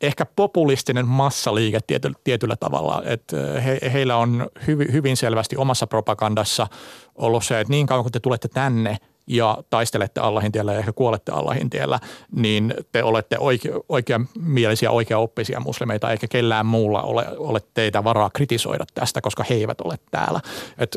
ehkä 0.00 0.26
populistinen 0.36 1.06
massaliike 1.06 1.78
tiety, 1.86 2.12
tietyllä 2.24 2.56
tavalla. 2.56 3.02
Että 3.04 3.36
he, 3.36 3.78
heillä 3.92 4.16
on 4.16 4.48
hyvin, 4.66 4.92
hyvin 4.92 5.16
selvästi 5.16 5.56
omassa 5.56 5.86
propagandassa 5.86 6.66
ollut 7.14 7.44
se, 7.44 7.60
että 7.60 7.70
niin 7.70 7.86
kauan 7.86 8.04
kun 8.04 8.12
te 8.12 8.20
tulette 8.20 8.48
tänne– 8.48 8.96
ja 9.28 9.58
taistelette 9.70 10.20
Allahin 10.20 10.52
tiellä 10.52 10.72
ja 10.72 10.78
ehkä 10.78 10.92
kuolette 10.92 11.32
Allahin 11.32 11.70
tiellä, 11.70 12.00
niin 12.36 12.74
te 12.92 13.02
olette 13.02 13.36
oike, 13.38 13.70
oikeamielisiä, 13.88 14.90
oikeaoppisia 14.90 15.60
muslimeita, 15.60 16.10
eikä 16.10 16.28
kellään 16.28 16.66
muulla 16.66 17.02
ole, 17.02 17.26
ole 17.36 17.60
teitä 17.74 18.04
varaa 18.04 18.30
kritisoida 18.30 18.84
tästä, 18.94 19.20
koska 19.20 19.44
he 19.50 19.54
eivät 19.54 19.80
ole 19.80 19.98
täällä. 20.10 20.40
Et, 20.78 20.96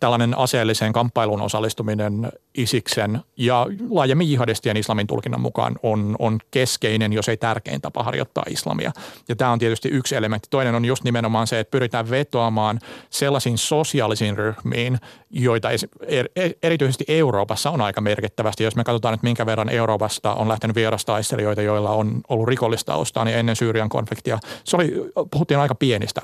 tällainen 0.00 0.38
aseelliseen 0.38 0.92
kamppailuun 0.92 1.42
osallistuminen 1.42 2.32
Isiksen 2.58 3.20
ja 3.36 3.66
laajemmin 3.90 4.30
jihadistien 4.30 4.76
islamin 4.76 5.06
tulkinnan 5.06 5.40
mukaan 5.40 5.76
on, 5.82 6.16
on 6.18 6.38
keskeinen, 6.50 7.12
jos 7.12 7.28
ei 7.28 7.36
tärkein 7.36 7.80
tapa 7.80 8.02
harjoittaa 8.02 8.44
islamia. 8.48 8.92
Ja 9.28 9.36
tämä 9.36 9.50
on 9.50 9.58
tietysti 9.58 9.88
yksi 9.88 10.16
elementti. 10.16 10.48
Toinen 10.50 10.74
on 10.74 10.84
just 10.84 11.04
nimenomaan 11.04 11.46
se, 11.46 11.60
että 11.60 11.70
pyritään 11.70 12.10
vetoamaan 12.10 12.78
sellaisiin 13.10 13.58
sosiaalisiin 13.58 14.36
ryhmiin, 14.36 14.98
joita 15.30 15.68
er, 16.06 16.28
erityisesti 16.62 17.04
Euroopassa 17.08 17.70
on 17.70 17.80
aika 17.80 18.00
merkittävästi. 18.00 18.64
Jos 18.64 18.76
me 18.76 18.84
katsotaan, 18.84 19.14
että 19.14 19.26
minkä 19.26 19.46
verran 19.46 19.68
Euroopasta 19.68 20.34
on 20.34 20.48
lähtenyt 20.48 20.76
vierastaistelijoita, 20.76 21.62
joilla 21.62 21.90
on 21.90 22.20
ollut 22.28 22.48
rikollista 22.48 22.98
niin 23.24 23.38
ennen 23.38 23.56
Syyrian 23.56 23.88
konfliktia, 23.88 24.38
se 24.64 24.76
oli, 24.76 24.92
puhuttiin 25.30 25.60
aika 25.60 25.74
pienistä 25.74 26.20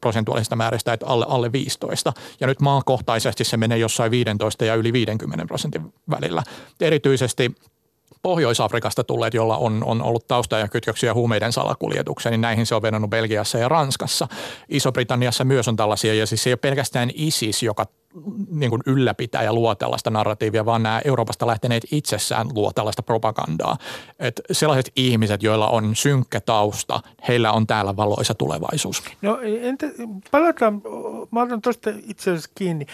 prosentuaalisista 0.00 0.56
määristä, 0.56 0.92
että 0.92 1.06
alle, 1.06 1.26
alle 1.28 1.52
15. 1.52 2.12
Ja 2.40 2.46
nyt 2.46 2.60
maakohtaisesti 2.60 3.44
se 3.44 3.56
menee 3.56 3.78
jossain 3.78 4.10
15 4.10 4.64
ja 4.64 4.74
yli 4.74 4.92
50 4.92 5.46
prosentin 5.70 6.00
välillä. 6.10 6.42
Erityisesti 6.80 7.54
Pohjois-Afrikasta 8.22 9.04
tulleet, 9.04 9.34
joilla 9.34 9.56
on, 9.56 9.84
on 9.84 10.02
ollut 10.02 10.26
tausta 10.26 10.58
ja 10.58 10.68
kytköksiä 10.68 11.14
huumeiden 11.14 11.52
salakuljetukseen, 11.52 12.30
niin 12.30 12.40
näihin 12.40 12.66
se 12.66 12.74
on 12.74 12.82
vedonnut 12.82 13.10
Belgiassa 13.10 13.58
ja 13.58 13.68
Ranskassa. 13.68 14.28
Iso-Britanniassa 14.68 15.44
myös 15.44 15.68
on 15.68 15.76
tällaisia, 15.76 16.14
ja 16.14 16.26
siis 16.26 16.42
se 16.42 16.50
ei 16.50 16.52
ole 16.52 16.58
pelkästään 16.58 17.10
ISIS, 17.14 17.62
joka 17.62 17.86
niin 18.50 18.70
kuin 18.70 18.82
ylläpitää 18.86 19.42
ja 19.42 19.52
luo 19.52 19.74
tällaista 19.74 20.10
narratiivia, 20.10 20.66
vaan 20.66 20.82
nämä 20.82 21.00
Euroopasta 21.04 21.46
lähteneet 21.46 21.86
itsessään 21.92 22.46
luo 22.54 22.72
tällaista 22.72 23.02
propagandaa. 23.02 23.76
Et 24.18 24.40
sellaiset 24.52 24.92
ihmiset, 24.96 25.42
joilla 25.42 25.68
on 25.68 25.96
synkkä 25.96 26.40
tausta, 26.40 27.00
heillä 27.28 27.52
on 27.52 27.66
täällä 27.66 27.96
valoisa 27.96 28.34
tulevaisuus. 28.34 29.02
No 29.22 29.38
entä, 29.42 29.86
palataan, 30.30 30.82
mä 31.30 31.42
otan 31.42 31.62
tuosta 31.62 31.90
itse 32.06 32.30
asiassa 32.30 32.50
kiinni. 32.54 32.86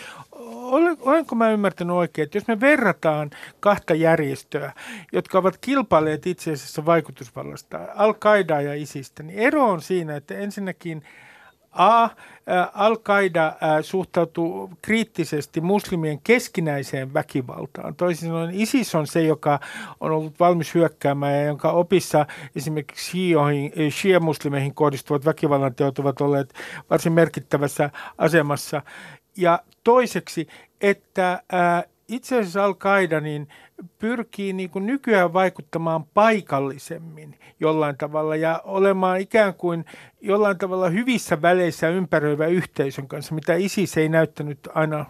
Olenko 1.01 1.35
mä 1.35 1.51
ymmärtänyt 1.51 1.97
oikein, 1.97 2.25
että 2.25 2.39
jos 2.39 2.49
me 2.49 2.61
verrataan 2.61 3.31
kahta 3.61 3.95
järjestöä, 3.95 4.73
jotka 5.13 5.39
ovat 5.39 5.59
kilpailleet 5.61 6.27
itse 6.27 6.53
asiassa 6.53 6.87
vaikutusvallasta, 6.87 7.79
Al-Qaidaa 7.95 8.61
ja 8.61 8.75
ISIStä, 8.75 9.23
niin 9.23 9.39
ero 9.39 9.65
on 9.65 9.83
siinä, 9.83 10.17
että 10.17 10.35
ensinnäkin– 10.35 11.03
A. 11.77 12.09
Al-Qaida 12.75 13.53
suhtautuu 13.83 14.71
kriittisesti 14.83 15.61
muslimien 15.61 16.21
keskinäiseen 16.25 17.15
väkivaltaan. 17.15 17.95
Toisin 17.95 18.29
sanoen 18.29 18.55
ISIS 18.55 18.95
on 18.95 19.07
se, 19.07 19.23
joka 19.23 19.61
on 20.01 20.11
ollut 20.11 20.41
valmis 20.41 20.75
hyökkäämään 20.75 21.35
ja 21.35 21.45
jonka 21.45 21.71
opissa 21.71 22.27
esimerkiksi 22.57 23.33
shia-muslimeihin 23.91 24.75
kohdistuvat 24.75 25.25
väkivallan 25.25 25.75
teot 25.75 25.99
ovat 25.99 26.21
olleet 26.21 26.55
varsin 26.91 27.13
merkittävässä 27.13 27.91
asemassa. 28.19 28.83
Ja 29.37 29.63
toiseksi, 29.85 30.47
että 30.81 31.43
itse 32.09 32.39
asiassa 32.39 32.65
Al-Qaida 32.65 33.21
niin 33.21 33.49
pyrkii 33.99 34.53
niin 34.53 34.71
kuin 34.71 34.87
nykyään 34.87 35.33
vaikuttamaan 35.33 36.05
paikallisemmin 36.05 37.39
jollain 37.61 37.97
tavalla 37.97 38.37
ja 38.37 38.63
olemaan 38.65 39.21
ikään 39.21 39.55
kuin 39.55 39.85
jollain 40.21 40.59
tavalla 40.59 40.89
hyvissä 40.89 41.43
väleissä 41.43 41.89
ympäröivä 41.89 42.47
yhteisön 42.47 43.09
kanssa, 43.09 43.35
mitä 43.35 43.55
ISIS 43.55 43.97
ei 43.97 44.09
näyttänyt 44.09 44.59
aina 44.75 45.07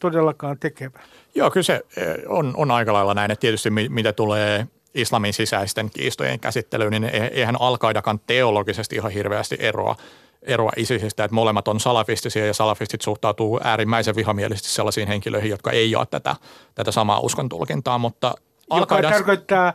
todellakaan 0.00 0.58
tekevän. 0.58 1.02
Joo, 1.34 1.50
kyllä 1.50 1.64
se 1.64 1.82
eh, 1.96 2.16
on, 2.28 2.54
on 2.56 2.70
aika 2.70 2.92
lailla 2.92 3.14
näin, 3.14 3.30
että 3.30 3.40
tietysti 3.40 3.70
mitä 3.70 4.12
tulee 4.12 4.66
islamin 4.94 5.32
sisäisten 5.32 5.90
kiistojen 5.90 6.40
käsittelyyn, 6.40 6.90
niin 6.90 7.04
eihän 7.04 7.60
al 7.60 7.76
teologisesti 8.26 8.96
ihan 8.96 9.12
hirveästi 9.12 9.56
eroa 9.58 9.96
eroa 10.42 10.72
ISISistä, 10.76 11.24
että 11.24 11.34
molemmat 11.34 11.68
on 11.68 11.80
salafistisia 11.80 12.46
ja 12.46 12.54
salafistit 12.54 13.00
suhtautuu 13.00 13.60
äärimmäisen 13.64 14.16
vihamielisesti 14.16 14.68
sellaisiin 14.68 15.08
henkilöihin, 15.08 15.50
jotka 15.50 15.70
ei 15.70 15.96
ole 15.96 16.06
tätä, 16.10 16.36
tätä 16.74 16.92
samaa 16.92 17.20
uskontulkintaa, 17.20 17.98
mutta 17.98 18.34
joka 18.70 18.94
Al-Qaidas... 18.94 19.12
tarkoittaa 19.12 19.66
äh, 19.66 19.74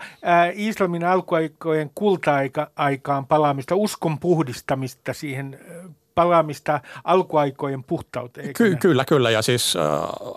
islamin 0.54 1.04
alkuaikojen 1.04 1.92
kulta-aikaan 1.96 3.26
palaamista, 3.28 3.76
uskon 3.76 4.20
puhdistamista 4.20 5.14
siihen 5.14 5.60
äh, 5.70 5.92
palaamista 6.16 6.80
alkuaikojen 7.04 7.84
puhtauteen. 7.84 8.54
Ky- 8.54 8.76
kyllä, 8.76 9.06
kyllä. 9.06 9.30
Ja 9.30 9.42
siis 9.42 9.76
äh, 9.76 9.84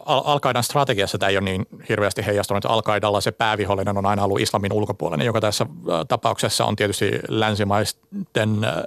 Al-Qaidan 0.07 0.63
strategiassa 0.63 1.19
tämä 1.19 1.31
ei 1.31 1.37
ole 1.37 1.45
niin 1.45 1.67
hirveästi 1.89 2.27
heijastunut. 2.27 2.65
Al-Qaidalla 2.65 3.21
se 3.21 3.33
päävihollinen 3.33 3.97
on 3.97 4.07
aina 4.07 4.25
ollut 4.25 4.41
islamin 4.41 4.73
ulkopuolinen, 4.73 5.27
joka 5.27 5.41
tässä 5.41 5.65
äh, 5.65 6.01
tapauksessa 6.09 6.65
on 6.65 6.77
tietysti 6.77 7.11
länsimaisten 7.29 8.65
äh, 8.65 8.83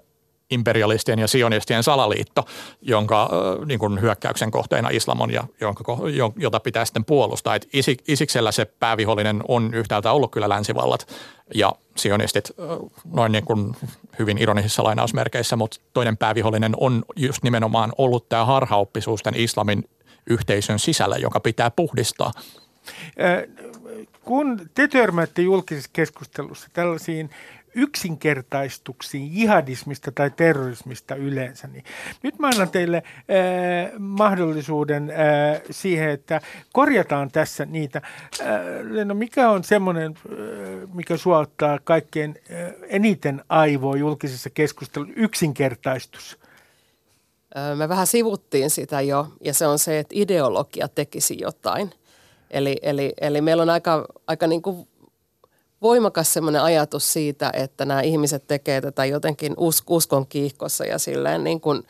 imperialistien 0.52 1.20
ja 1.20 1.28
sionistien 1.28 1.84
salaliitto, 1.84 2.46
jonka 2.82 3.30
niin 3.66 3.80
kuin 3.80 4.02
hyökkäyksen 4.02 4.52
kohteena 4.52 4.90
islam 4.90 5.22
on 5.22 5.34
ja 5.34 5.44
jonka, 5.62 5.84
jota 6.38 6.60
pitää 6.60 6.86
sitten 6.86 7.06
puolustaa. 7.06 7.56
Et 7.56 7.70
Isiksellä 8.08 8.52
se 8.52 8.66
päävihollinen 8.66 9.44
on 9.48 9.74
yhtäältä 9.74 10.12
ollut 10.12 10.32
kyllä 10.32 10.50
länsivallat 10.50 11.08
ja 11.56 11.74
sionistit 11.96 12.52
noin 13.14 13.32
niin 13.32 13.46
kuin 13.46 13.76
hyvin 14.20 14.38
ironisissa 14.38 14.84
lainausmerkeissä, 14.84 15.56
mutta 15.56 15.80
toinen 15.94 16.18
päävihollinen 16.18 16.74
on 16.80 17.06
just 17.16 17.44
nimenomaan 17.44 17.94
ollut 17.98 18.30
tämä 18.30 18.46
harhaoppisuus 18.46 19.24
tämän 19.24 19.40
islamin 19.40 19.90
yhteisön 20.30 20.80
sisällä, 20.80 21.16
joka 21.18 21.40
pitää 21.40 21.72
puhdistaa. 21.72 22.32
Kun 24.22 24.70
te 24.74 24.88
törmäätte 24.88 25.42
julkisessa 25.42 25.90
keskustelussa 25.94 26.68
tällaisiin 26.74 27.30
yksinkertaistuksiin 27.76 29.36
jihadismista 29.36 30.12
tai 30.12 30.32
terrorismista 30.32 31.16
yleensä. 31.16 31.68
Niin 31.68 31.84
nyt 32.24 32.40
mä 32.40 32.48
annan 32.48 32.70
teille 32.70 32.98
äh, 32.98 33.92
mahdollisuuden 34.00 35.10
äh, 35.10 35.62
siihen, 35.72 36.10
että 36.10 36.42
korjataan 36.74 37.32
tässä 37.32 37.66
niitä. 37.66 38.02
Äh, 38.42 38.48
mikä 39.14 39.50
on 39.50 39.64
semmoinen, 39.64 40.16
äh, 40.32 40.90
mikä 40.94 41.18
suottaa 41.18 41.80
kaikkein 41.84 42.36
eniten 42.88 43.44
aivoa 43.50 43.98
julkisessa 43.98 44.50
keskustelussa? 44.50 45.14
Yksinkertaistus. 45.18 46.40
Me 47.76 47.90
vähän 47.90 48.08
sivuttiin 48.08 48.70
sitä 48.70 49.02
jo, 49.02 49.28
ja 49.42 49.54
se 49.54 49.68
on 49.68 49.80
se, 49.80 50.00
että 50.00 50.14
ideologia 50.18 50.88
tekisi 50.88 51.38
jotain. 51.42 51.92
Eli, 52.52 52.78
eli, 52.82 53.14
eli 53.22 53.42
meillä 53.42 53.64
on 53.64 53.70
aika, 53.70 54.06
aika 54.28 54.48
niin 54.48 54.62
kuin 54.62 54.88
voimakas 55.82 56.34
semmoinen 56.34 56.62
ajatus 56.62 57.14
siitä, 57.14 57.52
että 57.54 57.86
nämä 57.86 58.02
ihmiset 58.02 58.48
tekee 58.48 58.82
tätä 58.82 59.06
jotenkin 59.06 59.54
us- 59.58 59.84
uskon 59.90 60.28
kiihkossa 60.28 60.86
ja 60.86 61.00
silleen, 61.00 61.44
niin 61.44 61.62
kuin, 61.62 61.84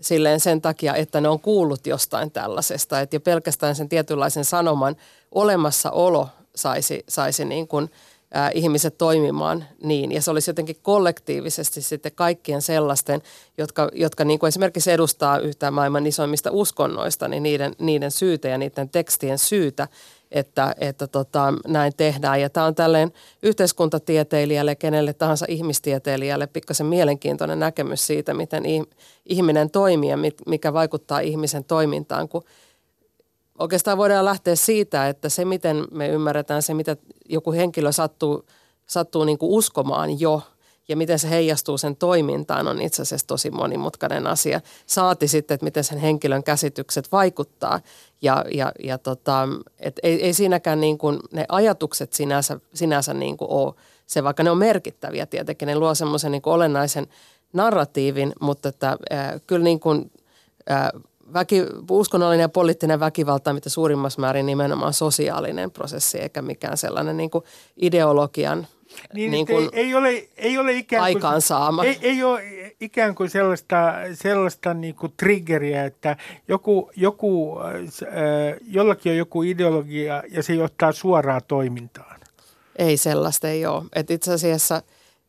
silleen 0.00 0.40
sen 0.40 0.62
takia, 0.62 0.94
että 0.94 1.20
ne 1.20 1.28
on 1.28 1.40
kuullut 1.40 1.86
jostain 1.86 2.30
tällaisesta. 2.30 3.00
Että 3.00 3.16
jo 3.16 3.20
pelkästään 3.20 3.74
sen 3.74 3.88
tietynlaisen 3.88 4.44
sanoman 4.44 4.96
olemassaolo 5.32 6.28
saisi, 6.56 7.04
saisi 7.08 7.44
niin 7.44 7.68
kuin, 7.68 7.90
ää, 8.34 8.50
ihmiset 8.54 8.98
toimimaan 8.98 9.64
niin. 9.82 10.12
Ja 10.12 10.22
se 10.22 10.30
olisi 10.30 10.50
jotenkin 10.50 10.76
kollektiivisesti 10.82 11.82
sitten 11.82 12.12
kaikkien 12.14 12.62
sellaisten, 12.62 13.22
jotka, 13.58 13.88
jotka 13.92 14.24
niin 14.24 14.38
kuin 14.38 14.48
esimerkiksi 14.48 14.92
edustaa 14.92 15.38
yhtään 15.38 15.74
maailman 15.74 16.06
isoimmista 16.06 16.50
uskonnoista, 16.50 17.28
niin 17.28 17.42
niiden, 17.42 17.74
niiden 17.78 18.10
syytä 18.10 18.48
ja 18.48 18.58
niiden 18.58 18.88
tekstien 18.88 19.38
syytä– 19.38 19.88
että, 20.30 20.74
että 20.78 21.06
tota, 21.06 21.54
näin 21.66 21.92
tehdään. 21.96 22.40
Ja 22.40 22.50
tämä 22.50 22.66
on 22.66 22.74
tälleen 22.74 23.12
yhteiskuntatieteilijälle, 23.42 24.74
kenelle 24.74 25.12
tahansa 25.12 25.46
ihmistieteilijälle 25.48 26.46
pikkasen 26.46 26.86
mielenkiintoinen 26.86 27.58
näkemys 27.58 28.06
siitä, 28.06 28.34
miten 28.34 28.62
ihminen 29.26 29.70
toimii 29.70 30.10
ja 30.10 30.18
mikä 30.46 30.72
vaikuttaa 30.72 31.20
ihmisen 31.20 31.64
toimintaan, 31.64 32.28
kun 32.28 32.42
oikeastaan 33.58 33.98
voidaan 33.98 34.24
lähteä 34.24 34.56
siitä, 34.56 35.08
että 35.08 35.28
se 35.28 35.44
miten 35.44 35.84
me 35.90 36.08
ymmärretään 36.08 36.62
se, 36.62 36.74
mitä 36.74 36.96
joku 37.28 37.52
henkilö 37.52 37.92
sattuu, 37.92 38.46
sattuu 38.86 39.24
niin 39.24 39.38
kuin 39.38 39.52
uskomaan 39.52 40.20
jo– 40.20 40.42
ja 40.88 40.96
miten 40.96 41.18
se 41.18 41.30
heijastuu 41.30 41.78
sen 41.78 41.96
toimintaan 41.96 42.68
on 42.68 42.82
itse 42.82 43.02
asiassa 43.02 43.26
tosi 43.26 43.50
monimutkainen 43.50 44.26
asia. 44.26 44.60
Saati 44.86 45.28
sitten, 45.28 45.54
että 45.54 45.64
miten 45.64 45.84
sen 45.84 45.98
henkilön 45.98 46.44
käsitykset 46.44 47.12
vaikuttaa 47.12 47.80
ja, 48.22 48.44
ja, 48.54 48.72
ja 48.84 48.98
tota, 48.98 49.48
et 49.78 50.00
ei, 50.02 50.22
ei 50.22 50.32
siinäkään 50.32 50.80
niin 50.80 50.98
kuin 50.98 51.18
ne 51.32 51.44
ajatukset 51.48 52.12
sinänsä, 52.12 52.60
sinänsä 52.74 53.14
niin 53.14 53.36
kuin 53.36 53.50
ole 53.50 53.74
se, 54.06 54.24
vaikka 54.24 54.42
ne 54.42 54.50
on 54.50 54.58
merkittäviä 54.58 55.26
tietenkin, 55.26 55.66
ne 55.66 55.78
luo 55.78 55.94
semmoisen 55.94 56.32
niin 56.32 56.42
olennaisen 56.46 57.06
narratiivin, 57.52 58.32
mutta 58.40 58.68
että, 58.68 58.96
äh, 59.12 59.40
kyllä 59.46 59.64
niin 59.64 59.80
kuin, 59.80 60.10
äh, 60.70 60.90
väki, 61.32 61.62
uskonnollinen 61.90 62.44
ja 62.44 62.48
poliittinen 62.48 63.00
väkivalta 63.00 63.52
mitä 63.52 63.70
suurimmassa 63.70 64.20
määrin 64.20 64.46
nimenomaan 64.46 64.92
sosiaalinen 64.92 65.70
prosessi, 65.70 66.18
eikä 66.18 66.42
mikään 66.42 66.76
sellainen 66.76 67.16
niin 67.16 67.30
kuin 67.30 67.44
ideologian 67.76 68.66
niin, 69.14 69.30
niin 69.30 69.46
kuin 69.46 69.68
ei, 69.72 69.80
ei, 69.80 69.94
ole, 69.94 70.28
ei 70.36 70.58
ole 70.58 70.72
ikään 70.72 71.00
kuin, 71.00 71.04
aikaansaama. 71.04 71.84
Ei, 71.84 71.98
ei 72.02 72.22
ole 72.22 72.42
ikään 72.80 73.14
kuin 73.14 73.30
sellaista, 73.30 73.94
sellaista 74.14 74.74
niin 74.74 74.94
kuin 74.94 75.12
triggeriä, 75.16 75.84
että 75.84 76.16
joku, 76.48 76.90
joku, 76.96 77.58
äh, 77.60 78.56
jollakin 78.66 79.12
on 79.12 79.18
joku 79.18 79.42
ideologia 79.42 80.22
ja 80.28 80.42
se 80.42 80.54
johtaa 80.54 80.92
suoraan 80.92 81.42
toimintaan. 81.48 82.20
Ei 82.78 82.96
sellaista 82.96 83.48
ei 83.48 83.66
ole. 83.66 83.84
Et 83.94 84.10
itse 84.10 84.32
asiassa 84.32 84.82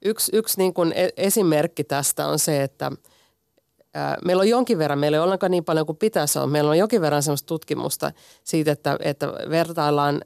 yksi, 0.06 0.32
yksi 0.36 0.58
niin 0.58 0.74
kuin 0.74 0.94
e-, 0.96 1.10
esimerkki 1.18 1.84
tästä 1.84 2.28
on 2.28 2.40
se, 2.40 2.64
että– 2.64 2.92
meillä 4.26 4.42
on 4.42 4.50
jonkin 4.50 4.78
verran, 4.78 5.00
meillä 5.00 5.18
ei 5.18 5.24
ollenkaan 5.24 5.52
niin 5.52 5.66
paljon 5.66 5.86
kuin 5.86 5.98
pitäisi 5.98 6.40
olla, 6.40 6.48
meillä 6.48 6.70
on 6.70 6.78
jonkin 6.78 7.02
verran 7.02 7.24
sellaista 7.24 7.48
tutkimusta 7.48 8.12
siitä, 8.44 8.72
että, 8.72 8.98
että 9.00 9.28
vertaillaan 9.50 10.22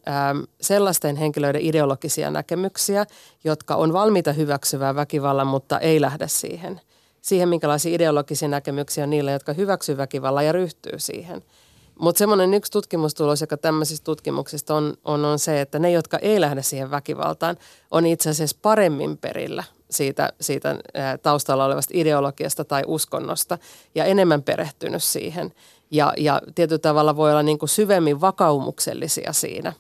sellaisten 0.62 1.16
henkilöiden 1.16 1.62
ideologisia 1.62 2.32
näkemyksiä, 2.32 3.06
jotka 3.44 3.76
on 3.76 3.94
valmiita 3.94 4.34
hyväksyvää 4.34 4.96
väkivallan, 4.96 5.48
mutta 5.48 5.80
ei 5.80 6.02
lähde 6.02 6.28
siihen. 6.28 6.82
Siihen, 7.22 7.50
minkälaisia 7.50 7.96
ideologisia 7.96 8.48
näkemyksiä 8.48 9.04
on 9.04 9.10
niillä, 9.10 9.32
jotka 9.32 9.54
hyväksyvät 9.54 9.98
väkivallan 9.98 10.46
ja 10.46 10.52
ryhtyy 10.52 11.00
siihen. 11.00 11.44
Mutta 12.00 12.20
semmoinen 12.20 12.54
yksi 12.54 12.72
tutkimustulos, 12.72 13.42
joka 13.42 13.58
tämmöisistä 13.58 14.06
tutkimuksista 14.06 14.76
on, 14.76 14.94
on, 15.04 15.26
on 15.26 15.40
se, 15.40 15.62
että 15.62 15.80
ne, 15.80 15.92
jotka 15.92 16.18
ei 16.18 16.42
lähde 16.42 16.64
siihen 16.64 16.92
väkivaltaan, 16.92 17.58
on 17.92 18.06
itse 18.06 18.30
asiassa 18.30 18.58
paremmin 18.62 19.18
perillä 19.18 19.64
siitä, 19.92 20.34
siitä 20.42 20.76
taustalla 21.22 21.66
olevasta 21.66 21.94
ideologiasta 21.96 22.66
tai 22.66 22.84
uskonnosta 22.88 23.58
ja 23.96 24.06
enemmän 24.06 24.44
perehtynyt 24.44 25.04
siihen. 25.04 25.54
Ja, 25.92 26.14
ja 26.18 26.42
tietyllä 26.56 26.80
tavalla 26.80 27.16
voi 27.16 27.32
olla 27.32 27.44
niin 27.44 27.60
kuin 27.60 27.70
syvemmin 27.70 28.22
vakaumuksellisia 28.22 29.34
siinä. 29.34 29.74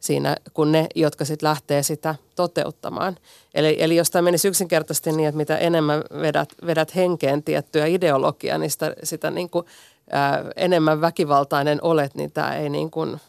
siinä 0.00 0.36
kuin 0.54 0.72
ne, 0.72 0.86
jotka 0.94 1.24
sitten 1.24 1.48
lähtee 1.48 1.82
sitä 1.82 2.14
toteuttamaan. 2.36 3.16
Eli, 3.54 3.76
eli 3.78 3.96
jos 3.96 4.10
tämä 4.10 4.22
menisi 4.22 4.48
yksinkertaisesti 4.48 5.12
niin, 5.12 5.28
että 5.28 5.36
mitä 5.36 5.56
enemmän 5.56 6.02
vedät, 6.22 6.48
vedät 6.66 6.94
henkeen 6.94 7.42
tiettyä 7.42 7.86
ideologiaa, 7.86 8.58
niin 8.58 8.70
sitä, 8.70 8.94
sitä 9.02 9.30
niin 9.30 9.50
kuin, 9.50 9.66
ää, 10.10 10.44
enemmän 10.56 11.00
väkivaltainen 11.00 11.78
olet, 11.82 12.14
niin 12.14 12.32
tämä 12.32 12.56
ei 12.56 12.68
niin 12.68 12.90
kuin, 12.90 13.20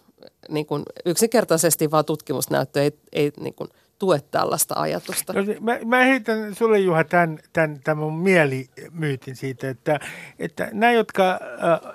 niin 0.50 0.66
kuin 0.66 0.84
yksinkertaisesti 1.06 1.92
vaan 1.92 2.06
tutkimusnäyttö 2.06 2.84
ei, 2.84 2.92
ei 3.14 3.32
niin 3.40 3.54
kuin 3.54 3.70
tue 4.00 4.22
tällaista 4.32 4.76
ajatusta. 4.78 5.34
No, 5.34 5.42
mä, 5.62 5.78
mä 5.86 6.04
heitän 6.04 6.56
sulle 6.56 6.80
Juha 6.80 7.04
tämän, 7.04 7.40
tämän, 7.54 7.80
tämän 7.84 8.14
mielimyytin 8.14 9.36
siitä, 9.36 9.70
että, 9.70 10.00
että 10.40 10.70
nämä, 10.74 10.92
jotka 10.92 11.32
äh, 11.32 11.40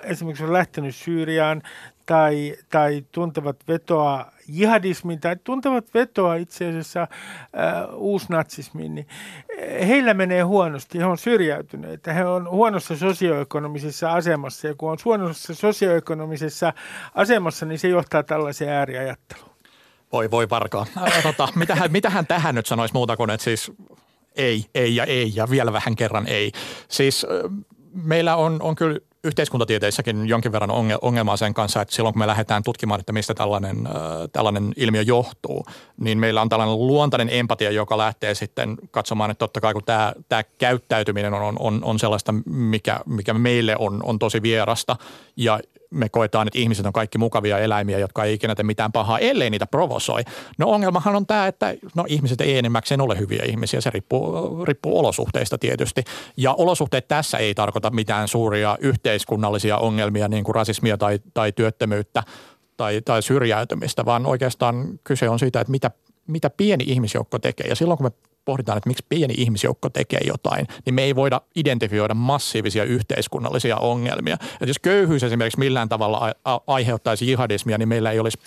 esimerkiksi 0.03 0.43
on 0.43 0.53
lähtenyt 0.53 0.95
Syyriaan 0.95 1.61
tai, 2.05 2.55
tai 2.69 3.05
tuntevat 3.11 3.57
vetoa 3.67 4.31
jihadismiin 4.47 5.19
tai 5.19 5.35
tuntevat 5.43 5.93
vetoa 5.93 6.35
itse 6.35 6.69
asiassa 6.69 7.01
äh, 7.01 7.07
uusnatsismiin, 7.95 8.95
niin 8.95 9.07
heillä 9.87 10.13
menee 10.13 10.41
huonosti, 10.41 10.99
he 10.99 11.05
on 11.05 11.17
syrjäytyneitä, 11.17 12.13
he 12.13 12.25
on 12.25 12.49
huonossa 12.49 12.97
sosioekonomisessa 12.97 14.13
asemassa 14.13 14.67
ja 14.67 14.75
kun 14.75 14.91
on 14.91 14.97
huonossa 15.05 15.55
sosioekonomisessa 15.55 16.73
asemassa, 17.15 17.65
niin 17.65 17.79
se 17.79 17.87
johtaa 17.87 18.23
tällaiseen 18.23 18.71
ääriajatteluun. 18.71 19.52
Voi 20.13 20.31
voi 20.31 20.49
varkaa. 20.49 20.85
Tota, 21.23 21.47
mitähän, 21.55 21.91
mitähän 21.91 22.27
tähän 22.27 22.55
nyt 22.55 22.65
sanoisi 22.65 22.93
muuta 22.93 23.17
kuin, 23.17 23.29
että 23.29 23.43
siis 23.43 23.71
ei, 24.35 24.65
ei 24.75 24.95
ja 24.95 25.03
ei 25.03 25.31
ja 25.35 25.49
vielä 25.49 25.73
vähän 25.73 25.95
kerran 25.95 26.27
ei. 26.27 26.51
Siis 26.87 27.25
meillä 27.93 28.35
on, 28.35 28.61
on 28.61 28.75
kyllä 28.75 28.99
yhteiskuntatieteissäkin 29.23 30.27
jonkin 30.27 30.51
verran 30.51 30.71
ongelmaa 31.01 31.37
sen 31.37 31.53
kanssa, 31.53 31.81
että 31.81 31.95
silloin 31.95 32.13
kun 32.13 32.19
me 32.19 32.27
lähdetään 32.27 32.63
tutkimaan, 32.63 32.99
että 32.99 33.13
mistä 33.13 33.33
tällainen, 33.33 33.77
tällainen 34.31 34.73
ilmiö 34.75 35.01
johtuu, 35.01 35.65
niin 35.97 36.17
meillä 36.17 36.41
on 36.41 36.49
tällainen 36.49 36.87
luontainen 36.87 37.29
empatia, 37.31 37.71
joka 37.71 37.97
lähtee 37.97 38.35
sitten 38.35 38.77
katsomaan, 38.91 39.31
että 39.31 39.39
totta 39.39 39.61
kai 39.61 39.73
kun 39.73 39.83
tämä, 39.85 40.13
tämä 40.29 40.43
käyttäytyminen 40.43 41.33
on, 41.33 41.55
on, 41.59 41.83
on 41.83 41.99
sellaista, 41.99 42.33
mikä, 42.45 42.99
mikä 43.05 43.33
meille 43.33 43.75
on, 43.79 43.99
on 44.03 44.19
tosi 44.19 44.41
vierasta 44.41 44.95
ja 45.37 45.59
me 45.93 46.09
koetaan, 46.09 46.47
että 46.47 46.59
ihmiset 46.59 46.85
on 46.85 46.93
kaikki 46.93 47.17
mukavia 47.17 47.59
eläimiä, 47.59 47.99
jotka 47.99 48.23
ei 48.23 48.33
ikinä 48.33 48.55
tee 48.55 48.63
mitään 48.63 48.91
pahaa, 48.91 49.19
ellei 49.19 49.49
niitä 49.49 49.67
provosoi. 49.67 50.23
No 50.57 50.69
ongelmahan 50.69 51.15
on 51.15 51.25
tämä, 51.25 51.47
että 51.47 51.75
no 51.95 52.05
ihmiset 52.07 52.41
ei 52.41 52.57
enimmäkseen 52.57 53.01
ole 53.01 53.19
hyviä 53.19 53.43
ihmisiä, 53.47 53.81
se 53.81 53.89
riippuu, 53.89 54.65
riippuu 54.65 54.99
olosuhteista 54.99 55.57
tietysti. 55.57 56.03
Ja 56.37 56.53
olosuhteet 56.53 57.07
tässä 57.07 57.37
ei 57.37 57.53
tarkoita 57.53 57.89
mitään 57.89 58.27
suuria 58.27 58.77
yhteiskunnallisia 58.81 59.77
ongelmia, 59.77 60.27
niin 60.27 60.43
kuin 60.43 60.55
rasismia 60.55 60.97
tai, 60.97 61.19
tai 61.33 61.51
työttömyyttä 61.51 62.23
tai, 62.77 63.01
tai 63.05 63.21
syrjäytymistä, 63.21 64.05
vaan 64.05 64.25
oikeastaan 64.25 64.99
kyse 65.03 65.29
on 65.29 65.39
siitä, 65.39 65.61
että 65.61 65.71
mitä, 65.71 65.91
mitä 66.27 66.49
pieni 66.49 66.83
ihmisjoukko 66.87 67.39
tekee. 67.39 67.67
Ja 67.67 67.75
silloin 67.75 67.97
kun 67.97 68.05
me 68.05 68.11
pohditaan, 68.45 68.77
että 68.77 68.89
miksi 68.89 69.05
pieni 69.09 69.33
ihmisjoukko 69.37 69.89
tekee 69.89 70.21
jotain, 70.27 70.67
niin 70.85 70.93
me 70.93 71.03
ei 71.03 71.15
voida 71.15 71.41
identifioida 71.55 72.13
massiivisia 72.13 72.83
yhteiskunnallisia 72.83 73.77
ongelmia. 73.77 74.37
Et 74.61 74.67
jos 74.67 74.79
köyhyys 74.79 75.23
esimerkiksi 75.23 75.59
millään 75.59 75.89
tavalla 75.89 76.33
aiheuttaisi 76.67 77.27
jihadismia, 77.27 77.77
niin 77.77 77.89
meillä 77.89 78.11
ei 78.11 78.19
olisi 78.19 78.37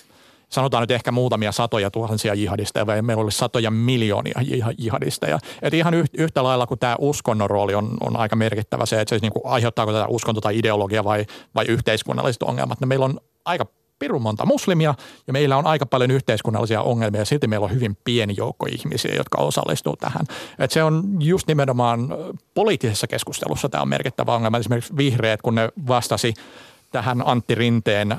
sanotaan 0.49 0.81
nyt 0.81 0.91
ehkä 0.91 1.11
muutamia 1.11 1.51
satoja 1.51 1.91
tuhansia 1.91 2.33
jihadisteja, 2.33 2.85
vai 2.85 3.01
meillä 3.01 3.23
olisi 3.23 3.37
satoja 3.37 3.71
miljoonia 3.71 4.41
jihadisteja. 4.77 5.39
Et 5.61 5.73
ihan 5.73 5.93
yhtä 6.17 6.43
lailla 6.43 6.67
kuin 6.67 6.79
tämä 6.79 6.95
uskonnon 6.99 7.49
rooli 7.49 7.75
on, 7.75 7.97
on 8.01 8.17
aika 8.17 8.35
merkittävä 8.35 8.85
se, 8.85 9.01
että 9.01 9.15
se 9.15 9.21
niin 9.21 9.33
kuin 9.33 9.45
aiheuttaako 9.45 9.91
tätä 9.93 10.07
uskonto 10.07 10.41
tai 10.41 10.57
ideologia 10.57 11.03
vai, 11.03 11.25
vai 11.55 11.65
yhteiskunnalliset 11.65 12.43
ongelmat. 12.43 12.81
No 12.81 12.87
meillä 12.87 13.05
on 13.05 13.19
aika 13.45 13.65
pirun 13.99 14.21
monta 14.21 14.45
muslimia 14.45 14.95
ja 15.27 15.33
meillä 15.33 15.57
on 15.57 15.67
aika 15.67 15.85
paljon 15.85 16.11
yhteiskunnallisia 16.11 16.81
ongelmia 16.81 17.25
silti 17.25 17.47
meillä 17.47 17.63
on 17.63 17.73
hyvin 17.73 17.97
pieni 18.03 18.33
joukko 18.37 18.65
ihmisiä, 18.65 19.15
jotka 19.15 19.41
osallistuu 19.41 19.95
tähän. 19.95 20.25
Et 20.59 20.71
se 20.71 20.83
on 20.83 21.03
just 21.19 21.47
nimenomaan 21.47 22.09
poliittisessa 22.53 23.07
keskustelussa 23.07 23.69
tämä 23.69 23.81
on 23.81 23.89
merkittävä 23.89 24.35
ongelma. 24.35 24.57
Esimerkiksi 24.57 24.97
vihreät, 24.97 25.41
kun 25.41 25.55
ne 25.55 25.69
vastasi 25.87 26.33
tähän 26.91 27.23
Antti 27.25 27.55
Rinteen 27.55 28.17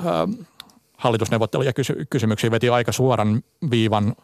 hallitusneuvotteluja 0.96 1.72
kysy- 1.72 2.06
kysymyksiin, 2.10 2.50
veti 2.50 2.68
aika 2.68 2.92
suoran 2.92 3.42
viivan 3.70 4.14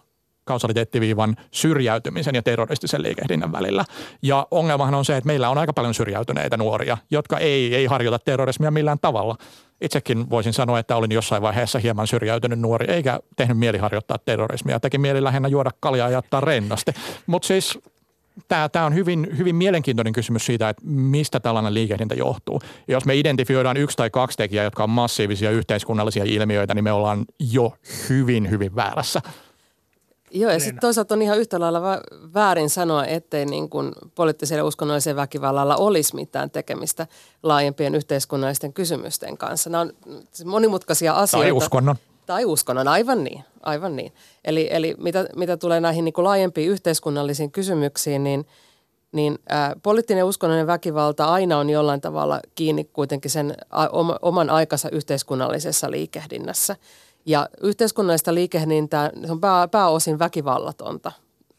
kausaliteettiviivan 0.45 1.37
syrjäytymisen 1.51 2.35
ja 2.35 2.43
terroristisen 2.43 3.03
liikehdinnän 3.03 3.53
välillä. 3.53 3.85
Ja 4.23 4.47
ongelmahan 4.51 4.95
on 4.95 5.05
se, 5.05 5.17
että 5.17 5.27
meillä 5.27 5.49
on 5.49 5.59
aika 5.59 5.73
paljon 5.73 5.95
syrjäytyneitä 5.95 6.57
nuoria, 6.57 6.99
jotka 7.11 7.39
ei, 7.39 7.75
ei 7.75 7.87
harjoita 7.87 8.19
terrorismia 8.19 8.71
millään 8.71 8.99
tavalla. 8.99 9.37
Itsekin 9.81 10.31
voisin 10.31 10.53
sanoa, 10.53 10.79
että 10.79 10.97
olin 10.97 11.13
jossain 11.13 11.43
vaiheessa 11.43 11.79
hieman 11.79 12.07
syrjäytynyt 12.07 12.59
nuori, 12.59 12.95
eikä 12.95 13.21
tehnyt 13.37 13.59
mieli 13.59 13.79
harjoittaa 13.79 14.19
terrorismia. 14.19 14.81
Teki 14.81 14.99
mieli 14.99 15.25
lähinnä 15.25 15.49
juoda 15.49 15.71
kaljaa 15.81 16.09
ja 16.09 16.13
jättää 16.13 16.41
rennosti. 16.41 16.93
Mutta 17.27 17.47
siis 17.47 17.79
tämä, 18.49 18.69
tämä 18.69 18.87
on 18.87 18.95
hyvin, 18.95 19.29
hyvin 19.39 19.57
mielenkiintoinen 19.57 20.13
kysymys 20.13 20.47
siitä, 20.47 20.69
että 20.69 20.83
mistä 20.87 21.41
tällainen 21.41 21.75
liikehdintä 21.75 22.15
johtuu. 22.15 22.63
Ja 22.89 22.95
jos 22.95 23.05
me 23.05 23.17
identifioidaan 23.17 23.77
yksi 23.77 23.97
tai 23.97 24.11
kaksi 24.11 24.37
tekijää, 24.37 24.65
jotka 24.65 24.85
on 24.85 24.91
massiivisia 24.91 25.51
yhteiskunnallisia 25.51 26.25
ilmiöitä, 26.25 26.75
niin 26.75 26.85
me 26.85 26.93
ollaan 26.93 27.25
jo 27.53 27.73
hyvin, 28.09 28.51
hyvin 28.51 28.77
väärässä. 28.77 29.21
Joo, 30.35 30.51
ja 30.51 30.59
sitten 30.59 30.81
toisaalta 30.81 31.15
on 31.15 31.23
ihan 31.23 31.39
yhtä 31.39 31.61
lailla 31.61 31.83
väärin 32.35 32.71
sanoa, 32.71 33.07
ettei 33.07 33.47
niin 33.47 33.69
kuin 33.69 33.93
poliittisella 34.15 34.61
ja 34.61 34.65
uskonnollisella 34.65 35.21
väkivallalla 35.21 35.77
olisi 35.77 36.15
mitään 36.15 36.51
tekemistä 36.51 37.07
laajempien 37.43 37.95
yhteiskunnallisten 37.95 38.73
kysymysten 38.73 39.39
kanssa. 39.39 39.71
Nämä 39.71 39.81
on 39.81 39.93
monimutkaisia 40.45 41.13
asioita. 41.13 41.45
Tai 41.45 41.53
uskonnon. 41.53 41.97
Tai 42.27 42.45
uskonnon, 42.45 42.89
aivan 42.89 43.25
niin, 43.25 43.45
aivan 43.63 43.97
niin. 43.97 44.13
Eli, 44.45 44.69
eli 44.71 44.95
mitä, 44.99 45.27
mitä 45.37 45.57
tulee 45.57 45.81
näihin 45.81 46.05
niin 46.05 46.13
kuin 46.13 46.25
laajempiin 46.25 46.71
yhteiskunnallisiin 46.71 47.51
kysymyksiin, 47.51 48.25
niin, 48.25 48.47
niin 49.13 49.39
ää, 49.49 49.77
poliittinen 49.83 50.19
ja 50.19 50.27
uskonnollinen 50.27 50.67
väkivalta 50.67 51.25
aina 51.25 51.59
on 51.59 51.71
jollain 51.71 52.01
tavalla 52.01 52.41
kiinni 52.55 52.85
kuitenkin 52.85 53.31
sen 53.31 53.55
a, 53.71 53.89
oman 54.23 54.51
aikansa 54.51 54.89
yhteiskunnallisessa 54.93 55.91
liikehdinnässä– 55.91 56.77
ja 57.27 57.49
yhteiskunnallista 57.61 58.35
liikehdintää 58.35 59.11
se 59.27 59.33
on 59.33 59.41
pää, 59.41 59.69
pääosin 59.69 60.19
väkivallatonta 60.19 61.13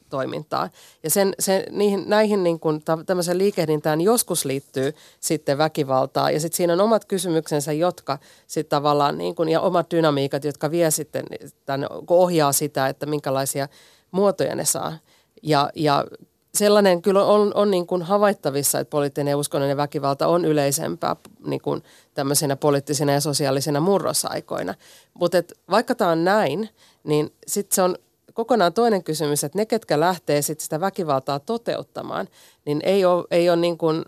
toimintaa. 0.10 0.69
Ja 1.04 1.10
sen, 1.10 1.34
sen, 1.39 1.63
niihin, 1.71 2.04
näihin 2.08 2.43
niin 2.43 2.60
kuin, 2.60 2.82
tämmöisen 3.06 3.38
liikehdintään 3.38 4.01
joskus 4.01 4.45
liittyy 4.45 4.93
sitten 5.19 5.58
väkivaltaa 5.58 6.32
ja 6.32 6.39
sitten 6.39 6.58
siinä 6.58 6.73
on 6.73 6.82
omat 6.82 7.06
kysymyksensä, 7.06 7.73
jotka 7.73 8.17
sitten 8.47 8.69
tavallaan 8.69 9.17
niin 9.17 9.36
kuin, 9.36 9.49
ja 9.49 9.62
omat 9.62 9.91
dynamiikat, 9.91 10.43
jotka 10.43 10.71
vie 10.71 10.91
sitten, 10.91 11.25
tämän, 11.65 11.88
ohjaa 12.08 12.51
sitä, 12.51 12.88
että 12.88 13.06
minkälaisia 13.06 13.67
muotoja 14.12 14.56
ne 14.56 14.65
saa. 14.65 14.93
Ja, 15.43 15.69
ja 15.75 16.06
sellainen 16.56 17.02
kyllä 17.02 17.24
on, 17.24 17.52
on 17.56 17.72
niin 17.72 17.88
kuin 17.88 18.02
havaittavissa, 18.02 18.80
että 18.80 18.89
poliittinen 18.89 19.32
ja 19.32 19.38
uskonnollinen 19.38 19.78
väkivalta 19.78 20.28
on 20.28 20.46
yleisempää 20.46 21.15
niin 21.46 21.62
kuin 21.62 21.84
tämmöisenä 22.13 22.56
poliittisina 22.56 23.12
ja 23.12 23.22
sosiaalisina 23.22 23.80
murrosaikoina. 23.80 24.74
Mutta 25.13 25.38
vaikka 25.70 25.96
tämä 25.96 26.12
on 26.12 26.24
näin, 26.24 26.70
niin 27.04 27.34
sitten 27.48 27.76
se 27.76 27.82
on 27.82 27.96
kokonaan 28.34 28.74
toinen 28.74 29.04
kysymys, 29.04 29.44
että 29.44 29.58
ne, 29.58 29.65
ketkä 29.65 30.00
lähtee 30.00 30.41
sit 30.41 30.60
sitä 30.60 30.80
väkivaltaa 30.80 31.39
toteuttamaan, 31.39 32.28
niin 32.65 32.80
ei 32.84 33.06
ole, 33.06 33.26
ei 33.32 33.50
ole 33.50 33.58
niin 33.58 33.78
kuin, 33.78 34.06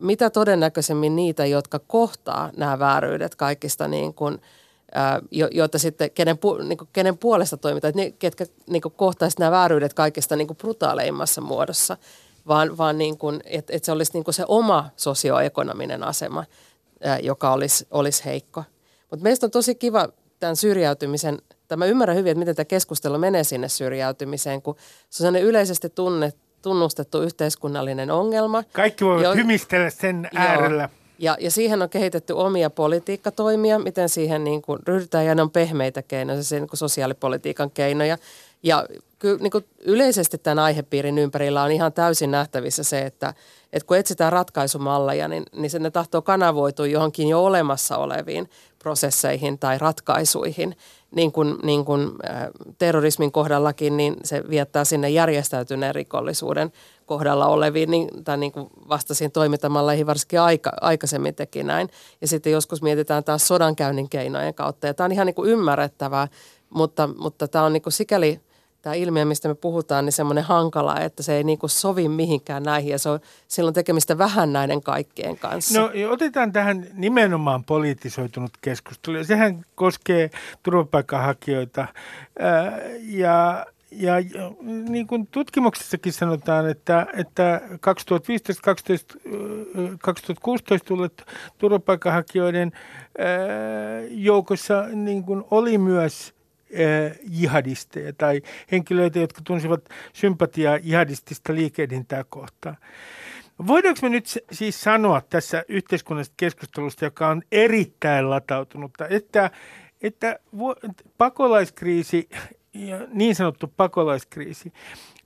mitä 0.00 0.30
todennäköisemmin 0.30 1.16
niitä, 1.16 1.46
jotka 1.46 1.78
kohtaa 1.78 2.50
nämä 2.56 2.78
vääryydet 2.78 3.34
kaikista 3.34 3.88
niin 3.88 4.14
kuin– 4.14 4.40
joita 5.50 5.78
sitten, 5.78 6.10
kenen, 6.10 6.38
pu, 6.38 6.54
niin 6.54 6.78
kuin, 6.78 6.88
kenen 6.92 7.18
puolesta 7.18 7.56
toimitaan, 7.56 7.88
että 7.88 8.02
ne, 8.02 8.10
ketkä 8.10 8.46
niin 8.66 8.82
kohtaisivat 8.96 9.38
nämä 9.38 9.50
vääryydet 9.50 9.94
kaikista 9.94 10.36
niin 10.36 10.46
kuin 10.46 10.56
brutaaleimmassa 10.56 11.40
muodossa, 11.40 11.96
vaan, 12.48 12.78
vaan 12.78 12.98
niin 12.98 13.18
kuin, 13.18 13.40
että, 13.44 13.72
että 13.76 13.86
se 13.86 13.92
olisi 13.92 14.12
niin 14.12 14.24
kuin 14.24 14.34
se 14.34 14.44
oma 14.48 14.90
sosioekonominen 14.96 16.02
asema, 16.02 16.44
joka 17.22 17.52
olisi, 17.52 17.86
olisi 17.90 18.24
heikko. 18.24 18.64
Mutta 19.10 19.22
meistä 19.22 19.46
on 19.46 19.50
tosi 19.50 19.74
kiva 19.74 20.08
tämän 20.40 20.56
syrjäytymisen, 20.56 21.38
tämä 21.68 21.86
ymmärrän 21.86 22.16
hyvin, 22.16 22.30
että 22.30 22.38
miten 22.38 22.56
tämä 22.56 22.64
keskustelu 22.64 23.18
menee 23.18 23.44
sinne 23.44 23.68
syrjäytymiseen, 23.68 24.62
kun 24.62 24.76
se 25.10 25.28
on 25.28 25.36
yleisesti 25.36 25.90
tunne, 25.90 26.32
tunnustettu 26.62 27.22
yhteiskunnallinen 27.22 28.10
ongelma. 28.10 28.62
Kaikki 28.72 29.04
voivat 29.04 29.24
jo, 29.24 29.34
hymistellä 29.34 29.90
sen 29.90 30.28
äärellä. 30.34 30.82
Joo, 30.82 31.05
ja, 31.18 31.36
ja 31.40 31.50
siihen 31.50 31.82
on 31.82 31.88
kehitetty 31.88 32.32
omia 32.32 32.70
politiikkatoimia, 32.70 33.78
miten 33.78 34.08
siihen 34.08 34.44
niin 34.44 34.62
kuin 34.62 34.78
ryhdytään, 34.86 35.26
ja 35.26 35.34
ne 35.34 35.42
on 35.42 35.50
pehmeitä 35.50 36.02
keinoja, 36.02 36.42
se 36.42 36.60
niin 36.60 36.68
kuin 36.68 36.78
sosiaalipolitiikan 36.78 37.70
keinoja. 37.70 38.18
Ja 38.62 38.86
kyllä 39.18 39.38
niin 39.38 39.50
kuin 39.50 39.64
yleisesti 39.84 40.38
tämän 40.38 40.58
aihepiirin 40.58 41.18
ympärillä 41.18 41.62
on 41.62 41.72
ihan 41.72 41.92
täysin 41.92 42.30
nähtävissä 42.30 42.82
se, 42.82 43.02
että, 43.02 43.34
että 43.72 43.86
kun 43.86 43.96
etsitään 43.96 44.32
ratkaisumalleja, 44.32 45.28
niin, 45.28 45.44
niin 45.52 45.70
se 45.70 45.78
ne 45.78 45.90
tahtoo 45.90 46.22
kanavoitua 46.22 46.86
johonkin 46.86 47.28
jo 47.28 47.44
olemassa 47.44 47.96
oleviin 47.96 48.50
prosesseihin 48.78 49.58
tai 49.58 49.78
ratkaisuihin. 49.78 50.76
Niin 51.10 51.32
kuin, 51.32 51.56
niin 51.62 51.84
kuin 51.84 52.10
äh, 52.30 52.48
terrorismin 52.78 53.32
kohdallakin, 53.32 53.96
niin 53.96 54.16
se 54.24 54.42
viettää 54.50 54.84
sinne 54.84 55.10
järjestäytyneen 55.10 55.94
rikollisuuden 55.94 56.72
kohdalla 57.06 57.46
oleviin, 57.46 57.90
niin, 57.90 58.24
tai 58.24 58.38
niin 58.38 58.52
kuin 58.52 58.68
vastaisiin 58.88 59.32
toimintamalleihin 59.32 60.06
varsinkin 60.06 60.40
aika, 60.40 60.72
aikaisemmin 60.80 61.34
teki 61.34 61.62
näin. 61.62 61.88
Ja 62.20 62.28
sitten 62.28 62.52
joskus 62.52 62.82
mietitään 62.82 63.24
taas 63.24 63.48
sodankäynnin 63.48 64.08
keinojen 64.08 64.54
kautta. 64.54 64.86
Ja 64.86 64.94
tämä 64.94 65.04
on 65.04 65.12
ihan 65.12 65.26
niin 65.26 65.34
kuin 65.34 65.50
ymmärrettävää, 65.50 66.28
mutta, 66.70 67.08
mutta 67.18 67.48
tämä 67.48 67.64
on 67.64 67.72
niin 67.72 67.82
kuin 67.82 67.92
sikäli 67.92 68.40
tämä 68.82 68.94
ilmiö, 68.94 69.24
mistä 69.24 69.48
me 69.48 69.54
puhutaan, 69.54 70.04
niin 70.04 70.12
semmoinen 70.12 70.44
hankala, 70.44 71.00
että 71.00 71.22
se 71.22 71.36
ei 71.36 71.44
niin 71.44 71.58
kuin 71.58 71.70
sovi 71.70 72.08
mihinkään 72.08 72.62
näihin 72.62 72.90
ja 72.90 72.98
se 72.98 73.08
on 73.08 73.20
silloin 73.48 73.74
tekemistä 73.74 74.18
vähän 74.18 74.52
näiden 74.52 74.82
kaikkien 74.82 75.38
kanssa. 75.38 75.80
No 75.80 75.90
otetaan 76.10 76.52
tähän 76.52 76.86
nimenomaan 76.94 77.64
poliittisoitunut 77.64 78.50
keskustelu. 78.60 79.24
Sehän 79.24 79.64
koskee 79.74 80.30
turvapaikanhakijoita 80.62 81.86
ja 83.00 83.66
ja 83.90 84.14
niin 84.88 85.06
kuin 85.06 85.26
tutkimuksessakin 85.26 86.12
sanotaan, 86.12 86.70
että, 86.70 87.06
että 87.16 87.60
2015 87.80 88.62
2016 90.02 90.88
tulleet 90.88 91.26
turvapaikanhakijoiden 91.58 92.72
joukossa 94.10 94.86
niin 94.92 95.22
kuin 95.22 95.44
oli 95.50 95.78
myös 95.78 96.34
jihadisteja 97.30 98.12
tai 98.12 98.42
henkilöitä, 98.72 99.18
jotka 99.18 99.40
tunsivat 99.44 99.88
sympatiaa 100.12 100.76
jihadistista 100.76 101.54
liikehdintää 101.54 102.24
kohtaan. 102.28 102.76
Voidaanko 103.66 103.98
me 104.02 104.08
nyt 104.08 104.38
siis 104.52 104.80
sanoa 104.80 105.20
tässä 105.20 105.64
yhteiskunnallisesta 105.68 106.34
keskustelusta, 106.36 107.04
joka 107.04 107.28
on 107.28 107.42
erittäin 107.52 108.30
latautunutta, 108.30 109.08
että, 109.08 109.50
että 110.02 110.38
pakolaiskriisi 111.18 112.28
ja 112.76 112.98
niin 113.12 113.34
sanottu 113.34 113.72
pakolaiskriisi, 113.76 114.72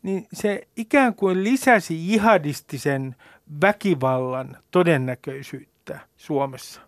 niin 0.03 0.27
se 0.33 0.69
ikään 0.77 1.15
kuin 1.15 1.45
lisäsi 1.45 2.09
jihadistisen 2.09 3.17
väkivallan 3.61 4.57
todennäköisyyttä 4.71 6.01
Suomessa. 6.17 6.81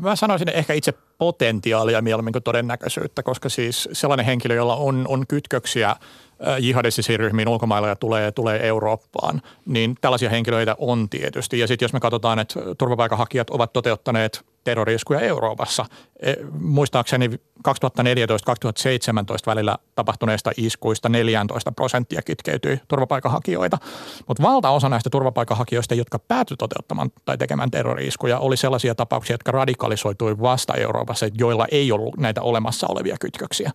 Mä 0.00 0.16
sanoisin 0.16 0.48
ehkä 0.48 0.72
itse 0.72 0.94
potentiaalia 1.18 2.02
mieluummin 2.02 2.32
kuin 2.32 2.42
todennäköisyyttä, 2.42 3.22
koska 3.22 3.48
siis 3.48 3.88
sellainen 3.92 4.26
henkilö, 4.26 4.54
jolla 4.54 4.76
on, 4.76 5.04
on 5.08 5.26
kytköksiä 5.26 5.96
jihadistisiin 6.60 7.18
ryhmiin 7.18 7.48
ulkomailla 7.48 7.88
ja 7.88 7.96
tulee, 7.96 8.32
tulee 8.32 8.66
Eurooppaan, 8.66 9.42
niin 9.66 9.96
tällaisia 10.00 10.30
henkilöitä 10.30 10.76
on 10.78 11.08
tietysti. 11.08 11.58
Ja 11.58 11.66
sitten 11.66 11.84
jos 11.84 11.92
me 11.92 12.00
katsotaan, 12.00 12.38
että 12.38 12.60
turvapaikanhakijat 12.78 13.50
ovat 13.50 13.72
toteuttaneet 13.72 14.44
terroriskuja 14.68 15.20
Euroopassa. 15.20 15.84
E, 16.22 16.34
muistaakseni 16.60 17.30
2014-2017 17.68 17.70
välillä 19.46 19.76
tapahtuneista 19.94 20.50
iskuista 20.56 21.08
14 21.08 21.72
prosenttia 21.72 22.22
kitkeytyi 22.22 22.80
turvapaikanhakijoita. 22.88 23.78
Mutta 24.26 24.42
valtaosa 24.42 24.88
näistä 24.88 25.10
turvapaikanhakijoista, 25.10 25.94
jotka 25.94 26.18
päätyi 26.18 26.56
toteuttamaan 26.56 27.10
tai 27.24 27.38
tekemään 27.38 27.70
terroriiskuja, 27.70 28.38
oli 28.38 28.56
sellaisia 28.56 28.94
tapauksia, 28.94 29.34
jotka 29.34 29.52
radikalisoitui 29.52 30.38
vasta 30.40 30.74
Euroopassa, 30.74 31.26
joilla 31.38 31.66
ei 31.70 31.92
ollut 31.92 32.16
näitä 32.16 32.42
olemassa 32.42 32.86
olevia 32.90 33.16
kytköksiä. 33.20 33.70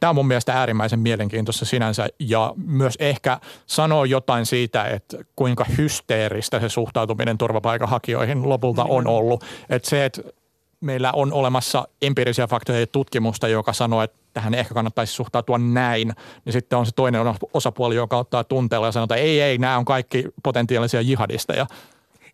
Tämä 0.00 0.08
on 0.08 0.14
mun 0.14 0.28
mielestä 0.28 0.52
äärimmäisen 0.52 1.00
mielenkiintoista 1.00 1.64
sinänsä 1.64 2.08
ja 2.18 2.54
myös 2.66 2.94
ehkä 2.98 3.38
sanoo 3.66 4.04
jotain 4.04 4.46
siitä, 4.46 4.84
että 4.84 5.16
kuinka 5.36 5.64
hysteeristä 5.78 6.60
se 6.60 6.68
suhtautuminen 6.68 7.38
turvapaikanhakijoihin 7.38 8.48
lopulta 8.48 8.84
on 8.84 9.06
ollut. 9.06 9.44
Että 9.70 9.90
se, 9.90 10.04
että 10.04 10.22
meillä 10.84 11.12
on 11.12 11.32
olemassa 11.32 11.88
empiirisiä 12.02 12.46
faktoja 12.46 12.80
ja 12.80 12.86
tutkimusta, 12.86 13.48
joka 13.48 13.72
sanoo, 13.72 14.02
että 14.02 14.18
tähän 14.32 14.54
ehkä 14.54 14.74
kannattaisi 14.74 15.12
suhtautua 15.12 15.58
näin, 15.58 16.12
niin 16.44 16.52
sitten 16.52 16.78
on 16.78 16.86
se 16.86 16.92
toinen 16.96 17.20
osapuoli, 17.52 17.94
joka 17.94 18.18
ottaa 18.18 18.44
tunteella 18.44 18.86
ja 18.86 18.92
sanoo, 18.92 19.04
että 19.04 19.14
ei, 19.14 19.40
ei, 19.40 19.58
nämä 19.58 19.78
on 19.78 19.84
kaikki 19.84 20.24
potentiaalisia 20.42 21.00
jihadisteja. 21.00 21.66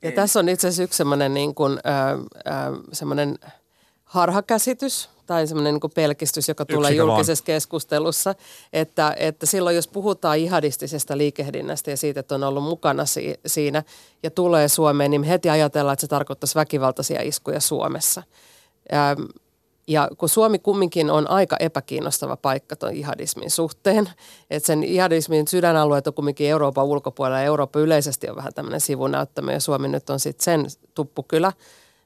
Ja 0.03 0.13
tässä 0.13 0.41
on 0.41 0.49
itse 0.49 0.69
asiassa 0.69 0.83
yksi 0.83 0.97
semmoinen, 0.97 1.35
niin 1.35 1.55
kuin, 1.55 1.79
äh, 1.87 2.11
äh, 2.55 2.73
semmoinen 2.93 3.39
harhakäsitys 4.11 5.09
tai 5.27 5.47
semmoinen 5.47 5.75
niin 5.75 5.91
pelkistys, 5.95 6.49
joka 6.49 6.67
tulee 6.67 6.91
Yksikö 6.91 7.03
julkisessa 7.03 7.43
vaan. 7.43 7.47
keskustelussa, 7.47 8.35
että, 8.73 9.15
että 9.19 9.47
silloin 9.47 9.77
jos 9.77 9.89
puhutaan 9.89 10.39
ihadistisesta 10.39 11.19
liikehdinnästä 11.19 11.91
ja 11.91 11.97
siitä, 11.97 12.21
että 12.21 12.35
on 12.35 12.45
ollut 12.45 12.65
mukana 12.65 13.05
si- 13.05 13.41
siinä 13.47 13.83
ja 14.23 14.31
tulee 14.31 14.69
Suomeen, 14.69 15.11
niin 15.11 15.23
heti 15.23 15.51
ajatellaan, 15.51 15.93
että 15.93 16.01
se 16.01 16.07
tarkoittaisi 16.07 16.55
väkivaltaisia 16.55 17.23
iskuja 17.23 17.61
Suomessa. 17.61 18.23
Ja, 18.93 19.17
ja 19.89 20.09
kun 20.19 20.29
Suomi 20.29 20.59
kumminkin 20.59 21.11
on 21.11 21.31
aika 21.31 21.57
epäkiinnostava 21.61 22.37
paikka 22.37 22.77
tuon 22.77 22.95
ihadismin 22.95 23.51
suhteen, 23.51 24.11
että 24.51 24.67
sen 24.67 24.85
ihadismin 24.85 25.49
sydänalueet 25.49 26.07
on 26.07 26.15
kumminkin 26.15 26.49
Euroopan 26.49 26.85
ulkopuolella 26.85 27.39
ja 27.39 27.45
Eurooppa 27.45 27.81
yleisesti 27.81 28.31
on 28.31 28.37
vähän 28.37 28.55
tämmöinen 28.55 28.81
sivunäyttämö 28.81 29.53
ja 29.53 29.61
Suomi 29.61 29.89
nyt 29.89 30.11
on 30.11 30.21
sitten 30.21 30.45
sen 30.45 30.67
tuppukylä– 30.95 31.53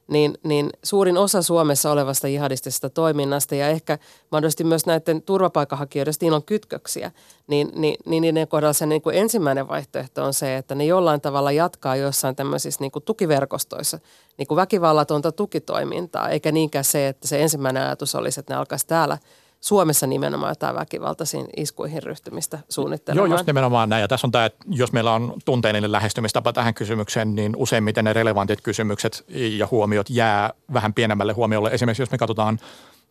niin, 0.07 0.37
niin 0.43 0.69
suurin 0.83 1.17
osa 1.17 1.41
Suomessa 1.41 1.91
olevasta 1.91 2.27
jihadistisesta 2.27 2.89
toiminnasta 2.89 3.55
ja 3.55 3.67
ehkä 3.67 3.97
mahdollisesti 4.31 4.63
myös 4.63 4.85
näiden 4.85 5.21
turvapaikanhakijoiden, 5.21 6.13
niillä 6.21 6.35
on 6.35 6.43
kytköksiä, 6.43 7.11
niin, 7.47 7.71
niin, 7.75 7.95
niin 8.05 8.21
niiden 8.21 8.47
kohdalla 8.47 8.73
se 8.73 8.85
niin 8.85 9.01
kuin 9.01 9.15
ensimmäinen 9.15 9.67
vaihtoehto 9.67 10.23
on 10.23 10.33
se, 10.33 10.57
että 10.57 10.75
ne 10.75 10.85
jollain 10.85 11.21
tavalla 11.21 11.51
jatkaa 11.51 11.95
jossain 11.95 12.35
tämmöisissä 12.35 12.81
niin 12.81 12.91
kuin 12.91 13.03
tukiverkostoissa 13.03 13.99
niin 14.37 14.47
kuin 14.47 14.55
väkivallatonta 14.55 15.31
tukitoimintaa, 15.31 16.29
eikä 16.29 16.51
niinkään 16.51 16.85
se, 16.85 17.07
että 17.07 17.27
se 17.27 17.41
ensimmäinen 17.41 17.83
ajatus 17.83 18.15
olisi, 18.15 18.39
että 18.39 18.53
ne 18.53 18.57
alkaisi 18.57 18.87
täällä– 18.87 19.17
Suomessa 19.65 20.07
nimenomaan 20.07 20.51
jotain 20.51 20.75
väkivaltaisiin 20.75 21.47
iskuihin 21.57 22.03
ryhtymistä 22.03 22.59
suunnittelemaan. 22.69 23.29
Joo, 23.29 23.37
just 23.37 23.47
nimenomaan 23.47 23.89
näin. 23.89 24.01
Ja 24.01 24.07
tässä 24.07 24.27
on 24.27 24.31
tämä, 24.31 24.45
että 24.45 24.65
jos 24.69 24.91
meillä 24.91 25.11
on 25.11 25.33
tunteellinen 25.45 25.91
lähestymistapa 25.91 26.53
tähän 26.53 26.73
kysymykseen, 26.73 27.35
niin 27.35 27.55
useimmiten 27.55 28.05
ne 28.05 28.13
relevantit 28.13 28.61
kysymykset 28.61 29.25
ja 29.29 29.67
huomiot 29.71 30.09
jää 30.09 30.53
vähän 30.73 30.93
pienemmälle 30.93 31.33
huomiolle. 31.33 31.69
Esimerkiksi 31.69 32.01
jos 32.01 32.11
me 32.11 32.17
katsotaan 32.17 32.59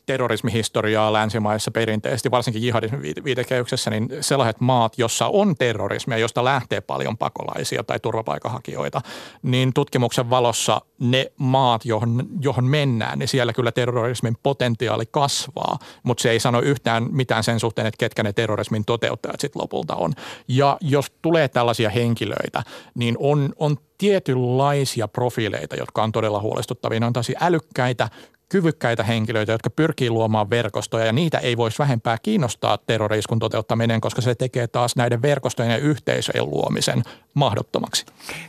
terrorismihistoriaa 0.06 1.12
länsimaissa 1.12 1.70
perinteisesti, 1.70 2.30
varsinkin 2.30 2.62
jihadismin 2.62 3.14
viitekehyksessä, 3.24 3.90
niin 3.90 4.08
sellaiset 4.20 4.60
maat, 4.60 4.98
jossa 4.98 5.26
on 5.26 5.54
terrorismia, 5.56 6.18
josta 6.18 6.44
lähtee 6.44 6.80
paljon 6.80 7.18
pakolaisia 7.18 7.84
tai 7.84 8.00
turvapaikanhakijoita, 8.00 9.00
niin 9.42 9.74
tutkimuksen 9.74 10.30
valossa 10.30 10.80
ne 10.98 11.32
maat, 11.36 11.84
johon, 11.84 12.26
johon 12.40 12.64
mennään, 12.64 13.18
niin 13.18 13.28
siellä 13.28 13.52
kyllä 13.52 13.72
terrorismin 13.72 14.36
potentiaali 14.42 15.04
kasvaa, 15.10 15.78
mutta 16.02 16.22
se 16.22 16.30
ei 16.30 16.40
sano 16.40 16.60
yhtään 16.60 17.08
mitään 17.10 17.44
sen 17.44 17.60
suhteen, 17.60 17.86
että 17.86 17.98
ketkä 17.98 18.22
ne 18.22 18.32
terrorismin 18.32 18.84
toteuttajat 18.84 19.40
sitten 19.40 19.62
lopulta 19.62 19.94
on. 19.96 20.12
Ja 20.48 20.76
jos 20.80 21.12
tulee 21.22 21.48
tällaisia 21.48 21.90
henkilöitä, 21.90 22.62
niin 22.94 23.16
on, 23.18 23.52
on 23.58 23.76
tietynlaisia 23.98 25.08
profiileita, 25.08 25.76
jotka 25.76 26.02
on 26.02 26.12
todella 26.12 26.40
huolestuttavia. 26.40 27.00
Ne 27.00 27.06
on 27.06 27.12
tosi 27.12 27.34
älykkäitä, 27.40 28.08
kyvykkäitä 28.48 29.02
henkilöitä, 29.02 29.52
jotka 29.52 29.70
pyrkii 29.70 30.10
luomaan 30.10 30.50
verkostoja 30.50 31.06
ja 31.06 31.12
niitä 31.12 31.38
ei 31.38 31.56
voisi 31.56 31.78
vähempää 31.78 32.16
kiinnostaa 32.22 32.78
terroriiskun 32.78 33.38
toteuttaminen, 33.38 34.00
koska 34.00 34.20
se 34.22 34.34
tekee 34.34 34.66
taas 34.66 34.96
näiden 34.96 35.22
verkostojen 35.22 35.72
ja 35.72 35.78
yhteisöjen 35.78 36.50
luomisen 36.50 37.02
mahdottomaksi. 37.34 38.06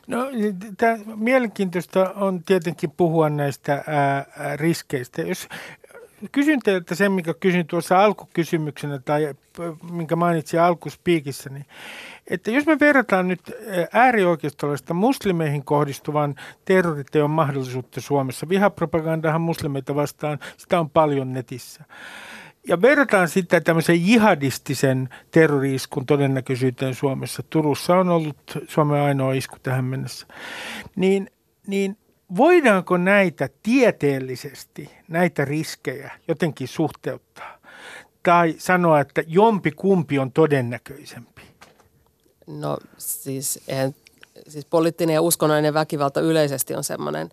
No 0.07 0.17
tämä 0.77 0.97
mielenkiintoista 1.15 2.09
on 2.15 2.43
tietenkin 2.43 2.91
puhua 2.91 3.29
näistä 3.29 3.83
ää, 3.87 4.25
riskeistä. 4.55 5.21
Jos 5.21 5.47
kysyn 6.31 6.59
teiltä 6.59 6.95
sen, 6.95 7.11
mikä 7.11 7.33
kysyin 7.39 7.67
tuossa 7.67 8.03
alkukysymyksenä 8.03 8.99
tai 8.99 9.33
minkä 9.91 10.15
mainitsin 10.15 10.61
alkuspiikissä, 10.61 11.49
niin 11.49 11.65
että 12.27 12.51
jos 12.51 12.65
me 12.65 12.79
verrataan 12.79 13.27
nyt 13.27 13.41
äärioikeistolaista 13.93 14.93
muslimeihin 14.93 15.65
kohdistuvan 15.65 16.35
terroriteon 16.65 17.31
mahdollisuutta 17.31 18.01
Suomessa, 18.01 18.49
vihapropagandahan 18.49 19.41
muslimeita 19.41 19.95
vastaan, 19.95 20.39
sitä 20.57 20.79
on 20.79 20.89
paljon 20.89 21.33
netissä. 21.33 21.83
Ja 22.67 22.81
verrataan 22.81 23.27
sitä 23.27 23.61
tämmöisen 23.61 24.07
jihadistisen 24.07 25.09
terroriiskun 25.31 26.05
todennäköisyyteen 26.05 26.95
Suomessa. 26.95 27.43
Turussa 27.49 27.95
on 27.95 28.09
ollut 28.09 28.37
Suomen 28.67 29.01
ainoa 29.01 29.33
isku 29.33 29.57
tähän 29.63 29.85
mennessä. 29.85 30.27
Niin, 30.95 31.29
niin 31.67 31.97
voidaanko 32.37 32.97
näitä 32.97 33.49
tieteellisesti, 33.63 34.91
näitä 35.07 35.45
riskejä 35.45 36.11
jotenkin 36.27 36.67
suhteuttaa? 36.67 37.57
Tai 38.23 38.55
sanoa, 38.57 38.99
että 38.99 39.23
jompi 39.27 39.71
kumpi 39.71 40.19
on 40.19 40.31
todennäköisempi? 40.31 41.41
No 42.47 42.77
siis, 42.97 43.59
en, 43.67 43.95
siis 44.47 44.65
poliittinen 44.65 45.13
ja 45.13 45.21
uskonnollinen 45.21 45.73
väkivalta 45.73 46.21
yleisesti 46.21 46.75
on 46.75 46.83
semmoinen, 46.83 47.29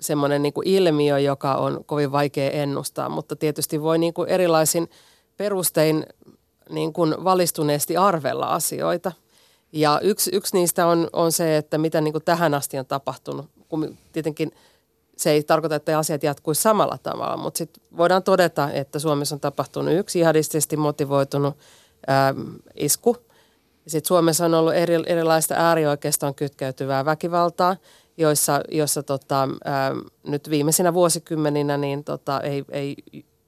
semmoinen 0.00 0.42
niin 0.42 0.52
kuin 0.52 0.68
ilmiö, 0.68 1.18
joka 1.18 1.54
on 1.54 1.84
kovin 1.86 2.12
vaikea 2.12 2.50
ennustaa, 2.50 3.08
mutta 3.08 3.36
tietysti 3.36 3.82
voi 3.82 3.98
niin 3.98 4.14
kuin 4.14 4.28
erilaisin 4.28 4.90
perustein 5.36 6.06
niin 6.70 6.92
kuin 6.92 7.14
valistuneesti 7.24 7.96
arvella 7.96 8.46
asioita. 8.46 9.12
Ja 9.72 10.00
yksi, 10.02 10.30
yksi 10.34 10.56
niistä 10.56 10.86
on, 10.86 11.08
on 11.12 11.32
se, 11.32 11.56
että 11.56 11.78
mitä 11.78 12.00
niin 12.00 12.12
kuin 12.12 12.24
tähän 12.24 12.54
asti 12.54 12.78
on 12.78 12.86
tapahtunut. 12.86 13.46
Kun 13.72 13.98
tietenkin 14.12 14.52
se 15.16 15.30
ei 15.30 15.42
tarkoita, 15.42 15.76
että 15.76 15.98
asiat 15.98 16.22
jatkuisi 16.22 16.62
samalla 16.62 16.98
tavalla, 17.02 17.36
mutta 17.36 17.58
sitten 17.58 17.82
voidaan 17.96 18.22
todeta, 18.22 18.70
että 18.70 18.98
Suomessa 18.98 19.34
on 19.34 19.40
tapahtunut 19.40 19.94
yksi 19.94 20.18
jihadistisesti 20.18 20.76
motivoitunut 20.76 21.56
ää, 22.06 22.34
isku– 22.74 23.16
sitten 23.86 24.08
Suomessa 24.08 24.44
on 24.44 24.54
ollut 24.54 24.74
eri, 24.74 24.94
erilaista 25.06 25.54
äärioikeistoon 25.54 26.34
kytkeytyvää 26.34 27.04
väkivaltaa, 27.04 27.76
joissa, 28.16 28.60
joissa 28.70 29.02
tota, 29.02 29.48
ää, 29.64 29.92
nyt 30.26 30.50
viimeisinä 30.50 30.94
vuosikymmeninä 30.94 31.76
niin 31.76 32.04
tota, 32.04 32.40
ei, 32.40 32.64
ei 32.70 32.96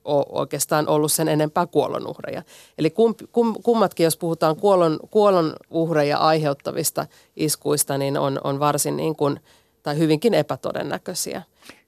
ole 0.04 0.26
oikeastaan 0.28 0.88
ollut 0.88 1.12
sen 1.12 1.28
enempää 1.28 1.66
kuolonuhreja. 1.66 2.42
Eli 2.78 2.90
kum, 2.90 3.14
kum, 3.32 3.54
kummatkin, 3.62 4.04
jos 4.04 4.16
puhutaan 4.16 4.56
kuolon, 4.56 4.98
kuolonuhreja 5.10 6.18
aiheuttavista 6.18 7.06
iskuista, 7.36 7.98
niin 7.98 8.18
on, 8.18 8.40
on 8.44 8.60
varsin 8.60 8.96
niin 8.96 9.16
kuin, 9.16 9.40
tai 9.84 9.98
hyvinkin 9.98 10.34
epätodennäköisiä. 10.34 11.42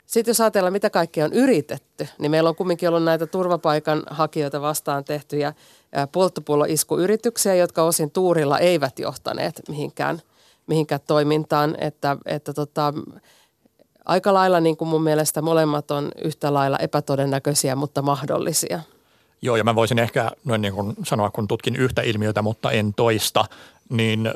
Sitten 0.06 0.30
jos 0.30 0.40
ajatellaan, 0.40 0.72
mitä 0.72 0.90
kaikkea 0.90 1.24
on 1.24 1.32
yritetty, 1.32 2.08
niin 2.18 2.30
meillä 2.30 2.48
on 2.48 2.56
kumminkin 2.56 2.88
ollut 2.88 3.04
näitä 3.04 3.26
turvapaikan 3.26 4.02
hakijoita 4.10 4.60
vastaan 4.60 5.04
tehtyjä 5.04 5.52
polttopulloiskuyrityksiä, 6.12 7.54
jotka 7.54 7.82
osin 7.82 8.10
tuurilla 8.10 8.58
eivät 8.58 8.98
johtaneet 8.98 9.62
mihinkään, 9.68 10.20
mihinkään 10.66 11.00
toimintaan. 11.06 11.76
Että, 11.80 12.16
että 12.26 12.52
tota, 12.52 12.94
aika 14.04 14.34
lailla 14.34 14.60
niin 14.60 14.76
kuin 14.76 14.88
mun 14.88 15.02
mielestä 15.02 15.42
molemmat 15.42 15.90
on 15.90 16.12
yhtä 16.24 16.54
lailla 16.54 16.78
epätodennäköisiä, 16.78 17.76
mutta 17.76 18.02
mahdollisia. 18.02 18.80
Joo, 19.42 19.56
ja 19.56 19.64
mä 19.64 19.74
voisin 19.74 19.98
ehkä 19.98 20.30
noin 20.44 20.60
niin 20.60 20.74
kuin 20.74 20.94
sanoa, 21.04 21.30
kun 21.30 21.48
tutkin 21.48 21.76
yhtä 21.76 22.02
ilmiötä, 22.02 22.42
mutta 22.42 22.70
en 22.70 22.94
toista, 22.94 23.44
niin 23.88 24.28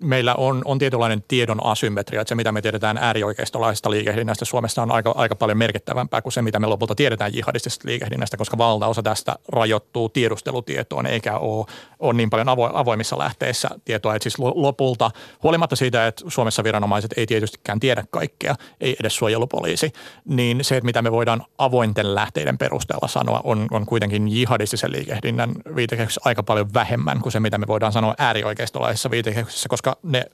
meillä 0.00 0.34
on, 0.34 0.62
on 0.64 0.78
tietynlainen 0.78 1.24
tiedon 1.28 1.66
asymmetria, 1.66 2.20
että 2.20 2.28
se 2.28 2.34
mitä 2.34 2.52
me 2.52 2.62
tiedetään 2.62 2.98
äärioikeistolaisesta 2.98 3.90
liikehdinnästä 3.90 4.44
Suomessa 4.44 4.82
on 4.82 4.92
aika, 4.92 5.14
aika 5.16 5.36
paljon 5.36 5.58
merkittävämpää 5.58 6.22
kuin 6.22 6.32
se, 6.32 6.42
mitä 6.42 6.58
me 6.58 6.66
lopulta 6.66 6.94
tiedetään 6.94 7.34
jihadistisesta 7.34 7.88
liikehdinnästä, 7.88 8.36
koska 8.36 8.58
valtaosa 8.58 9.02
tästä 9.02 9.36
rajoittuu 9.48 10.08
tiedustelutietoon 10.08 11.06
eikä 11.06 11.38
ole, 11.38 11.66
ole 11.98 12.12
niin 12.12 12.30
paljon 12.30 12.48
avo, 12.48 12.70
avoimissa 12.72 13.18
lähteissä 13.18 13.68
tietoa. 13.84 14.14
Että 14.14 14.22
siis 14.22 14.38
lopulta, 14.38 15.10
huolimatta 15.42 15.76
siitä, 15.76 16.06
että 16.06 16.24
Suomessa 16.28 16.64
viranomaiset 16.64 17.14
ei 17.16 17.26
tietystikään 17.26 17.80
tiedä 17.80 18.04
kaikkea, 18.10 18.54
ei 18.80 18.96
edes 19.00 19.16
suojelupoliisi, 19.16 19.92
niin 20.24 20.64
se, 20.64 20.76
että 20.76 20.86
mitä 20.86 21.02
me 21.02 21.12
voidaan 21.12 21.42
avointen 21.58 22.14
lähteiden 22.14 22.58
perusteella 22.58 23.08
sanoa, 23.08 23.40
on, 23.44 23.66
on 23.70 23.86
kuitenkin 23.86 24.28
jihadistisen 24.28 24.92
liikehdinnän 24.92 25.52
viitekehyksessä 25.76 26.20
aika 26.24 26.42
paljon 26.42 26.74
vähemmän 26.74 27.20
kuin 27.20 27.32
se, 27.32 27.40
mitä 27.40 27.58
me 27.58 27.66
voidaan 27.66 27.92
sanoa 27.92 28.14
äärioikeistolaisessa 28.18 29.10
viitekehyksessä, 29.10 29.68
koska 29.68 29.89
koska 29.90 30.08
ne 30.08 30.24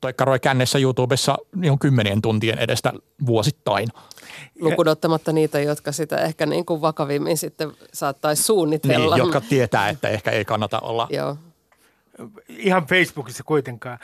toikkaroi 0.00 0.40
kännessä 0.40 0.78
YouTubessa 0.78 1.36
niin 1.56 1.78
kymmenien 1.78 2.22
tuntien 2.22 2.58
edestä 2.58 2.92
vuosittain. 3.26 3.88
Lukunottamatta 4.60 5.32
niitä, 5.32 5.60
jotka 5.60 5.92
sitä 5.92 6.16
ehkä 6.16 6.46
niin 6.46 6.64
kuin 6.64 6.80
vakavimmin 6.80 7.36
sitten 7.36 7.72
saattaisi 7.92 8.42
suunnitella. 8.42 9.16
Niin, 9.16 9.24
jotka 9.24 9.40
tietää, 9.40 9.88
että 9.88 10.08
ehkä 10.08 10.30
ei 10.30 10.44
kannata 10.44 10.80
olla. 10.80 11.08
Joo. 11.10 11.36
Ihan 12.48 12.86
Facebookissa 12.86 13.44
kuitenkaan. 13.44 13.98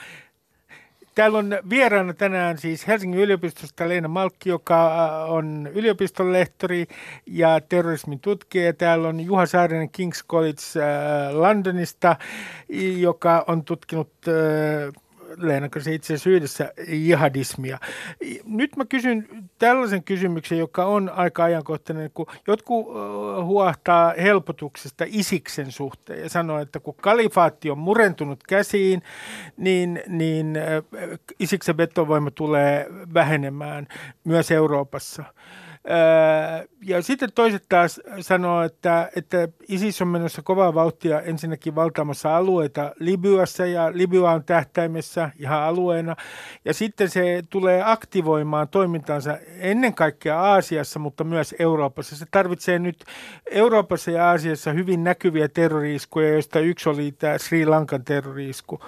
Täällä 1.17 1.37
on 1.37 1.57
vieraana 1.69 2.13
tänään 2.13 2.57
siis 2.57 2.87
Helsingin 2.87 3.19
yliopistosta 3.19 3.89
Leena 3.89 4.07
Malkki, 4.07 4.49
joka 4.49 5.05
äh, 5.05 5.31
on 5.31 5.69
yliopiston 5.73 6.33
lehtori 6.33 6.85
ja 7.25 7.61
terrorismin 7.69 8.19
tutkija. 8.19 8.73
Täällä 8.73 9.07
on 9.07 9.19
Juha 9.19 9.45
Saarinen 9.45 9.89
King's 9.97 10.25
College 10.29 10.61
äh, 10.77 11.35
Londonista, 11.35 12.15
joka 12.97 13.45
on 13.47 13.63
tutkinut 13.63 14.11
äh, 14.27 14.93
Leena 15.37 15.69
kanssa 15.69 15.91
itse 15.91 16.13
asiassa 16.13 16.65
jihadismia. 16.87 17.77
Nyt 18.45 18.75
mä 18.75 18.85
kysyn 18.85 19.27
tällaisen 19.59 20.03
kysymyksen, 20.03 20.57
joka 20.57 20.85
on 20.85 21.09
aika 21.09 21.43
ajankohtainen, 21.43 22.11
kun 22.13 22.25
jotkut 22.47 22.85
huahtaa 23.43 24.13
helpotuksesta 24.21 25.05
Isiksen 25.07 25.71
suhteen 25.71 26.19
ja 26.19 26.29
sanoo, 26.29 26.59
että 26.59 26.79
kun 26.79 26.95
kalifaatti 27.01 27.69
on 27.69 27.77
murentunut 27.77 28.43
käsiin, 28.47 29.01
niin, 29.57 30.03
niin 30.07 30.57
Isiksen 31.39 31.77
vetovoima 31.77 32.31
tulee 32.31 32.87
vähenemään 33.13 33.87
myös 34.23 34.51
Euroopassa– 34.51 35.23
ja 36.85 37.01
sitten 37.01 37.29
toiset 37.35 37.63
taas 37.69 38.01
sanoo, 38.21 38.61
että, 38.61 39.09
että 39.15 39.47
ISIS 39.67 40.01
on 40.01 40.07
menossa 40.07 40.41
kovaa 40.41 40.73
vauhtia 40.73 41.21
ensinnäkin 41.21 41.75
valtaamassa 41.75 42.37
alueita 42.37 42.91
Libyassa 42.99 43.65
ja 43.65 43.91
Libya 43.93 44.31
on 44.31 44.43
tähtäimessä 44.43 45.29
ihan 45.39 45.63
alueena. 45.63 46.15
Ja 46.65 46.73
sitten 46.73 47.09
se 47.09 47.41
tulee 47.49 47.81
aktivoimaan 47.85 48.67
toimintaansa 48.67 49.37
ennen 49.59 49.93
kaikkea 49.93 50.41
Aasiassa, 50.41 50.99
mutta 50.99 51.23
myös 51.23 51.55
Euroopassa. 51.59 52.15
Se 52.15 52.25
tarvitsee 52.31 52.79
nyt 52.79 53.05
Euroopassa 53.51 54.11
ja 54.11 54.27
Aasiassa 54.29 54.71
hyvin 54.71 55.03
näkyviä 55.03 55.47
terroriiskuja, 55.47 56.29
joista 56.29 56.59
yksi 56.59 56.89
oli 56.89 57.11
tämä 57.11 57.37
Sri 57.37 57.65
Lankan 57.65 58.05
terroriisku 58.05 58.79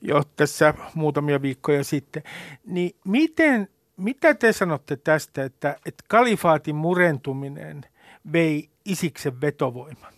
jo 0.00 0.22
tässä 0.36 0.74
muutamia 0.94 1.42
viikkoja 1.42 1.84
sitten. 1.84 2.22
Niin 2.66 2.96
miten 3.04 3.68
mitä 4.00 4.34
te 4.34 4.52
sanotte 4.52 4.96
tästä, 4.96 5.44
että, 5.44 5.76
että 5.86 6.04
kalifaatin 6.08 6.76
murentuminen 6.76 7.84
vei 8.32 8.68
Isiksen 8.84 9.40
vetovoiman? 9.40 10.12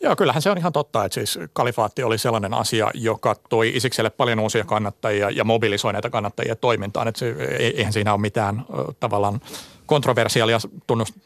Joo, 0.00 0.16
kyllähän 0.16 0.42
se 0.42 0.50
on 0.50 0.58
ihan 0.58 0.72
totta, 0.72 1.04
että 1.04 1.14
siis 1.14 1.38
kalifaatti 1.52 2.02
oli 2.02 2.18
sellainen 2.18 2.54
asia, 2.54 2.90
joka 2.94 3.34
toi 3.48 3.72
Isikselle 3.74 4.10
paljon 4.10 4.40
uusia 4.40 4.64
kannattajia 4.64 5.30
ja 5.30 5.44
mobilisoi 5.44 5.92
näitä 5.92 6.10
kannattajia 6.10 6.56
toimintaan. 6.56 7.08
Että 7.08 7.18
se, 7.18 7.30
eihän 7.58 7.92
siinä 7.92 8.12
ole 8.12 8.20
mitään 8.20 8.64
tavallaan 9.00 9.40
kontroversiaalia 9.86 10.58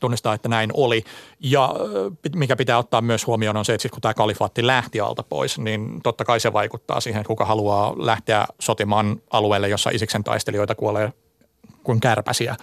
tunnistaa, 0.00 0.34
että 0.34 0.48
näin 0.48 0.70
oli. 0.74 1.04
Ja 1.40 1.74
mikä 2.34 2.56
pitää 2.56 2.78
ottaa 2.78 3.00
myös 3.00 3.26
huomioon 3.26 3.56
on 3.56 3.64
se, 3.64 3.74
että 3.74 3.82
sit 3.82 3.92
kun 3.92 4.00
tämä 4.00 4.14
kalifaatti 4.14 4.66
lähti 4.66 5.00
alta 5.00 5.22
pois, 5.22 5.58
niin 5.58 6.02
totta 6.02 6.24
kai 6.24 6.40
se 6.40 6.52
vaikuttaa 6.52 7.00
siihen, 7.00 7.24
kuka 7.24 7.44
haluaa 7.44 7.94
lähteä 7.96 8.46
sotimaan 8.60 9.22
alueelle, 9.30 9.68
jossa 9.68 9.90
Isiksen 9.90 10.24
taistelijoita 10.24 10.74
kuolee 10.74 11.12
kuin 11.88 12.00
kärpäsiä. 12.00 12.56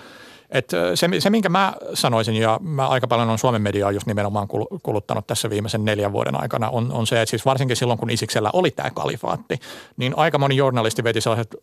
Et 0.49 0.71
se, 0.95 1.09
se, 1.19 1.29
minkä 1.29 1.49
mä 1.49 1.73
sanoisin, 1.93 2.35
ja 2.35 2.59
mä 2.61 2.87
aika 2.87 3.07
paljon 3.07 3.29
on 3.29 3.39
Suomen 3.39 3.61
mediaa 3.61 3.91
just 3.91 4.07
nimenomaan 4.07 4.47
kuluttanut 4.83 5.27
tässä 5.27 5.49
viimeisen 5.49 5.85
neljän 5.85 6.13
vuoden 6.13 6.41
aikana, 6.41 6.69
on, 6.69 6.91
on 6.91 7.07
se, 7.07 7.21
että 7.21 7.29
siis 7.29 7.45
varsinkin 7.45 7.75
silloin, 7.75 7.99
kun 7.99 8.09
Isiksellä 8.09 8.49
oli 8.53 8.71
tämä 8.71 8.89
kalifaatti, 8.89 9.59
niin 9.97 10.13
aika 10.17 10.37
moni 10.37 10.55
journalisti 10.55 11.03
veti 11.03 11.21
sellaiset 11.21 11.55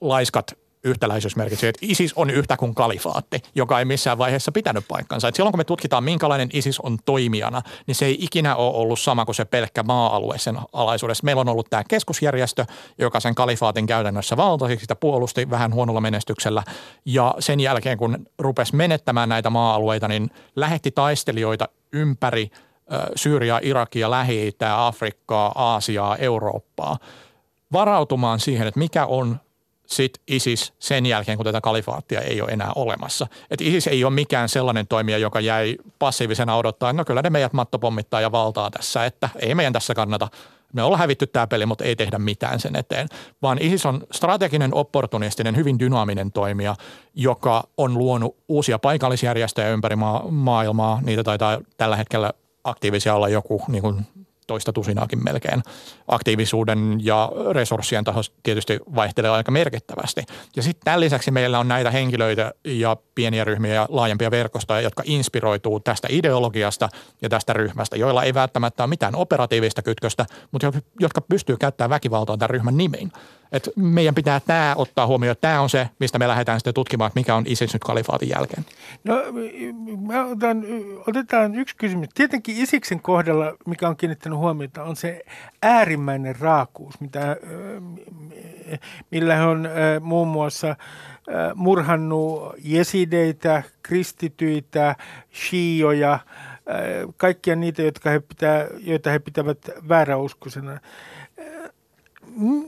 laiskat 0.00 0.56
yhtäläisyys 0.84 1.36
merkitsee, 1.36 1.68
että 1.68 1.78
ISIS 1.82 2.12
on 2.16 2.30
yhtä 2.30 2.56
kuin 2.56 2.74
kalifaatti, 2.74 3.42
joka 3.54 3.78
ei 3.78 3.84
missään 3.84 4.18
vaiheessa 4.18 4.52
pitänyt 4.52 4.84
paikkansa. 4.88 5.28
Et 5.28 5.34
silloin 5.34 5.52
kun 5.52 5.60
me 5.60 5.64
tutkitaan, 5.64 6.04
minkälainen 6.04 6.48
ISIS 6.52 6.80
on 6.80 6.98
toimijana, 7.04 7.62
niin 7.86 7.94
se 7.94 8.06
ei 8.06 8.16
ikinä 8.20 8.56
ole 8.56 8.76
ollut 8.76 9.00
sama 9.00 9.24
kuin 9.24 9.34
se 9.34 9.44
pelkkä 9.44 9.82
maa-alue 9.82 10.38
sen 10.38 10.58
alaisuudessa. 10.72 11.24
Meillä 11.24 11.40
on 11.40 11.48
ollut 11.48 11.70
tämä 11.70 11.84
keskusjärjestö, 11.88 12.64
joka 12.98 13.20
sen 13.20 13.34
kalifaatin 13.34 13.86
käytännössä 13.86 14.36
valtasi, 14.36 14.76
sitä 14.76 14.96
puolusti 14.96 15.50
vähän 15.50 15.74
huonolla 15.74 16.00
menestyksellä. 16.00 16.62
Ja 17.04 17.34
sen 17.38 17.60
jälkeen, 17.60 17.98
kun 17.98 18.26
rupesi 18.38 18.76
menettämään 18.76 19.28
näitä 19.28 19.50
maa-alueita, 19.50 20.08
niin 20.08 20.30
lähetti 20.56 20.90
taistelijoita 20.90 21.68
ympäri 21.92 22.50
Syyriaa, 23.16 23.60
Irakia, 23.62 24.10
Lähi-Itää, 24.10 24.86
Afrikkaa, 24.86 25.52
Aasiaa, 25.54 26.16
Eurooppaa 26.16 26.98
varautumaan 27.72 28.40
siihen, 28.40 28.66
että 28.66 28.78
mikä 28.80 29.06
on 29.06 29.40
sitten 29.86 30.22
ISIS 30.28 30.72
sen 30.78 31.06
jälkeen, 31.06 31.38
kun 31.38 31.44
tätä 31.44 31.60
kalifaattia 31.60 32.20
ei 32.20 32.40
ole 32.40 32.50
enää 32.50 32.72
olemassa. 32.74 33.26
Et 33.50 33.60
ISIS 33.60 33.86
ei 33.86 34.04
ole 34.04 34.14
mikään 34.14 34.48
sellainen 34.48 34.86
toimija, 34.86 35.18
joka 35.18 35.40
jäi 35.40 35.76
passiivisena 35.98 36.56
odottaa, 36.56 36.90
että 36.90 37.00
no 37.00 37.04
kyllä 37.04 37.22
ne 37.22 37.30
meidät 37.30 37.52
mattopommittaa 37.52 38.20
ja 38.20 38.32
valtaa 38.32 38.70
tässä, 38.70 39.04
että 39.04 39.28
ei 39.36 39.54
meidän 39.54 39.72
tässä 39.72 39.94
kannata. 39.94 40.28
Me 40.72 40.82
ollaan 40.82 41.00
hävitty 41.00 41.26
tämä 41.26 41.46
peli, 41.46 41.66
mutta 41.66 41.84
ei 41.84 41.96
tehdä 41.96 42.18
mitään 42.18 42.60
sen 42.60 42.76
eteen. 42.76 43.08
Vaan 43.42 43.58
ISIS 43.60 43.86
on 43.86 44.06
strateginen, 44.12 44.74
opportunistinen, 44.74 45.56
hyvin 45.56 45.78
dynaaminen 45.78 46.32
toimija, 46.32 46.76
joka 47.14 47.64
on 47.76 47.98
luonut 47.98 48.36
uusia 48.48 48.78
paikallisjärjestöjä 48.78 49.68
ympäri 49.68 49.96
ma- 49.96 50.24
maailmaa. 50.30 51.00
Niitä 51.02 51.24
taitaa 51.24 51.60
tällä 51.76 51.96
hetkellä 51.96 52.32
aktiivisia 52.64 53.14
olla 53.14 53.28
joku 53.28 53.62
niin 53.68 53.82
kuin 53.82 54.06
toista 54.46 54.72
tusinaakin 54.72 55.24
melkein. 55.24 55.62
Aktiivisuuden 56.08 56.98
ja 57.02 57.32
resurssien 57.50 58.04
taso 58.04 58.32
tietysti 58.42 58.78
vaihtelee 58.94 59.30
aika 59.30 59.50
merkittävästi. 59.50 60.22
Ja 60.56 60.62
sitten 60.62 60.84
tämän 60.84 61.00
lisäksi 61.00 61.30
meillä 61.30 61.58
on 61.58 61.68
näitä 61.68 61.90
henkilöitä 61.90 62.52
ja 62.64 62.96
pieniä 63.14 63.44
ryhmiä 63.44 63.74
ja 63.74 63.86
laajempia 63.90 64.30
verkostoja, 64.30 64.80
jotka 64.80 65.02
inspiroituu 65.06 65.80
tästä 65.80 66.08
ideologiasta 66.10 66.88
ja 67.22 67.28
tästä 67.28 67.52
ryhmästä, 67.52 67.96
joilla 67.96 68.22
ei 68.22 68.34
välttämättä 68.34 68.82
ole 68.82 68.88
mitään 68.88 69.16
operatiivista 69.16 69.82
kytköstä, 69.82 70.26
mutta 70.52 70.72
jotka 71.00 71.20
pystyy 71.20 71.56
käyttämään 71.56 71.90
väkivaltaa 71.90 72.36
tämän 72.36 72.50
ryhmän 72.50 72.76
nimiin. 72.76 73.12
Et 73.54 73.70
meidän 73.76 74.14
pitää 74.14 74.40
tämä 74.40 74.74
ottaa 74.78 75.06
huomioon. 75.06 75.36
Tämä 75.40 75.60
on 75.60 75.70
se, 75.70 75.88
mistä 76.00 76.18
me 76.18 76.28
lähdetään 76.28 76.60
sitten 76.60 76.74
tutkimaan, 76.74 77.06
että 77.06 77.20
mikä 77.20 77.34
on 77.34 77.44
ISIS 77.46 77.72
nyt 77.72 77.84
kalifaatin 77.84 78.28
jälkeen. 78.28 78.64
No 79.04 79.14
mä 80.06 80.24
otan, 80.24 80.64
otetaan 81.06 81.54
yksi 81.54 81.76
kysymys. 81.76 82.08
Tietenkin 82.14 82.56
Isiksen 82.56 83.00
kohdalla, 83.00 83.56
mikä 83.66 83.88
on 83.88 83.96
kiinnittänyt 83.96 84.38
huomiota, 84.38 84.82
on 84.82 84.96
se 84.96 85.22
äärimmäinen 85.62 86.40
raakuus, 86.40 87.00
mitä, 87.00 87.36
millä 89.10 89.36
he 89.36 89.42
on 89.42 89.68
muun 90.00 90.28
muassa 90.28 90.76
murhannut 91.54 92.54
jesideitä, 92.64 93.62
kristityitä, 93.82 94.96
shioja, 95.34 96.18
kaikkia 97.16 97.56
niitä, 97.56 97.82
jotka 97.82 98.10
he 98.10 98.20
pitää, 98.20 98.66
joita 98.78 99.10
he 99.10 99.18
pitävät 99.18 99.58
vääräuskoisena 99.88 100.80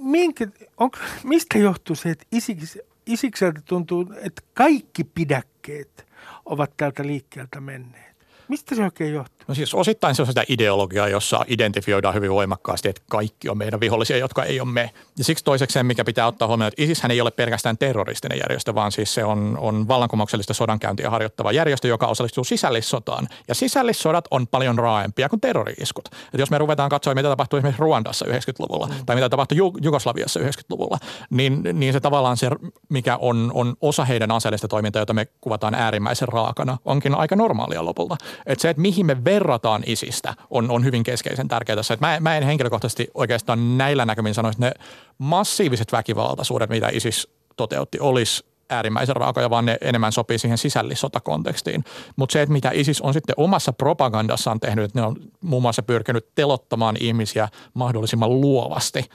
minkä, 0.01 0.47
onko, 0.77 0.99
mistä 1.25 1.59
johtuu 1.59 1.97
se, 1.97 2.11
että 2.11 2.27
Isiks, 2.33 2.79
Isikseltä 3.07 3.61
tuntuu, 3.65 4.13
että 4.23 4.43
kaikki 4.55 5.05
pidäkkeet 5.05 6.07
ovat 6.45 6.77
tältä 6.77 7.07
liikkeeltä 7.07 7.61
menneet? 7.61 8.17
Mistä 8.49 8.75
se 8.75 8.85
oikein 8.85 9.15
johtuu? 9.15 9.36
No 9.49 9.55
siis 9.55 9.75
osittain 9.75 10.15
se 10.15 10.23
on 10.23 10.29
sitä 10.29 10.45
ideologiaa, 10.49 11.09
jossa 11.09 11.45
identifioidaan 11.49 12.15
hyvin 12.15 12.31
voimakkaasti, 12.31 12.89
että 12.89 13.03
kaikki 13.09 13.49
on 13.49 13.59
meidän 13.59 13.81
vihollisia, 13.81 14.17
jotka 14.17 14.45
ei 14.45 14.61
ole 14.61 14.69
me. 14.69 14.91
Ja 15.19 15.25
siksi 15.25 15.45
toisekseen, 15.45 15.87
mikä 15.87 16.05
pitää 16.05 16.27
ottaa 16.27 16.49
huomioon, 16.49 16.69
että 16.69 16.83
ISIS 16.83 17.03
ei 17.11 17.21
ole 17.21 17.31
pelkästään 17.31 17.79
terroristinen 17.79 18.39
järjestö, 18.39 18.75
vaan 18.75 18.93
siis 18.93 19.15
se 19.15 19.25
on, 19.25 19.59
on 19.61 19.89
vallankumouksellista 19.89 20.55
sodankäyntiä 20.55 21.11
harjoittava 21.11 21.53
järjestö, 21.53 21.89
joka 21.89 22.07
osallistuu 22.07 22.45
sisällissotaan. 22.45 23.29
Ja 23.49 23.55
sisällissodat 23.55 24.25
on 24.31 24.47
paljon 24.47 24.79
raaempia 24.79 25.29
kuin 25.29 25.41
terrori-iskut. 25.41 26.09
Et 26.35 26.41
jos 26.41 26.51
me 26.51 26.59
ruvetaan 26.59 26.91
katsoa, 26.91 27.15
mitä 27.15 27.29
tapahtui 27.29 27.59
esimerkiksi 27.59 27.81
Ruandassa 27.81 28.27
90-luvulla 28.27 28.87
mm. 28.87 29.07
tai 29.07 29.17
mitä 29.17 29.29
tapahtui 29.29 29.59
Jugoslaviassa 29.83 30.41
90-luvulla, 30.41 30.99
niin, 31.31 31.63
niin 31.73 31.93
se 31.93 32.01
tavallaan 32.01 32.37
se, 32.37 32.51
mikä 32.89 33.17
on, 33.17 33.51
on 33.55 33.75
osa 33.81 34.05
heidän 34.05 34.31
aseellista 34.31 34.69
toimintaa, 34.69 35.03
jota 35.03 35.15
me 35.15 35.27
kuvataan 35.41 35.75
äärimmäisen 35.75 36.29
raakana, 36.29 36.79
onkin 36.85 37.15
aika 37.15 37.37
normaalia 37.37 37.85
lopulta. 37.85 38.17
Että 38.47 38.63
se, 38.63 38.71
että 38.71 38.81
mihin 38.81 39.07
me 39.07 39.25
verrataan 39.37 39.83
isistä, 39.87 40.35
on, 40.51 40.71
on 40.71 40.85
hyvin 40.85 41.03
keskeisen 41.03 41.49
tärkeää 41.49 41.77
tässä. 41.77 41.95
Että 41.95 42.07
mä, 42.07 42.21
mä 42.21 42.37
en 42.37 42.43
henkilökohtaisesti 42.43 43.11
oikeastaan 43.15 43.79
näillä 43.79 44.05
näkymin 44.05 44.35
sanoisi, 44.35 44.57
että 44.57 44.67
ne 44.67 44.87
massiiviset 45.19 45.93
väkivaltaisuudet, 45.93 46.71
mitä 46.71 46.89
isis 46.93 47.29
toteutti, 47.57 48.01
olisi 48.01 48.45
äärimmäisen 48.71 49.17
raakoja, 49.17 49.51
vaan 49.51 49.67
ne 49.67 49.79
enemmän 49.81 50.13
sopii 50.13 50.39
siihen 50.39 50.59
sisällissotakontekstiin. 50.59 51.85
Mutta 52.17 52.33
se, 52.33 52.43
että 52.43 52.53
mitä 52.53 52.71
ISIS 52.75 53.01
on 53.01 53.13
sitten 53.13 53.35
omassa 53.37 53.73
propagandassaan 53.73 54.61
tehnyt, 54.61 54.85
että 54.85 55.01
ne 55.01 55.07
on 55.07 55.17
muun 55.41 55.63
muassa 55.63 55.83
pyrkinyt 55.83 56.29
telottamaan 56.35 56.97
ihmisiä 57.01 57.49
mahdollisimman 57.75 58.41
luovasti, 58.41 59.11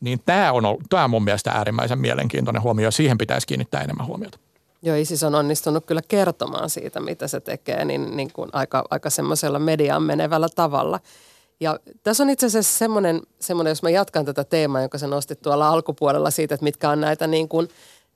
niin 0.00 0.20
tämä 0.26 0.52
on, 0.52 0.64
tämä 0.88 1.04
on 1.04 1.10
mun 1.10 1.24
mielestä 1.24 1.50
äärimmäisen 1.50 1.98
mielenkiintoinen 1.98 2.62
huomio 2.62 2.84
ja 2.84 2.90
siihen 2.90 3.18
pitäisi 3.18 3.46
kiinnittää 3.46 3.82
enemmän 3.82 4.06
huomiota. 4.06 4.38
Joo, 4.82 4.96
ISIS 4.96 5.22
on 5.22 5.34
onnistunut 5.34 5.86
kyllä 5.86 6.02
kertomaan 6.08 6.70
siitä, 6.70 7.00
mitä 7.00 7.28
se 7.28 7.40
tekee, 7.40 7.84
niin, 7.84 8.16
niin 8.16 8.32
kuin 8.32 8.50
aika, 8.52 8.84
aika 8.90 9.10
semmoisella 9.10 9.58
mediaan 9.58 10.02
menevällä 10.02 10.48
tavalla. 10.54 11.00
Ja 11.60 11.78
tässä 12.02 12.22
on 12.22 12.30
itse 12.30 12.46
asiassa 12.46 12.78
semmoinen, 12.78 13.22
semmoinen, 13.40 13.70
jos 13.70 13.82
mä 13.82 13.90
jatkan 13.90 14.24
tätä 14.24 14.44
teemaa, 14.44 14.80
jonka 14.80 14.98
sä 14.98 15.06
nostit 15.06 15.42
tuolla 15.42 15.68
alkupuolella 15.68 16.30
siitä, 16.30 16.54
että 16.54 16.64
mitkä 16.64 16.90
on 16.90 17.00
näitä 17.00 17.26
niin 17.26 17.48
kuin, 17.48 17.68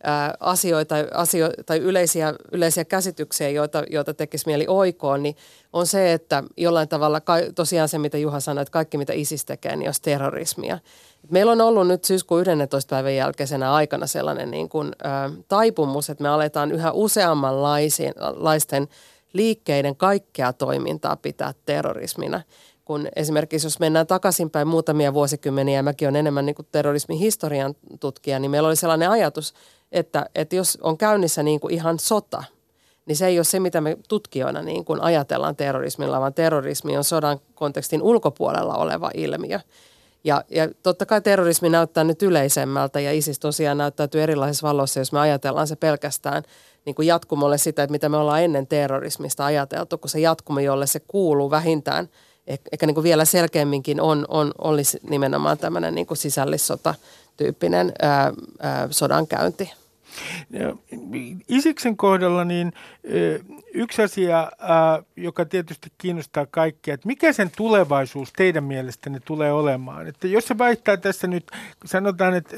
ää, 0.03 0.35
asioita, 0.41 0.95
asio, 1.15 1.51
tai 1.67 1.79
yleisiä, 1.79 2.35
yleisiä 2.53 2.85
käsityksiä, 2.85 3.49
joita, 3.49 3.85
joita 3.91 4.15
tekisi 4.15 4.47
mieli 4.47 4.65
oikoon, 4.69 5.23
niin 5.23 5.37
on 5.73 5.87
se, 5.87 6.13
että 6.13 6.43
jollain 6.57 6.89
tavalla, 6.89 7.21
tosiaan 7.55 7.89
se 7.89 7.99
mitä 7.99 8.19
Juha 8.19 8.41
sanoi, 8.41 8.63
että 8.63 8.73
kaikki 8.73 8.99
mitä 8.99 9.13
ISIS 9.13 9.45
tekee, 9.45 9.77
niin 9.77 9.89
olisi 9.89 10.03
terrorismia. 10.03 10.79
Meillä 11.31 11.53
on 11.53 11.61
ollut 11.61 11.87
nyt 11.87 12.05
syyskuun 12.05 12.41
11. 12.41 12.91
päivän 12.91 13.17
jälkeisenä 13.17 13.73
aikana 13.73 14.07
sellainen 14.07 14.51
niin 14.51 14.69
kuin, 14.69 14.89
ä, 14.89 15.31
taipumus, 15.49 16.11
että 16.11 16.23
me 16.23 16.29
aletaan 16.29 16.73
yhä 16.73 16.93
useammanlaisten 16.93 18.89
liikkeiden 19.33 19.97
kaikkea 19.97 20.53
toimintaa 20.53 21.17
pitää 21.17 21.55
terrorismina. 21.67 22.41
Kun 22.85 23.09
esimerkiksi 23.17 23.67
jos 23.67 23.81
mennään 23.81 24.07
takaisinpäin 24.07 24.69
muutamia 24.69 25.15
vuosikymmeniä, 25.15 25.79
ja 25.79 25.83
mäkin 25.83 26.09
olen 26.09 26.17
enemmän 26.17 26.47
niin 26.47 26.55
kuin 26.55 26.69
terrorismin 26.73 27.19
historian 27.19 27.75
tutkija, 28.01 28.39
niin 28.39 28.51
meillä 28.51 28.67
oli 28.67 28.77
sellainen 28.77 29.11
ajatus, 29.11 29.55
että, 29.93 30.27
että 30.35 30.57
jos 30.57 30.79
on 30.83 30.99
käynnissä 30.99 31.43
niin 31.43 31.61
kuin 31.61 31.75
ihan 31.75 31.99
sota, 31.99 32.45
niin 33.07 33.17
se 33.17 33.27
ei 33.27 33.39
ole 33.39 33.45
se, 33.45 33.61
mitä 33.61 33.81
me 33.81 33.97
tutkijoina 34.09 34.63
niin 34.63 34.85
kuin 34.85 35.01
ajatellaan 35.01 35.57
terrorismilla, 35.57 36.21
vaan 36.21 36.35
terrorismi 36.35 36.97
on 36.97 37.05
sodan 37.05 37.41
kontekstin 37.55 38.03
ulkopuolella 38.03 38.75
oleva 38.75 39.11
ilmiö. 39.15 39.61
Ja, 40.25 40.45
ja 40.51 40.69
totta 40.83 41.07
kai 41.07 41.21
terrorismi 41.21 41.69
näyttää 41.69 42.05
nyt 42.05 42.23
yleisemmältä 42.23 43.01
ja 43.01 43.13
ISIS 43.13 43.39
tosiaan 43.39 43.79
näyttäytyy 43.79 44.23
erilaisessa 44.23 44.69
valossa, 44.69 45.01
jos 45.01 45.13
me 45.13 45.21
ajatellaan 45.21 45.67
se 45.67 45.77
pelkästään 45.77 46.43
niin 46.85 46.95
kuin 46.95 47.09
jatkumolle 47.09 47.59
sitä, 47.59 47.83
että 47.83 47.93
mitä 47.93 48.09
me 48.09 48.17
ollaan 48.17 48.43
ennen 48.43 48.67
terrorismista 48.67 49.45
ajateltu, 49.45 49.99
kun 49.99 50.11
se 50.11 50.21
jatkumo, 50.21 50.61
jolle 50.61 50.87
se 50.87 51.01
kuuluu 51.01 51.51
vähintään, 51.51 52.09
ehkä 52.47 52.87
niin 52.87 52.95
kuin 52.95 53.05
vielä 53.05 53.25
selkeämminkin 53.25 54.01
on, 54.01 54.25
on, 54.29 54.53
olisi 54.59 54.99
nimenomaan 55.03 55.59
tämmöinen 55.59 55.95
niin 55.95 56.07
kuin 56.07 56.19
sisällissota-tyyppinen 56.19 57.93
ää, 58.03 58.33
ää, 58.61 58.89
sodankäynti. 58.91 59.73
Isiksen 61.49 61.97
kohdalla 61.97 62.45
niin 62.45 62.73
yksi 63.75 64.03
asia, 64.03 64.51
joka 65.17 65.45
tietysti 65.45 65.93
kiinnostaa 65.99 66.47
kaikkia, 66.47 66.95
että 66.95 67.07
mikä 67.07 67.33
sen 67.33 67.51
tulevaisuus 67.57 68.33
teidän 68.33 68.65
mielestänne 68.65 69.21
tulee 69.25 69.53
olemaan? 69.53 70.07
Että 70.07 70.29
jos 70.29 70.45
se 70.45 70.59
vaihtaa 70.59 70.97
tässä 70.97 71.27
nyt, 71.27 71.51
sanotaan, 71.85 72.35
että 72.35 72.57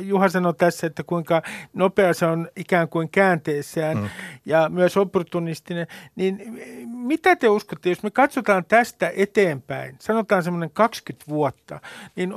Juha 0.00 0.28
sanoi 0.28 0.54
tässä, 0.54 0.86
että 0.86 1.02
kuinka 1.02 1.42
nopea 1.74 2.14
se 2.14 2.26
on 2.26 2.48
ikään 2.56 2.88
kuin 2.88 3.08
käänteessään 3.08 3.96
mm. 3.98 4.08
ja 4.46 4.68
myös 4.68 4.96
opportunistinen, 4.96 5.86
niin 6.16 6.60
mitä 6.86 7.36
te 7.36 7.48
uskotte, 7.48 7.88
jos 7.88 8.02
me 8.02 8.10
katsotaan 8.10 8.64
tästä 8.64 9.12
eteenpäin, 9.16 9.96
sanotaan 9.98 10.42
semmoinen 10.42 10.70
20 10.70 11.24
vuotta, 11.28 11.80
niin 12.16 12.32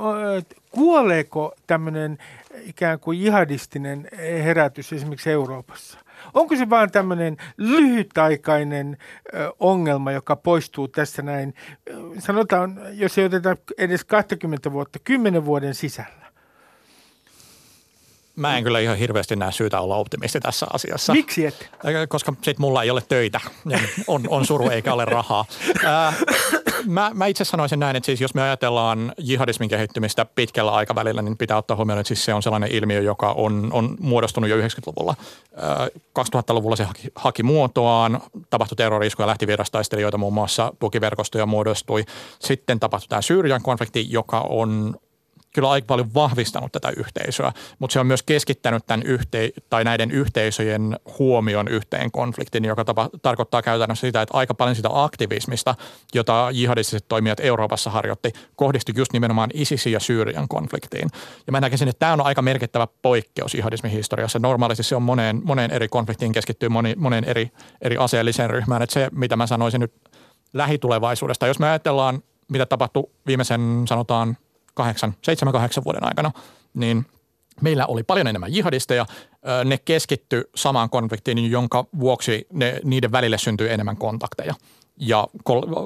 kuoleeko 0.70 1.54
tämmöinen 1.66 2.18
ikään 2.60 3.00
kuin 3.00 3.20
jihadistinen 3.20 4.08
herätys 4.18 4.92
esimerkiksi 4.92 5.30
Euroopassa? 5.30 5.98
Onko 6.34 6.56
se 6.56 6.70
vain 6.70 6.90
tämmöinen 6.90 7.36
lyhytaikainen 7.56 8.96
ongelma, 9.60 10.12
joka 10.12 10.36
poistuu 10.36 10.88
tässä 10.88 11.22
näin, 11.22 11.54
sanotaan, 12.18 12.80
jos 12.92 13.18
ei 13.18 13.24
oteta 13.24 13.56
edes 13.78 14.04
20 14.04 14.72
vuotta, 14.72 14.98
10 15.04 15.44
vuoden 15.44 15.74
sisällä? 15.74 16.24
Mä 18.36 18.58
en 18.58 18.64
kyllä 18.64 18.80
ihan 18.80 18.96
hirveästi 18.96 19.36
näe 19.36 19.52
syytä 19.52 19.80
olla 19.80 19.96
optimisti 19.96 20.40
tässä 20.40 20.66
asiassa. 20.72 21.12
Miksi 21.12 21.46
et? 21.46 21.70
Koska 22.08 22.32
sit 22.42 22.58
mulla 22.58 22.82
ei 22.82 22.90
ole 22.90 23.02
töitä. 23.08 23.40
On, 24.06 24.24
on 24.28 24.46
suru 24.46 24.68
eikä 24.68 24.92
ole 24.92 25.04
rahaa. 25.04 25.44
mä, 26.86 27.10
mä 27.14 27.26
itse 27.26 27.44
sanoisin 27.44 27.80
näin, 27.80 27.96
että 27.96 28.06
siis 28.06 28.20
jos 28.20 28.34
me 28.34 28.42
ajatellaan 28.42 29.12
jihadismin 29.18 29.68
kehittymistä 29.68 30.24
pitkällä 30.24 30.72
aikavälillä, 30.72 31.22
niin 31.22 31.36
pitää 31.36 31.56
ottaa 31.56 31.76
huomioon, 31.76 32.00
että 32.00 32.08
siis 32.08 32.24
se 32.24 32.34
on 32.34 32.42
sellainen 32.42 32.72
ilmiö, 32.72 33.00
joka 33.00 33.32
on, 33.32 33.68
on 33.72 33.96
muodostunut 34.00 34.50
jo 34.50 34.56
90-luvulla. 34.56 35.14
2000-luvulla 36.18 36.76
se 36.76 36.84
haki, 36.84 37.08
haki 37.14 37.42
muotoaan, 37.42 38.20
tapahtui 38.50 38.76
terroriskuja, 38.76 39.26
lähti 39.26 39.46
vierastaistelijoita 39.46 40.18
muun 40.18 40.34
muassa, 40.34 40.72
tukiverkostoja 40.78 41.46
muodostui. 41.46 42.04
Sitten 42.38 42.80
tapahtui 42.80 43.08
tämä 43.08 43.22
Syyrian 43.22 43.62
konflikti, 43.62 44.06
joka 44.10 44.40
on 44.40 44.96
kyllä 45.54 45.70
aika 45.70 45.86
paljon 45.86 46.14
vahvistanut 46.14 46.72
tätä 46.72 46.92
yhteisöä, 46.96 47.52
mutta 47.78 47.92
se 47.92 48.00
on 48.00 48.06
myös 48.06 48.22
keskittänyt 48.22 48.86
tämän 48.86 49.02
yhte- 49.02 49.62
tai 49.70 49.84
näiden 49.84 50.10
yhteisöjen 50.10 50.96
huomion 51.18 51.68
yhteen 51.68 52.10
konfliktiin, 52.10 52.64
joka 52.64 52.84
tapa, 52.84 53.10
tarkoittaa 53.22 53.62
käytännössä 53.62 54.06
sitä, 54.06 54.22
että 54.22 54.38
aika 54.38 54.54
paljon 54.54 54.76
sitä 54.76 54.88
aktivismista, 54.92 55.74
jota 56.14 56.48
jihadistiset 56.52 57.04
toimijat 57.08 57.40
Euroopassa 57.40 57.90
harjoitti, 57.90 58.32
kohdistui 58.56 58.94
just 58.96 59.12
nimenomaan 59.12 59.50
ISISin 59.54 59.92
ja 59.92 60.00
Syyrian 60.00 60.48
konfliktiin. 60.48 61.08
Ja 61.46 61.52
mä 61.52 61.60
näkisin, 61.60 61.88
että 61.88 61.98
tämä 61.98 62.12
on 62.12 62.20
aika 62.20 62.42
merkittävä 62.42 62.88
poikkeus 63.02 63.54
jihadismin 63.54 63.92
historiassa. 63.92 64.38
Normaalisti 64.38 64.82
se 64.82 64.96
on 64.96 65.02
moneen, 65.02 65.40
moneen 65.44 65.70
eri 65.70 65.88
konfliktiin 65.88 66.32
keskittyy 66.32 66.68
moni, 66.68 66.94
moneen 66.96 67.24
eri, 67.24 67.50
eri 67.82 67.96
aseelliseen 67.96 68.50
ryhmään. 68.50 68.82
Että 68.82 68.94
se, 68.94 69.08
mitä 69.12 69.36
mä 69.36 69.46
sanoisin 69.46 69.80
nyt 69.80 69.94
lähitulevaisuudesta, 70.52 71.46
jos 71.46 71.58
me 71.58 71.68
ajatellaan, 71.68 72.22
mitä 72.48 72.66
tapahtui 72.66 73.10
viimeisen 73.26 73.82
sanotaan 73.88 74.36
kahdeksan, 74.74 75.14
seitsemän, 75.22 75.52
kahdeksan 75.52 75.84
vuoden 75.84 76.04
aikana, 76.04 76.32
niin 76.74 77.06
meillä 77.60 77.86
oli 77.86 78.02
paljon 78.02 78.26
enemmän 78.26 78.54
jihadisteja. 78.54 79.06
Ne 79.64 79.78
keskitty 79.78 80.50
samaan 80.54 80.90
konfliktiin, 80.90 81.50
jonka 81.50 81.84
vuoksi 82.00 82.46
ne, 82.52 82.80
niiden 82.84 83.12
välille 83.12 83.38
syntyi 83.38 83.70
enemmän 83.70 83.96
kontakteja. 83.96 84.54
Ja 84.96 85.28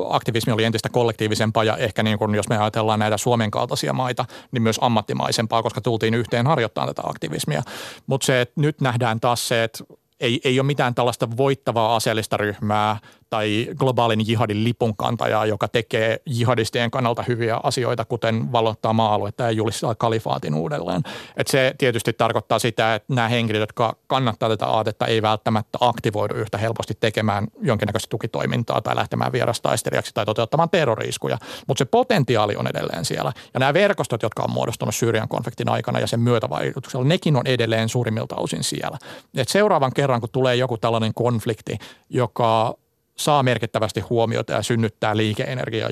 aktivismi 0.09 0.53
oli 0.53 0.65
entistä 0.65 0.89
kollektiivisempaa 0.89 1.65
ja 1.65 1.77
ehkä 1.77 2.03
niin 2.03 2.19
kuin, 2.19 2.35
jos 2.35 2.49
me 2.49 2.59
ajatellaan 2.59 2.99
näitä 2.99 3.17
Suomen 3.17 3.51
kaltaisia 3.51 3.93
maita, 3.93 4.25
niin 4.53 4.63
myös 4.63 4.79
ammattimaisempaa, 4.81 5.63
koska 5.63 5.81
tultiin 5.81 6.15
yhteen 6.15 6.47
harjoittamaan 6.47 6.95
tätä 6.95 7.09
aktivismia. 7.09 7.63
Mutta 8.07 8.25
se, 8.25 8.41
että 8.41 8.61
nyt 8.61 8.81
nähdään 8.81 9.21
taas 9.21 9.49
se, 9.49 9.65
että 9.65 9.85
ei, 10.21 10.41
ei 10.45 10.61
ole 10.61 10.67
mitään 10.67 10.95
tällaista 10.95 11.37
voittavaa 11.37 11.97
aseellista 11.97 12.37
ryhmää– 12.37 12.97
tai 13.31 13.69
globaalin 13.79 14.27
jihadin 14.27 14.65
lipunkantajaa, 14.65 15.47
joka 15.47 15.69
tekee 15.69 16.21
jihadistien 16.27 16.91
kannalta 16.91 17.25
hyviä 17.29 17.61
asioita, 17.63 18.05
kuten 18.05 18.53
valottaa 18.53 18.93
maa-aluetta 18.93 19.43
ja 19.43 19.51
julistaa 19.51 19.95
kalifaatin 19.95 20.55
uudelleen. 20.55 21.03
Et 21.37 21.47
se 21.47 21.75
tietysti 21.79 22.13
tarkoittaa 22.13 22.59
sitä, 22.59 22.95
että 22.95 23.15
nämä 23.15 23.29
henkilöt, 23.29 23.61
jotka 23.61 23.97
kannattaa 24.07 24.49
tätä 24.49 24.67
aatetta, 24.67 25.07
ei 25.07 25.23
välttämättä 25.23 25.79
aktivoidu 25.81 26.35
yhtä 26.35 26.59
helposti 26.59 26.95
tekemään 27.01 27.47
jonkinnäköistä 27.63 28.11
tukitoimintaa 28.11 28.81
tai 28.81 28.97
lähtemään 28.97 29.33
vierastaistelijaksi 29.33 30.15
tai 30.15 30.27
toteuttamaan 30.27 30.71
terroriiskuja. 30.71 31.39
Mutta 31.67 31.79
se 31.79 31.85
potentiaali 31.85 32.57
on 32.57 32.67
edelleen 32.67 33.05
siellä. 33.05 33.33
Ja 33.55 33.61
nämä 33.61 33.75
verkostot, 33.75 34.23
jotka 34.23 34.43
on 34.43 34.51
muodostunut 34.51 34.95
Syyrian 34.95 35.29
konfliktin 35.29 35.69
aikana 35.69 36.01
ja 36.01 36.07
sen 36.07 36.21
myötävaikutuksella, 36.21 37.05
nekin 37.05 37.37
on 37.37 37.47
edelleen 37.47 37.89
suurimmilta 37.89 38.37
osin 38.37 38.65
siellä. 38.65 38.99
Et 39.37 39.49
seuraavan 39.49 39.93
kerran, 39.95 40.21
kun 40.21 40.31
tulee 40.33 40.57
joku 40.57 40.79
tällainen 40.79 41.15
konflikti, 41.15 41.79
joka 42.11 42.75
saa 43.19 43.43
merkittävästi 43.43 44.01
huomiota 44.01 44.53
ja 44.53 44.63
synnyttää 44.63 45.17
liikeenergiaa 45.17 45.91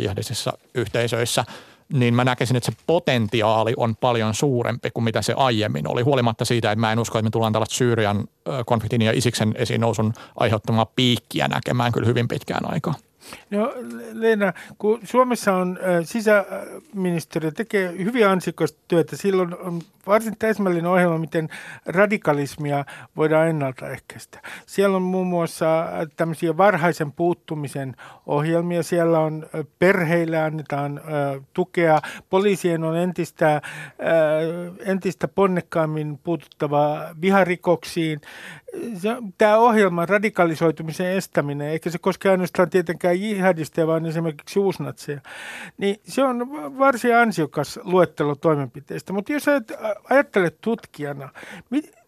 yhteisöissä, 0.74 1.44
niin 1.92 2.14
mä 2.14 2.24
näkisin, 2.24 2.56
että 2.56 2.72
se 2.72 2.78
potentiaali 2.86 3.74
on 3.76 3.96
paljon 3.96 4.34
suurempi 4.34 4.90
kuin 4.90 5.04
mitä 5.04 5.22
se 5.22 5.32
aiemmin 5.36 5.88
oli. 5.88 6.02
Huolimatta 6.02 6.44
siitä, 6.44 6.72
että 6.72 6.80
mä 6.80 6.92
en 6.92 6.98
usko, 6.98 7.18
että 7.18 7.26
me 7.26 7.30
tullaan 7.30 7.52
tällaista 7.52 7.74
Syyrian 7.74 8.28
konfliktin 8.66 9.02
ja 9.02 9.12
Isiksen 9.12 9.54
esiin 9.58 9.80
nousun 9.80 10.14
aiheuttamaa 10.36 10.86
piikkiä 10.96 11.48
näkemään 11.48 11.92
kyllä 11.92 12.06
hyvin 12.06 12.28
pitkään 12.28 12.72
aikaa. 12.72 12.94
No 13.50 13.72
Leena, 14.12 14.52
kun 14.78 15.00
Suomessa 15.04 15.52
on 15.54 15.78
sisäministeriö 16.04 17.50
tekee 17.50 17.92
hyvin 17.98 18.28
ansikasta 18.28 18.78
työtä, 18.88 19.16
silloin 19.16 19.56
on 19.56 19.82
varsin 20.07 20.38
täsmällinen 20.38 20.90
ohjelma, 20.90 21.18
miten 21.18 21.48
radikalismia 21.86 22.84
voidaan 23.16 23.48
ennaltaehkäistä. 23.48 24.40
Siellä 24.66 24.96
on 24.96 25.02
muun 25.02 25.26
muassa 25.26 25.86
tämmöisiä 26.16 26.57
varhaisen 26.57 27.12
puuttumisen 27.12 27.96
ohjelmia. 28.26 28.82
Siellä 28.82 29.18
on 29.18 29.46
perheille 29.78 30.38
annetaan 30.38 31.00
tukea. 31.54 32.00
Poliisien 32.30 32.84
on 32.84 32.96
entistä, 32.96 33.62
entistä 34.84 35.28
ponnekkaammin 35.28 36.18
puututtava 36.18 37.00
viharikoksiin. 37.20 38.20
Tämä 39.38 39.57
ohjelma, 39.57 40.07
radikalisoitumisen 40.07 41.07
estäminen, 41.07 41.68
eikä 41.68 41.90
se 41.90 41.98
koske 41.98 42.30
ainoastaan 42.30 42.70
tietenkään 42.70 43.20
jihadisteja, 43.20 43.86
vaan 43.86 44.07
esimerkiksi 44.07 44.59
uusnatseja, 44.59 45.20
niin 45.78 45.96
se 46.02 46.24
on 46.24 46.38
varsin 46.78 47.16
ansiokas 47.16 47.80
luettelo 47.84 48.34
toimenpiteistä. 48.34 49.12
Mutta 49.12 49.32
jos 49.32 49.46
ajattelet 50.11 50.61
tutkijana, 50.61 51.28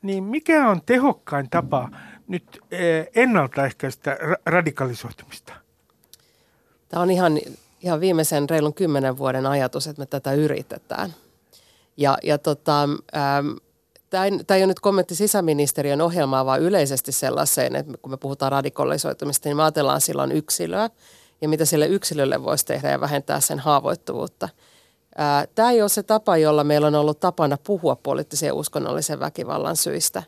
niin 0.02 0.24
mikä 0.24 0.68
on 0.68 0.80
tehokkain 0.86 1.50
tapa 1.50 1.88
nyt 2.28 2.60
eh, 2.70 3.08
ennaltaehkäistä 3.14 4.18
radikalisoitumista? 4.46 5.52
Tämä 6.88 7.02
on 7.02 7.10
ihan, 7.10 7.40
ihan 7.80 8.00
viimeisen 8.00 8.50
reilun 8.50 8.74
kymmenen 8.74 9.18
vuoden 9.18 9.46
ajatus, 9.46 9.86
että 9.86 10.02
me 10.02 10.06
tätä 10.06 10.32
yritetään. 10.32 11.14
Ja, 11.96 12.18
ja 12.22 12.38
tota, 12.38 12.82
ähm, 13.16 13.48
Tämä 14.10 14.24
ei, 14.26 14.62
ole 14.62 14.66
nyt 14.66 14.80
kommentti 14.80 15.14
sisäministeriön 15.14 16.00
ohjelmaa, 16.00 16.46
vaan 16.46 16.60
yleisesti 16.60 17.12
sellaiseen, 17.12 17.76
että 17.76 17.92
kun 18.02 18.12
me 18.12 18.16
puhutaan 18.16 18.52
radikalisoitumista, 18.52 19.48
niin 19.48 19.56
me 19.56 19.62
ajatellaan 19.62 20.00
silloin 20.00 20.32
yksilöä 20.32 20.90
ja 21.40 21.48
mitä 21.48 21.64
sille 21.64 21.86
yksilölle 21.86 22.44
voisi 22.44 22.66
tehdä 22.66 22.90
ja 22.90 23.00
vähentää 23.00 23.40
sen 23.40 23.58
haavoittuvuutta. 23.58 24.48
Tämä 25.54 25.70
ei 25.70 25.82
ole 25.82 25.88
se 25.88 26.02
tapa, 26.02 26.36
jolla 26.36 26.64
meillä 26.64 26.86
on 26.86 26.94
ollut 26.94 27.20
tapana 27.20 27.58
puhua 27.64 27.96
poliittisen 27.96 28.46
ja 28.46 28.54
uskonnollisen 28.54 29.20
väkivallan 29.20 29.76
syistä, 29.76 30.22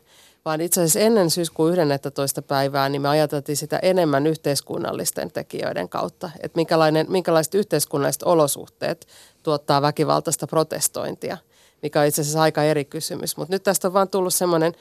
vaan 0.45 0.61
itse 0.61 0.81
asiassa 0.81 0.99
ennen 0.99 1.29
syyskuun 1.29 1.73
11. 1.73 2.41
päivää 2.41 2.89
niin 2.89 3.01
me 3.01 3.09
ajateltiin 3.09 3.57
sitä 3.57 3.79
enemmän 3.81 4.27
yhteiskunnallisten 4.27 5.31
tekijöiden 5.31 5.89
kautta, 5.89 6.29
että 6.39 6.55
minkälainen, 6.55 7.05
minkälaiset 7.09 7.55
yhteiskunnalliset 7.55 8.23
olosuhteet 8.23 9.07
tuottaa 9.43 9.81
väkivaltaista 9.81 10.47
protestointia, 10.47 11.37
mikä 11.83 12.01
on 12.01 12.07
itse 12.07 12.21
asiassa 12.21 12.41
aika 12.41 12.63
eri 12.63 12.85
kysymys. 12.85 13.37
Mutta 13.37 13.55
nyt 13.55 13.63
tästä 13.63 13.87
on 13.87 13.93
vaan 13.93 14.09
tullut 14.09 14.33
semmoinen 14.33 14.73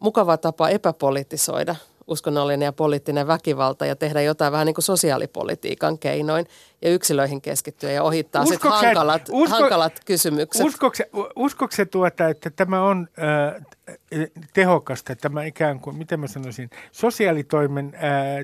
mukava 0.00 0.36
tapa 0.36 0.68
epäpolitisoida 0.68 1.76
uskonnollinen 2.06 2.66
ja 2.66 2.72
poliittinen 2.72 3.26
väkivalta 3.26 3.86
ja 3.86 3.96
tehdä 3.96 4.20
jotain 4.20 4.52
vähän 4.52 4.66
niin 4.66 4.74
kuin 4.74 4.84
sosiaalipolitiikan 4.84 5.98
keinoin 5.98 6.46
ja 6.82 6.90
yksilöihin 6.90 7.40
keskittyä 7.40 7.90
ja 7.90 8.02
ohittaa 8.02 8.46
sitten 8.46 8.70
hankalat, 8.70 9.22
usko, 9.30 9.56
hankalat 9.56 9.92
kysymykset. 10.06 10.66
Uskoiko 11.36 11.74
se 11.76 11.84
tuota, 11.84 12.28
että 12.28 12.50
tämä 12.50 12.82
on 12.82 13.08
äh, 13.18 14.28
tehokasta, 14.54 15.16
tämä 15.16 15.44
ikään 15.44 15.80
kuin, 15.80 15.96
miten 15.96 16.20
mä 16.20 16.26
sanoisin, 16.26 16.70
sosiaalitoimen, 16.92 17.94
äh, 17.94 18.00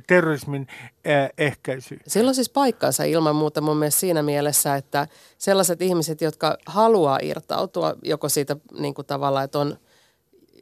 terrorismin 0.07 0.67
äh, 1.07 1.31
ehkäisy? 1.39 1.99
Sillä 2.07 2.29
on 2.29 2.35
siis 2.35 2.51
paikkansa 2.51 3.05
ilman 3.05 3.37
muuta 3.37 3.61
mun 3.61 3.77
mielestä 3.77 4.01
siinä 4.01 4.23
mielessä, 4.23 4.75
että 4.75 5.07
sellaiset 5.39 5.83
ihmiset, 5.83 6.21
jotka 6.21 6.57
haluaa 6.67 7.19
irtautua 7.23 7.95
joko 8.03 8.29
siitä 8.29 8.57
niin 8.79 8.95
kuin 8.95 9.07
tavallaan, 9.07 9.45
että 9.45 9.59
on– 9.59 9.77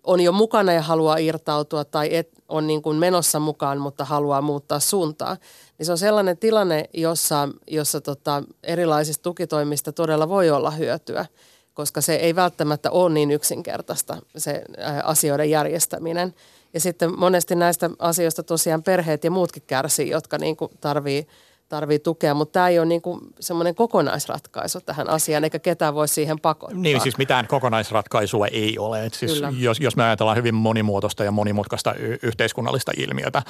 on 0.04 0.20
jo 0.20 0.32
mukana 0.32 0.72
ja 0.72 0.82
haluaa 0.82 1.16
irtautua 1.16 1.84
tai 1.84 2.16
et, 2.16 2.30
on 2.48 2.66
niin 2.66 2.82
kuin 2.82 2.96
menossa 2.96 3.40
mukaan, 3.40 3.78
mutta 3.78 4.04
haluaa 4.04 4.42
muuttaa 4.42 4.80
suuntaa. 4.80 5.36
Niin 5.78 5.86
se 5.86 5.92
on 5.92 5.98
sellainen 5.98 6.38
tilanne, 6.38 6.84
jossa, 6.94 7.48
jossa 7.66 8.00
tota, 8.00 8.42
erilaisista 8.62 9.22
tukitoimista 9.22 9.92
todella 9.92 10.28
voi 10.28 10.50
olla 10.50 10.70
hyötyä, 10.70 11.26
koska 11.74 12.00
se 12.00 12.14
ei 12.14 12.34
välttämättä 12.34 12.90
ole 12.90 13.10
niin 13.10 13.30
yksinkertaista 13.30 14.16
se 14.36 14.64
asioiden 15.04 15.50
järjestäminen. 15.50 16.34
Ja 16.74 16.80
sitten 16.80 17.18
monesti 17.18 17.54
näistä 17.54 17.90
asioista 17.98 18.42
tosiaan 18.42 18.82
perheet 18.82 19.24
ja 19.24 19.30
muutkin 19.30 19.62
kärsii, 19.66 20.10
jotka 20.10 20.38
niin 20.38 20.56
kuin 20.56 20.70
tarvii– 20.80 21.26
tarvii 21.68 21.98
tukea, 21.98 22.34
mutta 22.34 22.52
tämä 22.52 22.68
ei 22.68 22.78
ole 22.78 22.86
niin 22.86 23.02
semmoinen 23.40 23.74
kokonaisratkaisu 23.74 24.80
tähän 24.80 25.10
asiaan, 25.10 25.44
eikä 25.44 25.58
ketään 25.58 25.94
voi 25.94 26.08
siihen 26.08 26.40
pakottaa. 26.40 26.78
Niin, 26.78 27.00
siis 27.00 27.18
mitään 27.18 27.46
kokonaisratkaisua 27.46 28.46
ei 28.46 28.78
ole. 28.78 29.06
Et 29.06 29.14
siis 29.14 29.42
jos, 29.58 29.80
jos 29.80 29.96
me 29.96 30.04
ajatellaan 30.04 30.36
hyvin 30.36 30.54
monimuotoista 30.54 31.24
ja 31.24 31.30
monimutkaista 31.30 31.94
y- 31.94 32.18
yhteiskunnallista 32.22 32.92
ilmiötä, 32.96 33.42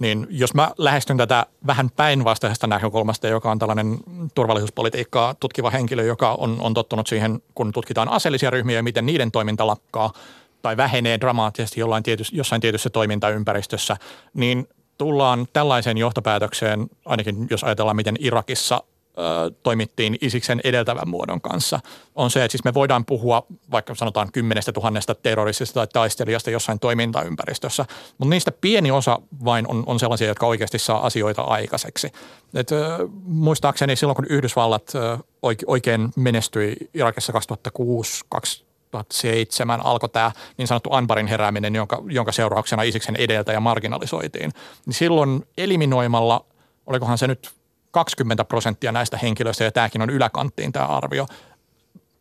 niin 0.00 0.26
jos 0.30 0.54
mä 0.54 0.70
lähestyn 0.78 1.16
tätä 1.16 1.46
vähän 1.66 1.90
päinvastaisesta 1.90 2.66
näkökulmasta, 2.66 3.28
joka 3.28 3.50
on 3.50 3.58
tällainen 3.58 3.98
turvallisuuspolitiikkaa 4.34 5.34
tutkiva 5.34 5.70
henkilö, 5.70 6.02
joka 6.02 6.34
on, 6.34 6.56
on 6.60 6.74
tottunut 6.74 7.06
siihen, 7.06 7.42
kun 7.54 7.72
tutkitaan 7.72 8.08
aseellisia 8.08 8.50
ryhmiä 8.50 8.76
ja 8.76 8.82
miten 8.82 9.06
niiden 9.06 9.32
toiminta 9.32 9.66
lakkaa 9.66 10.12
tai 10.62 10.76
vähenee 10.76 11.20
dramaattisesti 11.20 11.80
jollain 11.80 12.02
tietys, 12.02 12.32
jossain 12.32 12.60
tietyssä 12.60 12.90
toimintaympäristössä, 12.90 13.96
niin 14.34 14.68
tullaan 14.98 15.46
tällaiseen 15.52 15.98
johtopäätökseen, 15.98 16.86
ainakin 17.04 17.46
jos 17.50 17.64
ajatellaan, 17.64 17.96
miten 17.96 18.16
Irakissa 18.18 18.82
toimittiin 19.62 20.16
Isiksen 20.20 20.60
edeltävän 20.64 21.08
muodon 21.08 21.40
kanssa, 21.40 21.80
on 22.14 22.30
se, 22.30 22.44
että 22.44 22.52
siis 22.52 22.64
me 22.64 22.74
voidaan 22.74 23.04
puhua 23.04 23.46
vaikka 23.70 23.94
sanotaan 23.94 24.32
kymmenestä 24.32 24.72
tuhannesta 24.72 25.14
terroristista 25.14 25.74
tai 25.74 25.86
taistelijasta 25.86 26.50
jossain 26.50 26.78
toimintaympäristössä, 26.78 27.84
mutta 28.18 28.30
niistä 28.30 28.52
pieni 28.52 28.90
osa 28.90 29.18
vain 29.44 29.68
on, 29.68 29.84
on 29.86 30.00
sellaisia, 30.00 30.28
jotka 30.28 30.46
oikeasti 30.46 30.78
saa 30.78 31.06
asioita 31.06 31.42
aikaiseksi. 31.42 32.12
Et, 32.54 32.70
muistaakseni 33.24 33.96
silloin, 33.96 34.16
kun 34.16 34.26
Yhdysvallat 34.30 34.92
oikein 35.66 36.08
menestyi 36.16 36.76
Irakissa 36.94 37.32
2006 37.32 38.24
2007 38.90 39.80
alkoi 39.86 40.08
tämä 40.08 40.32
niin 40.56 40.68
sanottu 40.68 40.92
Anbarin 40.92 41.26
herääminen, 41.26 41.74
jonka, 41.74 42.02
jonka 42.08 42.32
seurauksena 42.32 42.82
Isiksen 42.82 43.16
edeltäjä 43.16 43.60
marginalisoitiin. 43.60 44.52
Niin 44.86 44.94
silloin 44.94 45.46
eliminoimalla, 45.58 46.44
olikohan 46.86 47.18
se 47.18 47.26
nyt 47.26 47.50
20 47.90 48.44
prosenttia 48.44 48.92
näistä 48.92 49.18
henkilöistä, 49.22 49.64
ja 49.64 49.72
tämäkin 49.72 50.02
on 50.02 50.10
yläkanttiin 50.10 50.72
tämä 50.72 50.86
arvio, 50.86 51.26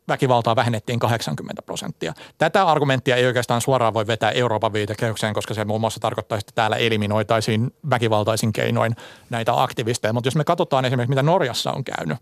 väkivaltaa 0.08 0.56
vähennettiin 0.56 1.00
80 1.00 1.62
prosenttia. 1.62 2.14
Tätä 2.38 2.64
argumenttia 2.64 3.16
ei 3.16 3.26
oikeastaan 3.26 3.62
suoraan 3.62 3.94
voi 3.94 4.08
vetää 4.08 4.32
Euroopan 4.32 4.74
viitekehykseen, 4.74 5.34
koska 5.34 5.54
se 5.54 5.66
muun 5.66 5.82
muassa 5.82 6.00
tarkoittaisi, 6.00 6.42
että 6.44 6.56
täällä 6.56 6.76
eliminoitaisiin 6.76 7.74
väkivaltaisin 7.90 8.54
keinoin 8.54 8.96
näitä 9.30 9.64
aktivisteja. 9.64 10.14
Mutta 10.14 10.28
jos 10.28 10.36
me 10.36 10.44
katsotaan 10.44 10.86
esimerkiksi, 10.86 11.10
mitä 11.10 11.24
Norjassa 11.24 11.72
on 11.72 11.84
käynyt, 11.84 12.18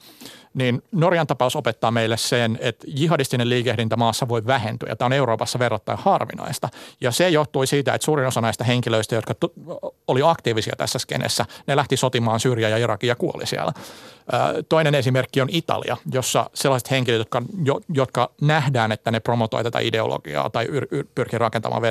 niin 0.54 0.84
Norjan 0.92 1.28
tapaus 1.28 1.56
opettaa 1.56 1.92
meille 1.92 2.18
sen, 2.18 2.58
että 2.62 2.88
jihadistinen 2.88 3.50
liikehdintä 3.50 3.96
maassa 3.96 4.28
voi 4.28 4.46
vähentyä. 4.48 4.90
Ja 4.90 4.96
tämä 4.96 5.06
on 5.06 5.14
Euroopassa 5.14 5.60
verrattain 5.60 6.00
harvinaista. 6.02 6.70
Ja 7.02 7.12
se 7.12 7.30
johtui 7.30 7.68
siitä, 7.68 7.94
että 7.94 8.06
suurin 8.06 8.28
osa 8.28 8.42
näistä 8.42 8.64
henkilöistä, 8.64 9.16
jotka 9.16 9.34
oli 10.08 10.22
aktiivisia 10.24 10.74
tässä 10.78 11.00
skenessä, 11.00 11.46
ne 11.68 11.76
lähti 11.76 11.98
sotimaan 11.98 12.40
Syyriä 12.40 12.70
ja 12.70 12.78
Irakia 12.78 13.08
ja 13.08 13.16
kuoli 13.16 13.46
siellä. 13.46 13.74
Toinen 14.70 14.96
esimerkki 14.96 15.42
on 15.42 15.48
Italia, 15.52 15.98
jossa 16.12 16.50
sellaiset 16.54 16.92
henkilöt, 16.92 17.20
jotka, 17.20 17.42
jotka 17.94 18.32
nähdään, 18.42 18.92
että 18.92 19.12
ne 19.12 19.20
promotoi 19.20 19.64
tätä 19.64 19.80
ideologiaa 19.80 20.50
tai 20.50 20.66
yr, 20.70 20.88
yr, 20.92 21.06
pyrkii 21.16 21.40
rakentamaan 21.40 21.82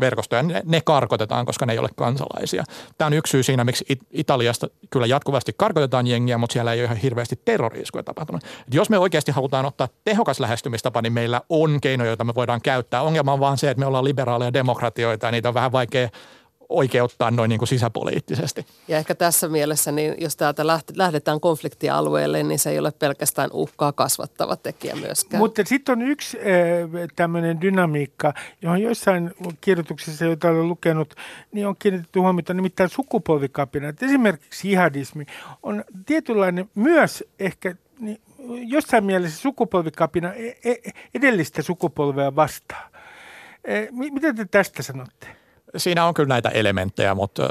verkostoja, 0.00 0.42
ne, 0.42 0.62
ne 0.64 0.80
karkotetaan, 0.80 1.46
koska 1.46 1.66
ne 1.66 1.72
ei 1.72 1.78
ole 1.78 1.88
kansalaisia. 1.96 2.64
Tämä 2.98 3.06
on 3.06 3.12
yksi 3.12 3.30
syy 3.30 3.42
siinä, 3.42 3.64
miksi 3.64 3.84
Italiasta 4.10 4.68
kyllä 4.90 5.06
jatkuvasti 5.06 5.52
karkotetaan 5.56 6.06
jengiä, 6.06 6.38
mutta 6.38 6.52
siellä 6.52 6.72
ei 6.72 6.80
ole 6.80 6.84
ihan 6.84 6.96
hirveästi 6.96 7.40
terroriskuja 7.44 8.02
tapahtunut. 8.06 8.42
Et 8.44 8.74
jos 8.74 8.90
me 8.90 8.98
oikeasti 8.98 9.32
halutaan 9.32 9.66
ottaa 9.66 9.88
tehokas 10.04 10.40
lähestymistapa, 10.40 11.02
niin 11.02 11.12
meillä 11.12 11.40
on 11.48 11.80
keinoja, 11.80 12.10
joita 12.10 12.24
me 12.24 12.34
voidaan 12.34 12.60
käyttää. 12.60 13.02
Ongelma 13.02 13.32
on 13.32 13.40
vaan 13.40 13.58
se, 13.58 13.70
että 13.70 13.80
me 13.80 13.86
ollaan 13.86 14.04
liberaaleja 14.04 14.52
demokratioita 14.52 15.26
ja 15.26 15.30
niitä 15.30 15.48
on 15.48 15.54
vähän 15.54 15.72
vaikea 15.72 16.08
oikeuttaa 16.68 17.30
noin 17.30 17.48
niin 17.48 17.58
kuin 17.58 17.68
sisäpoliittisesti. 17.68 18.66
Ja 18.88 18.98
ehkä 18.98 19.14
tässä 19.14 19.48
mielessä, 19.48 19.92
niin 19.92 20.14
jos 20.18 20.36
täältä 20.36 20.66
lähdetään 20.94 21.40
konfliktialueelle, 21.40 22.42
niin 22.42 22.58
se 22.58 22.70
ei 22.70 22.78
ole 22.78 22.90
pelkästään 22.90 23.50
uhkaa 23.52 23.92
kasvattava 23.92 24.56
tekijä 24.56 24.96
myöskään. 24.96 25.38
Mutta 25.38 25.62
sitten 25.64 25.92
on 25.92 26.02
yksi 26.02 26.38
äh, 26.38 26.44
tämmöinen 27.16 27.60
dynamiikka, 27.60 28.34
johon 28.62 28.82
joissain 28.82 29.34
kirjoituksissa, 29.60 30.24
joita 30.24 30.48
olen 30.48 30.68
lukenut, 30.68 31.14
niin 31.52 31.66
on 31.66 31.76
kiinnitetty 31.78 32.18
huomiota 32.18 32.54
nimittäin 32.54 32.90
sukupolvikapina. 32.90 33.92
Esimerkiksi 34.02 34.68
jihadismi 34.68 35.26
on 35.62 35.84
tietynlainen 36.06 36.70
myös 36.74 37.24
ehkä 37.38 37.74
niin 38.00 38.20
jossain 38.66 39.04
mielessä 39.04 39.40
sukupolvikapina 39.40 40.34
e-, 40.34 40.58
e-, 40.64 40.90
edellistä 41.14 41.62
sukupolvea 41.62 42.36
vastaan. 42.36 42.90
E, 43.64 43.86
mitä 43.90 44.34
te 44.34 44.44
tästä 44.44 44.82
sanotte? 44.82 45.26
Siinä 45.76 46.04
on 46.04 46.14
kyllä 46.14 46.28
näitä 46.28 46.48
elementtejä, 46.48 47.14
mutta 47.14 47.48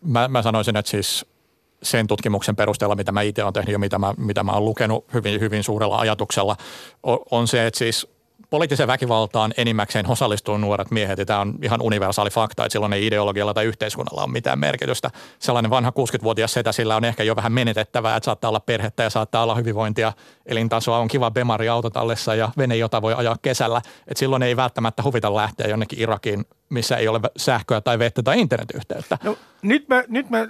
mä, 0.00 0.28
mä 0.28 0.42
sanoisin, 0.42 0.76
että 0.76 0.90
siis 0.90 1.26
sen 1.82 2.06
tutkimuksen 2.06 2.56
perusteella, 2.56 2.94
mitä 2.94 3.12
mä 3.12 3.22
itse 3.22 3.42
olen 3.42 3.52
tehnyt 3.52 3.72
ja 3.72 3.78
mitä 3.78 3.98
mä, 3.98 4.14
mitä 4.16 4.42
mä 4.42 4.52
olen 4.52 4.64
lukenut 4.64 5.04
hyvin, 5.14 5.40
hyvin 5.40 5.62
suurella 5.64 5.98
ajatuksella, 5.98 6.56
on 7.30 7.48
se, 7.48 7.66
että 7.66 7.78
siis 7.78 8.13
poliittiseen 8.54 8.86
väkivaltaan 8.86 9.54
enimmäkseen 9.56 10.10
osallistuu 10.10 10.56
nuoret 10.56 10.90
miehet, 10.90 11.18
ja 11.18 11.26
tämä 11.26 11.40
on 11.40 11.54
ihan 11.62 11.82
universaali 11.82 12.30
fakta, 12.30 12.64
että 12.64 12.72
silloin 12.72 12.92
ei 12.92 13.06
ideologialla 13.06 13.54
tai 13.54 13.64
yhteiskunnalla 13.64 14.22
ole 14.22 14.32
mitään 14.32 14.58
merkitystä. 14.58 15.10
Sellainen 15.38 15.70
vanha 15.70 15.90
60-vuotias 15.90 16.52
setä, 16.52 16.72
sillä 16.72 16.96
on 16.96 17.04
ehkä 17.04 17.22
jo 17.22 17.36
vähän 17.36 17.52
menetettävää, 17.52 18.16
että 18.16 18.24
saattaa 18.24 18.48
olla 18.48 18.60
perhettä 18.60 19.02
ja 19.02 19.10
saattaa 19.10 19.42
olla 19.42 19.54
hyvinvointia, 19.54 20.12
elintasoa, 20.46 20.98
on 20.98 21.08
kiva 21.08 21.30
bemari 21.30 21.68
autotallessa 21.68 22.34
ja 22.34 22.50
vene, 22.56 22.76
jota 22.76 23.02
voi 23.02 23.14
ajaa 23.14 23.36
kesällä. 23.42 23.78
että 23.78 24.18
silloin 24.18 24.42
ei 24.42 24.56
välttämättä 24.56 25.02
huvita 25.02 25.34
lähteä 25.34 25.68
jonnekin 25.68 26.00
Irakiin 26.00 26.44
missä 26.74 26.96
ei 26.96 27.08
ole 27.08 27.20
sähköä 27.36 27.80
tai 27.80 27.98
vettä 27.98 28.22
tai 28.22 28.40
internetyhteyttä. 28.40 29.18
No, 29.22 29.38
nyt 29.62 29.88
mä, 29.88 30.04
nyt 30.08 30.30
mä 30.30 30.40
äh, 30.40 30.46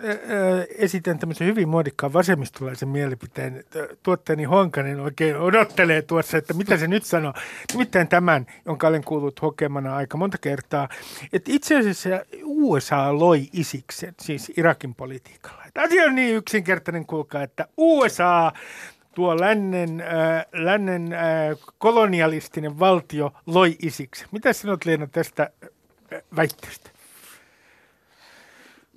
esitän 0.79 1.19
tämmöisen 1.19 1.47
hyvin 1.47 1.69
muodikkaan 1.69 2.13
vasemmistolaisen 2.13 2.89
mielipiteen. 2.89 3.65
Tuotteeni 4.03 4.45
Honkanen 4.45 5.01
oikein 5.01 5.37
odottelee 5.37 6.03
tuossa, 6.03 6.39
että 6.39 6.55
mitä 6.55 6.77
se 6.77 6.89
nyt 6.89 7.05
sanoo. 7.05 7.35
Nimittäin 7.73 8.09
tämän, 8.09 8.47
jonka 8.67 8.89
olen 8.89 9.05
kuullut 9.05 9.43
hokemana 9.43 9.97
aika 9.97 10.17
monta 10.17 10.39
kertaa, 10.39 10.89
että 11.33 11.53
itse 11.53 11.79
asiassa 11.79 12.09
USA 12.43 13.19
loi 13.19 13.49
isiksen, 13.53 14.15
siis 14.21 14.53
Irakin 14.57 14.95
politiikalla. 14.95 15.65
Että 15.67 15.83
asia 15.83 16.05
on 16.05 16.15
niin 16.15 16.37
yksinkertainen 16.37 17.07
kuulkaa, 17.07 17.43
että 17.43 17.69
USA 17.77 18.53
tuo 19.15 19.41
lännen, 19.41 20.01
äh, 20.01 20.45
lännen 20.53 21.13
äh, 21.13 21.21
kolonialistinen 21.79 22.79
valtio 22.79 23.33
loi 23.47 23.77
isiksi. 23.83 24.25
Mitä 24.31 24.53
sinut 24.53 24.85
Leena 24.85 25.07
tästä 25.07 25.51
väitteestä? 26.37 26.91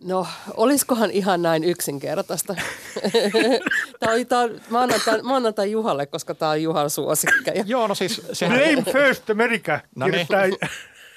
No, 0.03 0.27
olisikohan 0.57 1.11
ihan 1.11 1.41
näin 1.41 1.63
yksinkertaista? 1.63 2.55
tämä 3.99 4.13
on, 4.13 4.25
tämä 4.25 4.41
on 4.41 4.61
maanantai, 4.69 5.21
maanantai 5.21 5.71
Juhalle, 5.71 6.05
koska 6.05 6.35
tämä 6.35 6.51
on 6.51 6.63
Juhan 6.63 6.89
suosikka. 6.89 7.51
Joo, 7.65 7.87
no 7.87 7.95
siis... 7.95 8.21
Sehän... 8.33 8.59
Blame 8.59 8.91
first 8.91 9.29
America. 9.29 9.79
No 9.95 10.07
niin. 10.07 10.27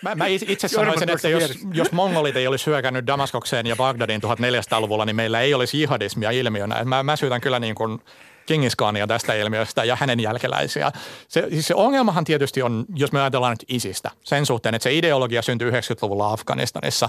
Mä, 0.03 0.15
mä 0.15 0.27
itse 0.27 0.69
sanoisin, 0.69 1.11
että 1.11 1.29
jos, 1.29 1.59
jos 1.73 1.93
mongolit 1.93 2.37
ei 2.37 2.47
olisi 2.47 2.67
hyökännyt 2.67 3.07
Damaskokseen 3.07 3.67
ja 3.67 3.77
Bagdadin 3.77 4.21
1400-luvulla, 4.23 5.05
niin 5.05 5.17
meillä 5.17 5.41
ei 5.41 5.55
olisi 5.55 5.81
jihadismia 5.81 6.31
ilmiönä. 6.31 6.85
Mä, 6.85 7.03
mä 7.03 7.17
syytän 7.17 7.41
kyllä 7.41 7.61
niin 7.61 7.75
kuin 7.75 8.01
Kingiskania 8.51 9.07
tästä 9.07 9.35
ilmiöstä 9.35 9.85
ja 9.85 9.97
hänen 9.97 10.21
jälkeläisiä. 10.21 10.93
Se, 11.29 11.47
siis 11.51 11.67
se 11.67 11.75
ongelmahan 11.75 12.25
tietysti 12.25 12.63
on, 12.63 12.85
jos 12.95 13.13
me 13.13 13.21
ajatellaan 13.21 13.53
nyt 13.53 13.65
isistä, 13.69 14.11
sen 14.25 14.47
suhteen, 14.47 14.75
että 14.75 14.83
se 14.83 14.95
ideologia 14.95 15.43
syntyi 15.43 15.71
90-luvulla 15.71 16.33
Afganistanissa 16.33 17.09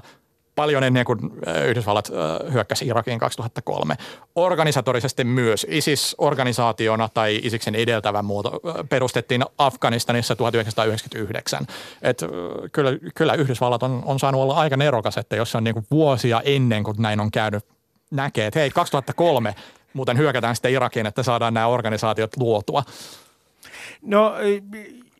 paljon 0.56 0.84
ennen 0.84 1.06
kuin 1.06 1.20
Yhdysvallat 1.68 2.12
hyökkäsi 2.52 2.88
Irakiin 2.88 3.20
2003. 3.20 3.96
Organisatorisesti 4.36 5.24
myös 5.24 5.68
ISIS-organisaationa 5.70 7.10
tai 7.14 7.40
ISISin 7.44 7.76
edeltävä 7.76 8.22
muoto 8.22 8.60
perustettiin 8.90 9.46
Afganistanissa 9.58 10.36
1999. 10.36 11.66
Et 12.02 12.24
kyllä, 12.72 12.92
kyllä 13.16 13.34
Yhdysvallat 13.34 13.84
on, 13.84 14.02
on 14.06 14.20
saanut 14.20 14.42
olla 14.42 14.56
aika 14.56 14.78
nerokas, 14.78 15.18
että 15.18 15.36
jos 15.36 15.52
se 15.52 15.58
on 15.58 15.64
niin 15.64 15.74
kuin 15.74 15.86
vuosia 15.92 16.42
ennen 16.46 16.84
kuin 16.84 16.98
näin 17.00 17.20
on 17.20 17.32
käynyt, 17.32 17.66
näkee, 18.12 18.48
että 18.48 18.60
hei 18.60 18.70
2003 18.70 19.56
muuten 19.94 20.18
hyökätään 20.18 20.56
sitten 20.56 20.72
Irakiin, 20.72 21.06
että 21.06 21.24
saadaan 21.24 21.54
nämä 21.54 21.68
organisaatiot 21.68 22.38
luotua? 22.38 22.84
No 24.02 24.36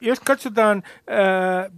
jos 0.02 0.20
katsotaan 0.20 0.84
ää, 1.08 1.70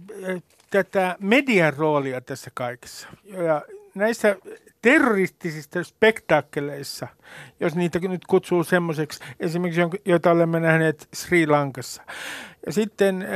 tätä 0.70 1.16
median 1.20 1.74
roolia 1.76 2.20
tässä 2.20 2.50
kaikessa 2.54 3.08
ja 3.44 3.62
näissä 3.94 4.36
terroristisista 4.82 5.84
spektaakkeleissa, 5.84 7.08
jos 7.60 7.74
niitä 7.74 7.98
nyt 7.98 8.26
kutsuu 8.26 8.64
semmoiseksi, 8.64 9.20
esimerkiksi 9.40 9.80
joita 10.04 10.30
olemme 10.30 10.60
nähneet 10.60 11.08
Sri 11.14 11.46
Lankassa. 11.46 12.02
Ja 12.66 12.72
sitten 12.72 13.26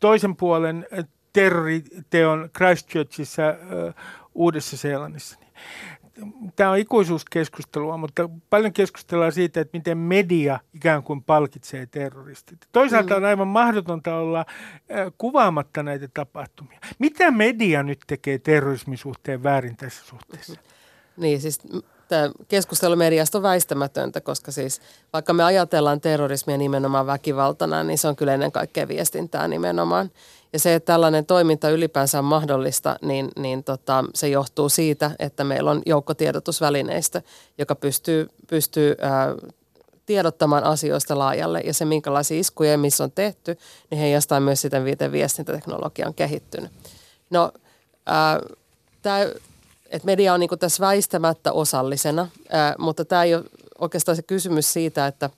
toisen 0.00 0.36
puolen 0.36 0.86
terroriteon 1.32 2.50
Christchurchissa 2.56 3.42
Uudessa-Seelannissa. 4.34 5.38
Tämä 6.56 6.70
on 6.70 6.78
ikuisuuskeskustelua, 6.78 7.96
mutta 7.96 8.30
paljon 8.50 8.72
keskustellaan 8.72 9.32
siitä, 9.32 9.60
että 9.60 9.78
miten 9.78 9.98
media 9.98 10.60
ikään 10.74 11.02
kuin 11.02 11.22
palkitsee 11.22 11.86
terroristit. 11.86 12.58
Toisaalta 12.72 13.16
on 13.16 13.22
mm. 13.22 13.28
aivan 13.28 13.48
mahdotonta 13.48 14.16
olla 14.16 14.46
kuvaamatta 15.18 15.82
näitä 15.82 16.08
tapahtumia. 16.14 16.78
Mitä 16.98 17.30
media 17.30 17.82
nyt 17.82 17.98
tekee 18.06 18.38
terrorismin 18.38 18.98
suhteen 18.98 19.42
väärin 19.42 19.76
tässä 19.76 20.04
suhteessa? 20.04 20.60
Niin, 21.16 21.40
siis 21.40 21.58
tämä 22.08 22.30
keskustelu 22.48 22.96
mediasta 22.96 23.38
on 23.38 23.42
väistämätöntä, 23.42 24.20
koska 24.20 24.52
siis 24.52 24.80
vaikka 25.12 25.32
me 25.32 25.44
ajatellaan 25.44 26.00
terrorismia 26.00 26.58
nimenomaan 26.58 27.06
väkivaltana, 27.06 27.84
niin 27.84 27.98
se 27.98 28.08
on 28.08 28.16
kyllä 28.16 28.34
ennen 28.34 28.52
kaikkea 28.52 28.88
viestintää 28.88 29.48
nimenomaan. 29.48 30.10
Ja 30.52 30.58
se, 30.58 30.74
että 30.74 30.92
tällainen 30.92 31.26
toiminta 31.26 31.70
ylipäänsä 31.70 32.18
on 32.18 32.24
mahdollista, 32.24 32.96
niin, 33.02 33.28
niin 33.36 33.64
tota, 33.64 34.04
se 34.14 34.28
johtuu 34.28 34.68
siitä, 34.68 35.10
että 35.18 35.44
meillä 35.44 35.70
on 35.70 35.82
joukkotiedotusvälineistä, 35.86 37.22
joka 37.58 37.74
pystyy, 37.74 38.28
pystyy 38.46 38.94
ää, 39.00 39.34
tiedottamaan 40.06 40.64
asioista 40.64 41.18
laajalle. 41.18 41.60
Ja 41.60 41.74
se, 41.74 41.84
minkälaisia 41.84 42.40
iskuja 42.40 42.78
missä 42.78 43.04
on 43.04 43.12
tehty, 43.12 43.58
niin 43.90 43.98
heijastaa 43.98 44.40
myös 44.40 44.60
sitä, 44.60 44.80
miten 44.80 45.12
viestintäteknologia 45.12 46.06
on 46.06 46.14
kehittynyt. 46.14 46.70
No, 47.30 47.52
tämä, 49.02 49.20
että 49.86 50.06
media 50.06 50.34
on 50.34 50.40
niin 50.40 50.58
tässä 50.58 50.80
väistämättä 50.80 51.52
osallisena, 51.52 52.28
ää, 52.48 52.74
mutta 52.78 53.04
tämä 53.04 53.24
ei 53.24 53.34
ole 53.34 53.44
oikeastaan 53.78 54.16
se 54.16 54.22
kysymys 54.22 54.72
siitä, 54.72 55.06
että, 55.06 55.30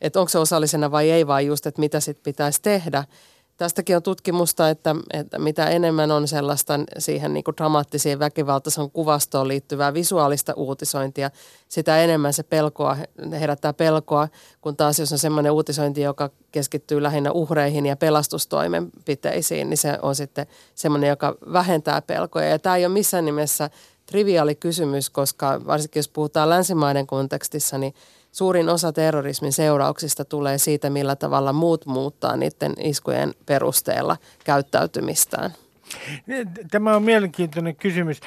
että 0.00 0.20
onko 0.20 0.28
se 0.28 0.38
osallisena 0.38 0.90
vai 0.90 1.10
ei, 1.10 1.26
vaan 1.26 1.46
just, 1.46 1.66
että 1.66 1.80
mitä 1.80 2.00
sitten 2.00 2.24
pitäisi 2.24 2.62
tehdä– 2.62 3.04
Tästäkin 3.58 3.96
on 3.96 4.02
tutkimusta, 4.02 4.70
että, 4.70 4.96
että 5.12 5.38
mitä 5.38 5.70
enemmän 5.70 6.10
on 6.10 6.28
sellaista 6.28 6.80
siihen 6.98 7.34
niin 7.34 7.44
dramaattisiin 7.56 8.18
väkivaltaisen 8.18 8.90
kuvastoon 8.90 9.48
liittyvää 9.48 9.94
visuaalista 9.94 10.52
uutisointia, 10.56 11.30
sitä 11.68 11.98
enemmän 11.98 12.32
se 12.32 12.42
pelkoa, 12.42 12.96
herättää 13.30 13.72
pelkoa, 13.72 14.28
kun 14.60 14.76
taas 14.76 14.98
jos 14.98 15.12
on 15.12 15.18
semmoinen 15.18 15.52
uutisointi, 15.52 16.00
joka 16.00 16.30
keskittyy 16.52 17.02
lähinnä 17.02 17.32
uhreihin 17.32 17.86
ja 17.86 17.96
pelastustoimenpiteisiin, 17.96 19.70
niin 19.70 19.78
se 19.78 19.98
on 20.02 20.14
sitten 20.14 20.46
semmoinen, 20.74 21.08
joka 21.08 21.34
vähentää 21.52 22.02
pelkoja. 22.02 22.48
Ja 22.48 22.58
tämä 22.58 22.76
ei 22.76 22.86
ole 22.86 22.94
missään 22.94 23.24
nimessä 23.24 23.70
triviaali 24.06 24.54
kysymys, 24.54 25.10
koska 25.10 25.60
varsinkin 25.66 26.00
jos 26.00 26.08
puhutaan 26.08 26.50
länsimaiden 26.50 27.06
kontekstissa, 27.06 27.78
niin– 27.78 27.94
suurin 28.32 28.68
osa 28.68 28.92
terrorismin 28.92 29.52
seurauksista 29.52 30.24
tulee 30.24 30.58
siitä, 30.58 30.90
millä 30.90 31.16
tavalla 31.16 31.52
muut 31.52 31.86
muuttaa 31.86 32.36
niiden 32.36 32.74
iskujen 32.80 33.34
perusteella 33.46 34.16
käyttäytymistään. 34.44 35.50
Tämä 36.70 36.96
on 36.96 37.02
mielenkiintoinen 37.02 37.76
kysymys. 37.76 38.20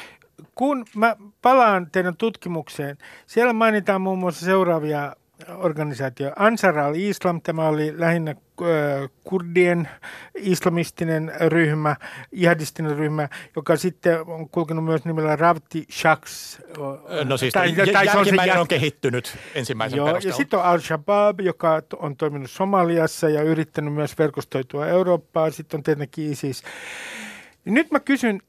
Kun 0.56 0.86
mä 0.95 1.16
palaan 1.41 1.88
teidän 1.91 2.18
tutkimukseen, 2.18 2.97
siellä 3.28 3.54
mainitaan 3.54 4.02
muun 4.02 4.20
muassa 4.20 4.45
seuraavia 4.45 5.16
organisaatio 5.58 6.32
Ansar 6.36 6.78
al-Islam, 6.78 7.42
tämä 7.42 7.68
oli 7.68 8.00
lähinnä 8.00 8.36
kurdien 9.24 9.89
islamistinen 10.36 11.32
ryhmä, 11.48 11.96
jihadistinen 12.32 12.98
ryhmä, 12.98 13.30
joka 13.56 13.78
sitten 13.78 14.22
on 14.28 14.50
kulkenut 14.50 14.86
myös 14.86 15.06
nimellä 15.06 15.36
Ravti 15.36 15.86
Shaks. 15.92 16.62
No 17.24 17.38
siis 17.38 17.54
tai, 17.54 17.74
tai, 17.74 17.88
tai 17.88 18.06
jälkimmäinen 18.06 18.56
on, 18.56 18.62
on 18.62 18.68
kehittynyt 18.68 19.38
ensimmäisen 19.56 19.98
Joo, 19.98 20.08
perusteella. 20.08 20.34
Ja 20.34 20.38
sitten 20.38 20.60
on 20.60 20.66
Al-Shabaab, 20.66 21.39
joka 21.39 21.82
on 22.00 22.16
toiminut 22.16 22.52
Somaliassa 22.52 23.30
ja 23.30 23.42
yrittänyt 23.42 23.94
myös 23.94 24.18
verkostoitua 24.18 24.88
Eurooppaan. 24.88 25.52
Sitten 25.52 25.78
on 25.78 25.84
tietenkin 25.84 26.32
ISIS. 26.32 26.64
Nyt 27.66 27.91
mä 27.91 27.99
kysyn, 27.99 28.41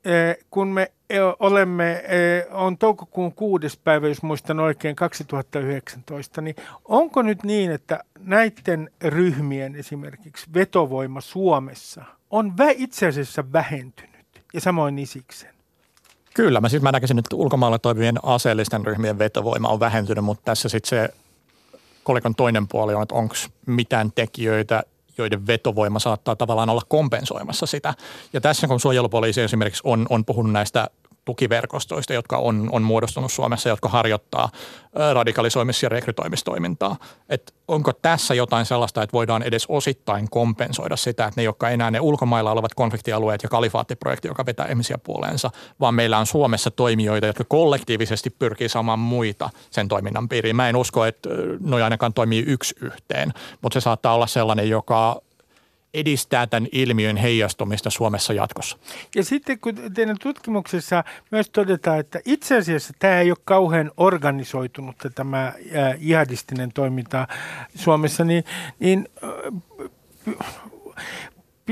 kun 0.50 0.68
me 0.68 0.92
olemme, 1.38 2.04
on 2.50 2.78
toukokuun 2.78 3.32
kuudes 3.32 3.76
päivä, 3.76 4.08
jos 4.08 4.22
muistan 4.22 4.60
oikein, 4.60 4.96
2019, 4.96 6.40
niin 6.40 6.56
onko 6.84 7.22
nyt 7.22 7.44
niin, 7.44 7.70
että 7.70 8.04
näiden 8.18 8.90
ryhmien 9.04 9.76
esimerkiksi 9.76 10.46
vetovoima 10.54 11.20
Suomessa 11.20 12.04
on 12.30 12.54
itse 12.76 13.06
asiassa 13.06 13.52
vähentynyt 13.52 14.26
ja 14.54 14.60
samoin 14.60 14.98
Isiksen? 14.98 15.50
Kyllä, 16.34 16.60
mä, 16.60 16.68
siis 16.68 16.82
mä 16.82 16.92
näkisin, 16.92 17.18
että 17.18 17.36
ulkomailla 17.36 17.78
toimivien 17.78 18.16
aseellisten 18.22 18.86
ryhmien 18.86 19.18
vetovoima 19.18 19.68
on 19.68 19.80
vähentynyt, 19.80 20.24
mutta 20.24 20.42
tässä 20.44 20.68
sitten 20.68 20.88
se 20.88 21.14
kolikon 22.02 22.34
toinen 22.34 22.68
puoli 22.68 22.94
on, 22.94 23.02
että 23.02 23.14
onko 23.14 23.34
mitään 23.66 24.12
tekijöitä, 24.12 24.82
joiden 25.18 25.46
vetovoima 25.46 25.98
saattaa 25.98 26.36
tavallaan 26.36 26.70
olla 26.70 26.82
kompensoimassa 26.88 27.66
sitä. 27.66 27.94
Ja 28.32 28.40
tässä 28.40 28.68
kun 28.68 28.80
suojelupoliisi 28.80 29.40
esimerkiksi 29.40 29.82
on, 29.84 30.06
on 30.10 30.24
puhunut 30.24 30.52
näistä 30.52 30.88
tukiverkostoista, 31.24 32.12
jotka 32.12 32.36
on, 32.36 32.68
on 32.72 32.82
muodostunut 32.82 33.32
Suomessa, 33.32 33.68
jotka 33.68 33.88
harjoittaa 33.88 34.48
radikalisoimis- 35.12 35.82
ja 35.82 35.88
rekrytoimistoimintaa. 35.88 36.96
Et 37.28 37.54
onko 37.68 37.92
tässä 37.92 38.34
jotain 38.34 38.66
sellaista, 38.66 39.02
että 39.02 39.12
voidaan 39.12 39.42
edes 39.42 39.66
osittain 39.68 40.30
kompensoida 40.30 40.96
sitä, 40.96 41.26
että 41.26 41.40
ne, 41.40 41.44
jotka 41.44 41.70
enää 41.70 41.90
ne 41.90 42.00
ulkomailla 42.00 42.52
olevat 42.52 42.74
konfliktialueet 42.74 43.42
ja 43.42 43.48
kalifaattiprojekti, 43.48 44.28
joka 44.28 44.46
vetää 44.46 44.66
ihmisiä 44.66 44.98
puoleensa, 44.98 45.50
vaan 45.80 45.94
meillä 45.94 46.18
on 46.18 46.26
Suomessa 46.26 46.70
toimijoita, 46.70 47.26
jotka 47.26 47.44
kollektiivisesti 47.48 48.30
pyrkii 48.30 48.68
saamaan 48.68 48.98
muita 48.98 49.50
sen 49.70 49.88
toiminnan 49.88 50.28
piiriin. 50.28 50.56
Mä 50.56 50.68
en 50.68 50.76
usko, 50.76 51.04
että 51.04 51.28
noin 51.60 51.84
ainakaan 51.84 52.12
toimii 52.12 52.44
yksi 52.46 52.74
yhteen, 52.80 53.32
mutta 53.62 53.80
se 53.80 53.84
saattaa 53.84 54.14
olla 54.14 54.26
sellainen, 54.26 54.68
joka 54.68 55.22
edistää 55.94 56.46
tämän 56.46 56.68
ilmiön 56.72 57.16
heijastumista 57.16 57.90
Suomessa 57.90 58.32
jatkossa. 58.32 58.78
Ja 59.14 59.24
sitten 59.24 59.58
kun 59.58 59.74
teidän 59.94 60.16
tutkimuksessa 60.20 61.04
myös 61.30 61.50
todetaan, 61.50 62.00
että 62.00 62.20
itse 62.24 62.56
asiassa 62.56 62.92
tämä 62.98 63.20
ei 63.20 63.30
ole 63.30 63.38
kauhean 63.44 63.90
organisoitunut 63.96 64.96
tämä 65.14 65.52
jihadistinen 65.98 66.72
toiminta 66.72 67.28
Suomessa, 67.74 68.24
niin, 68.24 68.44
niin 68.78 69.08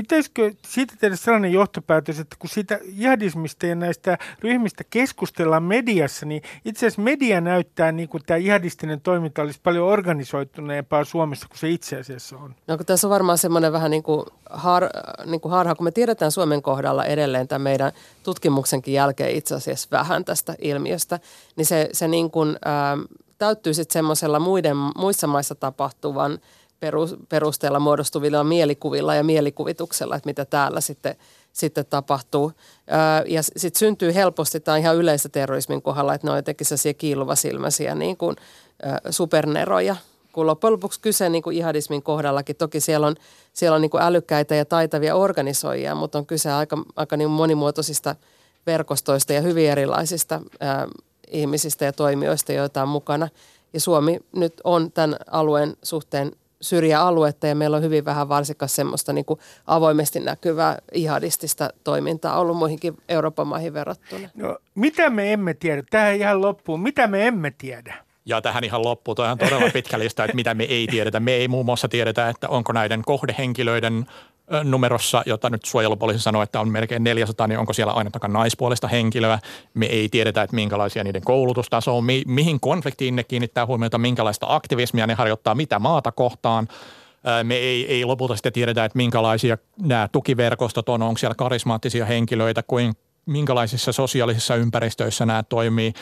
pitäisikö 0.03 0.51
siitä 0.67 0.93
tehdä 0.99 1.15
sellainen 1.15 1.51
johtopäätös, 1.51 2.19
että 2.19 2.35
kun 2.39 2.49
siitä 2.49 2.79
jihadismista 2.83 3.65
ja 3.65 3.75
näistä 3.75 4.17
ryhmistä 4.39 4.83
keskustellaan 4.89 5.63
mediassa, 5.63 6.25
niin 6.25 6.41
itse 6.65 6.85
asiassa 6.85 7.01
media 7.01 7.41
näyttää 7.41 7.91
niin 7.91 8.09
kuin 8.09 8.23
tämä 8.25 8.37
jihadistinen 8.37 9.01
toiminta 9.01 9.41
olisi 9.41 9.59
paljon 9.63 9.87
organisoituneempaa 9.87 11.03
Suomessa 11.03 11.47
kuin 11.47 11.57
se 11.57 11.69
itse 11.69 11.99
asiassa 11.99 12.37
on. 12.37 12.55
No 12.67 12.77
kun 12.77 12.85
tässä 12.85 13.07
on 13.07 13.11
varmaan 13.11 13.37
semmoinen 13.37 13.73
vähän 13.73 13.91
niin 13.91 14.03
kuin, 14.03 14.25
har, 14.49 14.89
niin 15.25 15.41
kuin 15.41 15.51
harha, 15.51 15.75
kun 15.75 15.83
me 15.83 15.91
tiedetään 15.91 16.31
Suomen 16.31 16.61
kohdalla 16.61 17.05
edelleen 17.05 17.47
tämän 17.47 17.61
meidän 17.61 17.91
tutkimuksenkin 18.23 18.93
jälkeen 18.93 19.35
itse 19.35 19.55
asiassa 19.55 19.87
vähän 19.91 20.25
tästä 20.25 20.55
ilmiöstä, 20.59 21.19
niin 21.55 21.65
se, 21.65 21.89
se 21.91 22.07
niin 22.07 22.31
kuin, 22.31 22.57
ää, 22.65 22.97
täyttyy 23.37 23.73
sitten 23.73 23.93
semmoisella 23.93 24.39
muiden, 24.39 24.77
muissa 24.95 25.27
maissa 25.27 25.55
tapahtuvan– 25.55 26.39
perusteella 27.29 27.79
muodostuvilla 27.79 28.43
mielikuvilla 28.43 29.15
ja 29.15 29.23
mielikuvituksella, 29.23 30.15
että 30.15 30.29
mitä 30.29 30.45
täällä 30.45 30.81
sitten, 30.81 31.15
sitten 31.53 31.85
tapahtuu. 31.85 32.51
Ja 33.27 33.43
sitten 33.43 33.79
syntyy 33.79 34.13
helposti, 34.15 34.59
tämä 34.59 34.77
ihan 34.77 34.95
yleistä 34.95 35.29
terrorismin 35.29 35.81
kohdalla, 35.81 36.13
että 36.13 36.27
ne 36.27 36.31
on 36.31 36.37
jotenkin 36.37 36.67
sellaisia 36.67 36.93
kiiluvasilmäisiä 36.93 37.95
niin 37.95 38.17
kuin 38.17 38.35
superneroja, 39.09 39.95
kun 40.31 40.47
loppujen 40.47 40.73
lopuksi 40.73 40.99
kyse 40.99 41.29
niin 41.29 41.43
kuin 41.43 41.57
ihadismin 41.57 42.03
kohdallakin, 42.03 42.55
toki 42.55 42.79
siellä 42.79 43.07
on, 43.07 43.15
siellä 43.53 43.75
on 43.75 43.81
niin 43.81 43.91
kuin 43.91 44.03
älykkäitä 44.03 44.55
ja 44.55 44.65
taitavia 44.65 45.15
organisoijia, 45.15 45.95
mutta 45.95 46.17
on 46.17 46.25
kyse 46.25 46.51
aika, 46.51 46.77
aika 46.95 47.17
niin 47.17 47.29
monimuotoisista 47.29 48.15
verkostoista 48.65 49.33
ja 49.33 49.41
hyvin 49.41 49.69
erilaisista 49.69 50.41
ää, 50.59 50.87
ihmisistä 51.31 51.85
ja 51.85 51.93
toimijoista, 51.93 52.53
joita 52.53 52.81
on 52.81 52.87
mukana. 52.87 53.29
Ja 53.73 53.79
Suomi 53.79 54.19
nyt 54.35 54.53
on 54.63 54.91
tämän 54.91 55.15
alueen 55.31 55.77
suhteen 55.83 56.31
syrjäaluetta 56.61 57.47
ja 57.47 57.55
meillä 57.55 57.77
on 57.77 57.83
hyvin 57.83 58.05
vähän 58.05 58.29
varsinkaan 58.29 58.69
semmoista 58.69 59.13
niin 59.13 59.25
kuin 59.25 59.39
avoimesti 59.67 60.19
näkyvää 60.19 60.77
ihadistista 60.93 61.69
toimintaa 61.83 62.39
ollut 62.39 62.57
muihinkin 62.57 62.97
Euroopan 63.09 63.47
maihin 63.47 63.73
verrattuna. 63.73 64.29
No, 64.35 64.57
mitä 64.75 65.09
me 65.09 65.33
emme 65.33 65.53
tiedä? 65.53 65.83
Tähän 65.89 66.15
ihan 66.15 66.41
loppuun. 66.41 66.81
Mitä 66.81 67.07
me 67.07 67.27
emme 67.27 67.51
tiedä? 67.57 67.93
Ja 68.25 68.41
tähän 68.41 68.63
ihan 68.63 68.85
loppuun, 68.85 69.15
toi 69.15 69.29
on 69.29 69.37
todella 69.37 69.69
pitkä 69.73 69.99
lista, 69.99 70.23
että 70.23 70.35
mitä 70.35 70.53
me 70.53 70.63
ei 70.63 70.87
tiedetä. 70.87 71.19
Me 71.19 71.31
ei 71.31 71.47
muun 71.47 71.65
muassa 71.65 71.87
tiedetä, 71.87 72.29
että 72.29 72.49
onko 72.49 72.73
näiden 72.73 73.01
kohdehenkilöiden 73.05 74.05
numerossa, 74.63 75.23
jota 75.25 75.49
nyt 75.49 75.65
suojelupoliisi 75.65 76.23
sanoo, 76.23 76.41
että 76.41 76.59
on 76.59 76.69
melkein 76.69 77.03
400, 77.03 77.47
niin 77.47 77.59
onko 77.59 77.73
siellä 77.73 77.93
ainoastaan 77.93 78.33
naispuolista 78.33 78.87
henkilöä. 78.87 79.39
Me 79.73 79.85
ei 79.85 80.09
tiedetä, 80.09 80.41
että 80.41 80.55
minkälaisia 80.55 81.03
niiden 81.03 81.21
koulutustaso 81.21 81.97
on, 81.97 82.03
mi- 82.03 82.23
mihin 82.27 82.59
konfliktiin 82.59 83.15
ne 83.15 83.23
kiinnittää 83.23 83.65
huomiota, 83.65 83.97
minkälaista 83.97 84.45
aktivismia 84.49 85.07
ne 85.07 85.13
harjoittaa, 85.13 85.55
mitä 85.55 85.79
maata 85.79 86.11
kohtaan. 86.11 86.67
Me 87.43 87.55
ei, 87.55 87.93
ei 87.93 88.05
lopulta 88.05 88.35
sitten 88.35 88.53
tiedetä, 88.53 88.85
että 88.85 88.97
minkälaisia 88.97 89.57
nämä 89.81 90.09
tukiverkostot 90.11 90.89
on, 90.89 91.01
onko 91.01 91.17
siellä 91.17 91.35
karismaattisia 91.35 92.05
henkilöitä, 92.05 92.63
kuin 92.63 92.93
minkälaisissa 93.25 93.91
sosiaalisissa 93.91 94.55
ympäristöissä 94.55 95.25
nämä 95.25 95.43
toimii. 95.43 95.93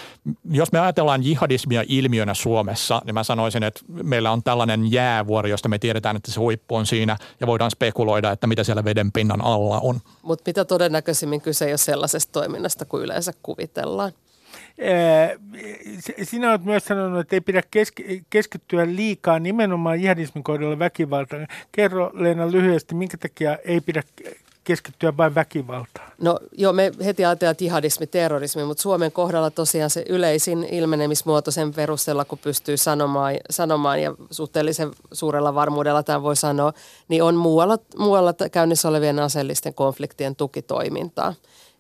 Jos 0.52 0.72
me 0.72 0.80
ajatellaan 0.80 1.24
jihadismia 1.24 1.84
ilmiönä 1.88 2.34
Suomessa, 2.34 3.02
niin 3.06 3.14
mä 3.14 3.24
sanoisin, 3.24 3.64
että 3.64 3.82
meillä 4.04 4.32
on 4.32 4.44
tällainen 4.44 4.92
jäävuori, 4.92 5.50
josta 5.50 5.70
me 5.70 5.80
tiedetään, 5.80 6.16
että 6.16 6.32
se 6.32 6.40
huippu 6.40 6.76
on 6.76 6.86
siinä 6.86 7.18
ja 7.40 7.48
voidaan 7.48 7.72
spekuloida, 7.72 8.32
että 8.32 8.48
mitä 8.48 8.64
siellä 8.64 8.84
veden 8.84 9.12
pinnan 9.12 9.42
alla 9.42 9.80
on. 9.80 10.00
Mutta 10.22 10.44
mitä 10.50 10.66
todennäköisimmin 10.66 11.42
kyse 11.42 11.66
ei 11.66 11.72
ole 11.72 11.78
sellaisesta 11.78 12.32
toiminnasta 12.32 12.86
kuin 12.86 13.04
yleensä 13.04 13.32
kuvitellaan. 13.44 14.12
Sinä 16.24 16.50
olet 16.50 16.64
myös 16.64 16.86
sanonut, 16.86 17.20
että 17.20 17.36
ei 17.36 17.42
pidä 17.42 17.64
keskittyä 18.30 18.86
liikaa 18.86 19.40
nimenomaan 19.40 20.02
jihadismin 20.02 20.44
kohdalla 20.44 20.80
väkivaltaan. 20.80 21.48
Kerro 21.72 22.12
Leena 22.14 22.52
lyhyesti, 22.52 22.96
minkä 22.96 23.18
takia 23.18 23.58
ei 23.66 23.82
pidä 23.82 24.04
keskittyä 24.70 25.18
vain 25.18 25.36
väkivaltaan? 25.36 26.12
No 26.22 26.40
joo, 26.52 26.74
me 26.74 26.92
heti 27.06 27.26
ajatellaan 27.26 27.56
jihadismi, 27.60 28.08
terrorismi, 28.08 28.64
mutta 28.64 28.82
Suomen 28.82 29.12
kohdalla 29.12 29.52
tosiaan 29.52 29.90
se 29.90 30.06
yleisin 30.10 30.64
ilmenemismuoto 30.64 31.52
sen 31.52 31.74
perusteella, 31.74 32.26
kun 32.26 32.38
pystyy 32.38 32.78
sanomaan, 32.78 33.36
sanomaan 33.50 34.02
ja 34.02 34.16
suhteellisen 34.32 34.92
suurella 35.12 35.56
varmuudella 35.56 36.04
tämä 36.04 36.22
voi 36.24 36.36
sanoa, 36.36 36.74
niin 37.08 37.24
on 37.24 37.36
muualla, 37.36 37.78
muualla 37.98 38.34
käynnissä 38.52 38.88
olevien 38.88 39.20
aseellisten 39.20 39.74
konfliktien 39.74 40.36
tukitoimintaa. 40.36 41.34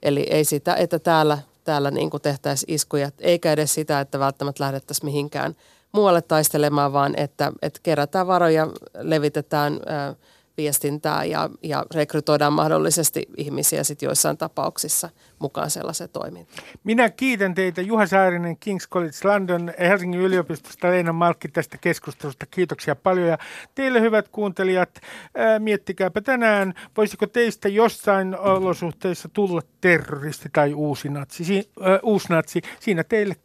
Eli 0.03 0.27
ei 0.29 0.45
sitä, 0.45 0.75
että 0.75 0.99
täällä, 0.99 1.37
täällä 1.63 1.91
niin 1.91 2.09
tehtäisiin 2.21 2.73
iskuja, 2.73 3.11
eikä 3.19 3.51
edes 3.51 3.73
sitä, 3.73 3.99
että 3.99 4.19
välttämättä 4.19 4.63
lähdettäisiin 4.63 5.05
mihinkään 5.05 5.55
muualle 5.91 6.21
taistelemaan, 6.21 6.93
vaan 6.93 7.13
että, 7.17 7.51
että 7.61 7.79
kerätään 7.83 8.27
varoja, 8.27 8.67
levitetään 8.99 9.79
ää, 9.85 10.15
viestintää 10.59 11.23
ja, 11.23 11.49
ja 11.63 11.85
rekrytoidaan 11.95 12.53
mahdollisesti 12.53 13.25
ihmisiä 13.37 13.83
sitten 13.83 14.07
joissain 14.07 14.37
tapauksissa 14.37 15.09
mukaan 15.39 15.69
sellaiseen 15.69 16.09
toimintaan. 16.09 16.67
Minä 16.83 17.09
kiitän 17.09 17.55
teitä 17.55 17.81
Juha 17.81 18.07
Saarinen 18.07 18.57
King's 18.65 18.87
College 18.89 19.17
London 19.23 19.73
Helsingin 19.79 20.21
yliopistosta 20.21 20.87
Leena 20.87 21.13
Malkki 21.13 21.47
tästä 21.47 21.77
keskustelusta. 21.77 22.45
Kiitoksia 22.45 22.95
paljon 22.95 23.27
ja 23.27 23.37
teille 23.75 24.01
hyvät 24.01 24.29
kuuntelijat, 24.29 24.89
ää, 25.35 25.59
miettikääpä 25.59 26.21
tänään, 26.21 26.73
voisiko 26.97 27.27
teistä 27.27 27.69
jossain 27.69 28.37
olosuhteissa 28.37 29.29
tulla 29.33 29.61
terroristi 29.81 30.49
tai 30.53 30.73
uusi 30.73 31.09
natsi, 31.09 31.45
si, 31.45 31.69
ää, 31.81 31.99
uusnatsi. 32.03 32.61
Siinä 32.79 33.03
teille 33.03 33.35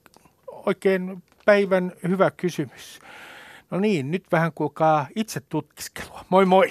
oikein 0.53 1.23
päivän 1.45 1.93
hyvä 2.09 2.31
kysymys. 2.31 2.99
No 3.71 3.81
niin, 3.81 4.11
nyt 4.11 4.25
vähän 4.33 4.53
kuulkaa 4.55 5.07
itse 5.17 5.41
tutkiskelua. 5.41 6.25
Moi 6.29 6.45
moi! 6.45 6.71